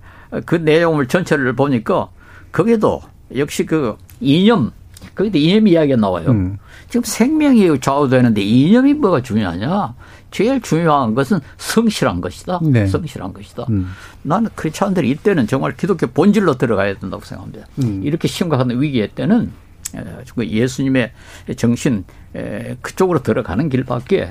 [0.46, 2.08] 그 내용을 전체를 보니까
[2.52, 3.02] 거기도
[3.34, 4.70] 역시 그 이념
[5.14, 6.30] 거기도 이념 이야기가 나와요.
[6.30, 6.58] 음.
[6.88, 9.94] 지금 생명이 좌우되는데 이념이 뭐가 중요하냐?
[10.30, 12.60] 제일 중요한 것은 성실한 것이다.
[12.62, 12.86] 네.
[12.86, 13.66] 성실한 것이다.
[13.68, 13.90] 음.
[14.22, 17.66] 나는 크리스찬들이 이때는 정말 기독교 본질로 들어가야 된다고 생각합니다.
[17.82, 18.02] 음.
[18.04, 19.52] 이렇게 심각한 위기에 때는
[20.34, 21.12] 그 예수님의
[21.56, 22.04] 정신
[22.80, 24.30] 그쪽으로 들어가는 길밖에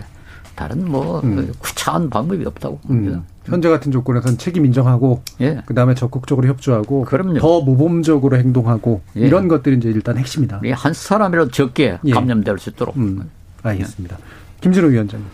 [0.56, 1.52] 다른 뭐 음.
[1.60, 3.24] 구차한 방법이 없다고 봅니다.
[3.48, 3.54] 음.
[3.54, 5.62] 현재 같은 조건에서는 책임 인정하고 예.
[5.66, 7.40] 그다음에 적극적으로 협조하고 그럼요.
[7.40, 9.22] 더 모범적으로 행동하고 예.
[9.22, 10.62] 이런 것들이 이제 일단 핵심이다.
[10.74, 12.12] 한 사람이라도 적게 예.
[12.12, 12.98] 감염될 수 있도록.
[12.98, 13.30] 음.
[13.64, 14.18] 알겠습니다.
[14.62, 15.28] 김진호 위원장님.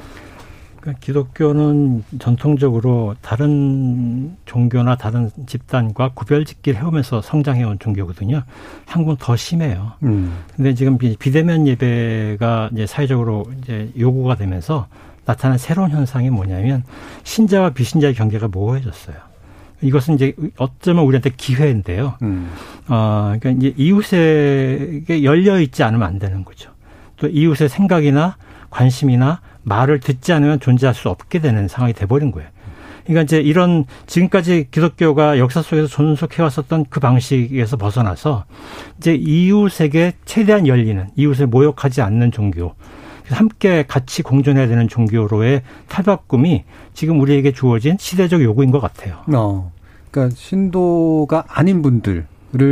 [0.80, 8.43] 그러니까 기독교는 전통적으로 다른 종교나 다른 집단과 구별짓기를 해오면서 성장해온 종교거든요.
[8.86, 9.93] 한국은 더 심해요.
[10.03, 10.34] 음.
[10.55, 14.88] 근데 지금 비대면 예배가 이제 사회적으로 이제 요구가 되면서
[15.28, 16.84] 나타난 새로운 현상이 뭐냐면
[17.23, 19.17] 신자와 비신자의 경계가 모호해졌어요.
[19.82, 22.15] 이것은 이제 어쩌면 우리한테 기회인데요.
[22.21, 22.49] 음.
[22.88, 26.71] 어, 그러니까 이제 이웃에게 열려 있지 않으면 안 되는 거죠.
[27.17, 28.38] 또 이웃의 생각이나
[28.69, 32.49] 관심이나 말을 듣지 않으면 존재할 수 없게 되는 상황이 돼버린 거예요.
[33.03, 38.45] 그러니까 이제 이런 지금까지 기독교가 역사 속에서 존속해 왔었던 그 방식에서 벗어나서
[38.97, 42.75] 이제 이웃에게 최대한 열리는 이웃을 모욕하지 않는 종교
[43.30, 46.63] 함께 같이 공존해야 되는 종교로의 탈바꿈이
[46.93, 49.17] 지금 우리에게 주어진 시대적 요구인 것 같아요.
[49.34, 49.71] 어.
[50.11, 52.25] 그러니까 신도가 아닌 분들을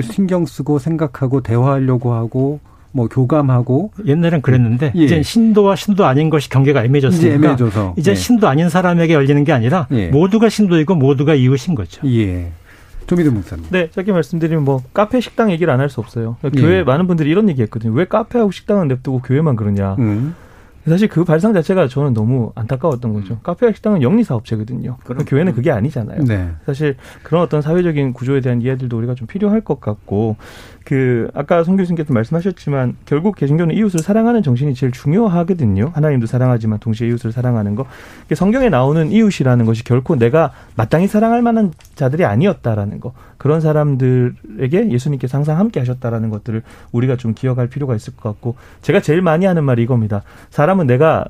[0.03, 2.59] 신경 쓰고 생각하고 대화하려고 하고
[2.91, 5.03] 뭐 교감하고 옛날엔 그랬는데 예.
[5.03, 7.95] 이제 신도와 신도 아닌 것이 경계가 애매해졌으니까 이제, 애매해져서.
[7.97, 8.15] 이제 예.
[8.15, 10.07] 신도 아닌 사람에게 열리는 게 아니라 예.
[10.07, 12.07] 모두가 신도이고 모두가 이웃인 거죠.
[12.07, 12.51] 예.
[13.07, 13.65] 조미도 목사님.
[13.69, 16.37] 네, 짧게 말씀드리면 뭐 카페 식당 얘기를 안 할 수 없어요.
[16.41, 17.93] 그러니까 교회 많은 분들이 이런 얘기했거든요.
[17.93, 19.95] 왜 카페하고 식당은 냅두고 교회만 그러냐.
[19.99, 20.35] 음.
[20.87, 23.33] 사실 그 발상 자체가 저는 너무 안타까웠던 거죠.
[23.35, 23.39] 음.
[23.41, 24.97] 카페와 식당은 영리 사업체거든요.
[25.03, 26.23] 그럼 교회는 그게 아니잖아요.
[26.25, 26.49] 네.
[26.67, 30.35] 사실 그런 어떤 사회적인 구조에 대한 이해들도 우리가 좀 필요할 것 같고
[30.85, 35.91] 그 아까 송 교수님께서 말씀하셨지만 결국 개신교는 이웃을 사랑하는 정신이 제일 중요하거든요.
[35.93, 37.87] 하나님도 사랑하지만 동시에 이웃을 사랑하는 거.
[38.33, 43.13] 성경에 나오는 이웃이라는 것이 결코 내가 마땅히 사랑할 만한 자들이 아니었다라는 거.
[43.37, 46.61] 그런 사람들에게 예수님께서 항상 함께 하셨다라는 것들을
[46.91, 50.21] 우리가 좀 기억할 필요가 있을 것 같고 제가 제일 많이 하는 말이 이겁니다.
[50.51, 51.25] 사람은 내가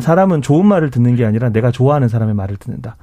[0.00, 2.96] 사람은 좋은 말을 듣는 게 아니라 내가 좋아하는 사람의 말을 듣는다.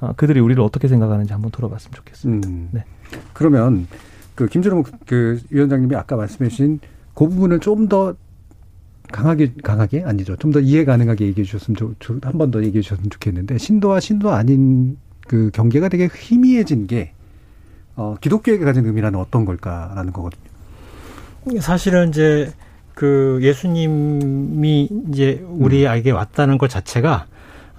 [0.00, 2.48] 어, 그들이 우리를 어떻게 생각하는지 한번 들어봤으면 좋겠습니다.
[2.48, 2.68] 음.
[2.72, 2.84] 네.
[3.34, 3.86] 그러면
[4.34, 6.80] 그 김준호 그 위원장님이 아까 말씀해 주신
[7.14, 8.14] 그 부분을 좀 더
[9.12, 10.36] 강하게 강하게 아니죠.
[10.36, 14.96] 좀 더 이해 가능하게 얘기해 주셨으면 한 번 더 얘기해 주셨으면 좋겠는데 신도와 신도 아닌
[15.28, 17.12] 그 경계가 되게 희미해진 게
[17.94, 20.40] 어, 기독교에게 가진 의미라는 어떤 걸까라는 거거든요.
[21.60, 22.50] 사실은 이제
[22.94, 26.16] 그 예수님이 이제 우리에게 음.
[26.16, 27.26] 왔다는 것 자체가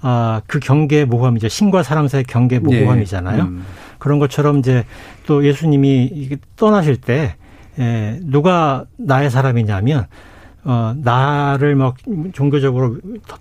[0.02, 1.48] 아, 그 경계 모함이죠.
[1.48, 3.38] 신과 사람 사이의 경계 모함이잖아요.
[3.38, 3.42] 예.
[3.42, 3.64] 음.
[4.04, 4.84] 그런 것처럼 이제
[5.26, 7.36] 또 예수님이 떠나실 때
[7.78, 10.06] 에, 누가 나의 사람이냐면
[10.62, 11.96] 어, 나를 막
[12.34, 12.98] 종교적으로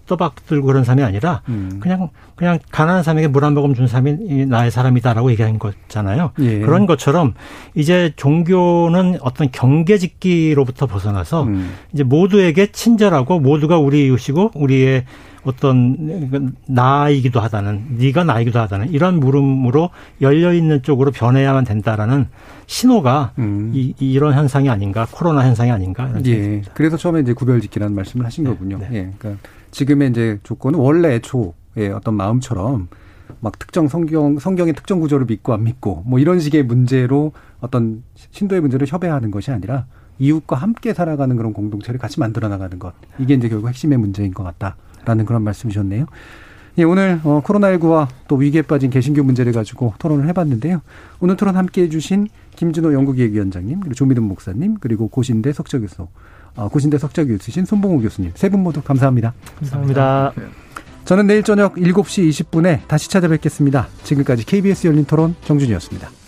[0.08, 1.80] 떠박 들고 그런 사람이 아니라 음.
[1.82, 6.32] 그냥 그냥 가난한 사람에게 물 한 모금 준 사람이 나의 사람이다라고 얘기한 거잖아요.
[6.40, 6.60] 예.
[6.60, 7.34] 그런 것처럼
[7.76, 11.74] 이제 종교는 어떤 경계짓기로부터 벗어나서 음.
[11.94, 15.04] 이제 모두에게 친절하고 모두가 우리 이웃이고 우리의
[15.46, 19.90] 어떤 나이기도 하다는 네가 나이기도 하다는 이런 물음으로
[20.22, 22.28] 열려 있는 쪽으로 변해야만 된다라는
[22.66, 23.72] 신호가 음.
[23.74, 26.62] 이, 이런 현상이 아닌가 코로나 현상이 아닌가 이런 예.
[26.74, 28.50] 그래서 처음에 이제 구별짓기라는 말씀을 하신 네.
[28.52, 28.78] 거군요.
[28.78, 28.88] 네.
[28.94, 29.14] 예.
[29.18, 29.42] 그러니까
[29.72, 32.88] 지금의 이제 조건은 원래 애초의 어떤 마음처럼
[33.40, 38.62] 막 특정 성경 성경의 특정 구조를 믿고 안 믿고 뭐 이런 식의 문제로 어떤 신도의
[38.62, 39.86] 문제를 협의하는 것이 아니라
[40.20, 44.44] 이웃과 함께 살아가는 그런 공동체를 같이 만들어 나가는 것 이게 이제 결국 핵심의 문제인 것
[44.44, 44.78] 같다.
[45.06, 46.06] 라는 그런 말씀이셨네요.
[46.80, 50.82] 예, 오늘 어, 코로나19와 또 위기에 빠진 개신교 문제를 가지고 토론을 해봤는데요.
[51.20, 56.08] 오늘 토론 함께해 주신 김진호 연구기획위원장님, 그리고 조미든 목사님, 그리고 고신대 석적교수,
[56.56, 59.34] 어, 고신대 석적교수신 손봉호 교수님 세 분 모두 감사합니다.
[59.60, 60.34] 감사합니다.
[61.06, 63.88] 저는 내일 저녁 7시 20분에 다시 찾아뵙겠습니다.
[64.04, 66.23] 지금까지 KBS 열린 토론 정준이었습니다.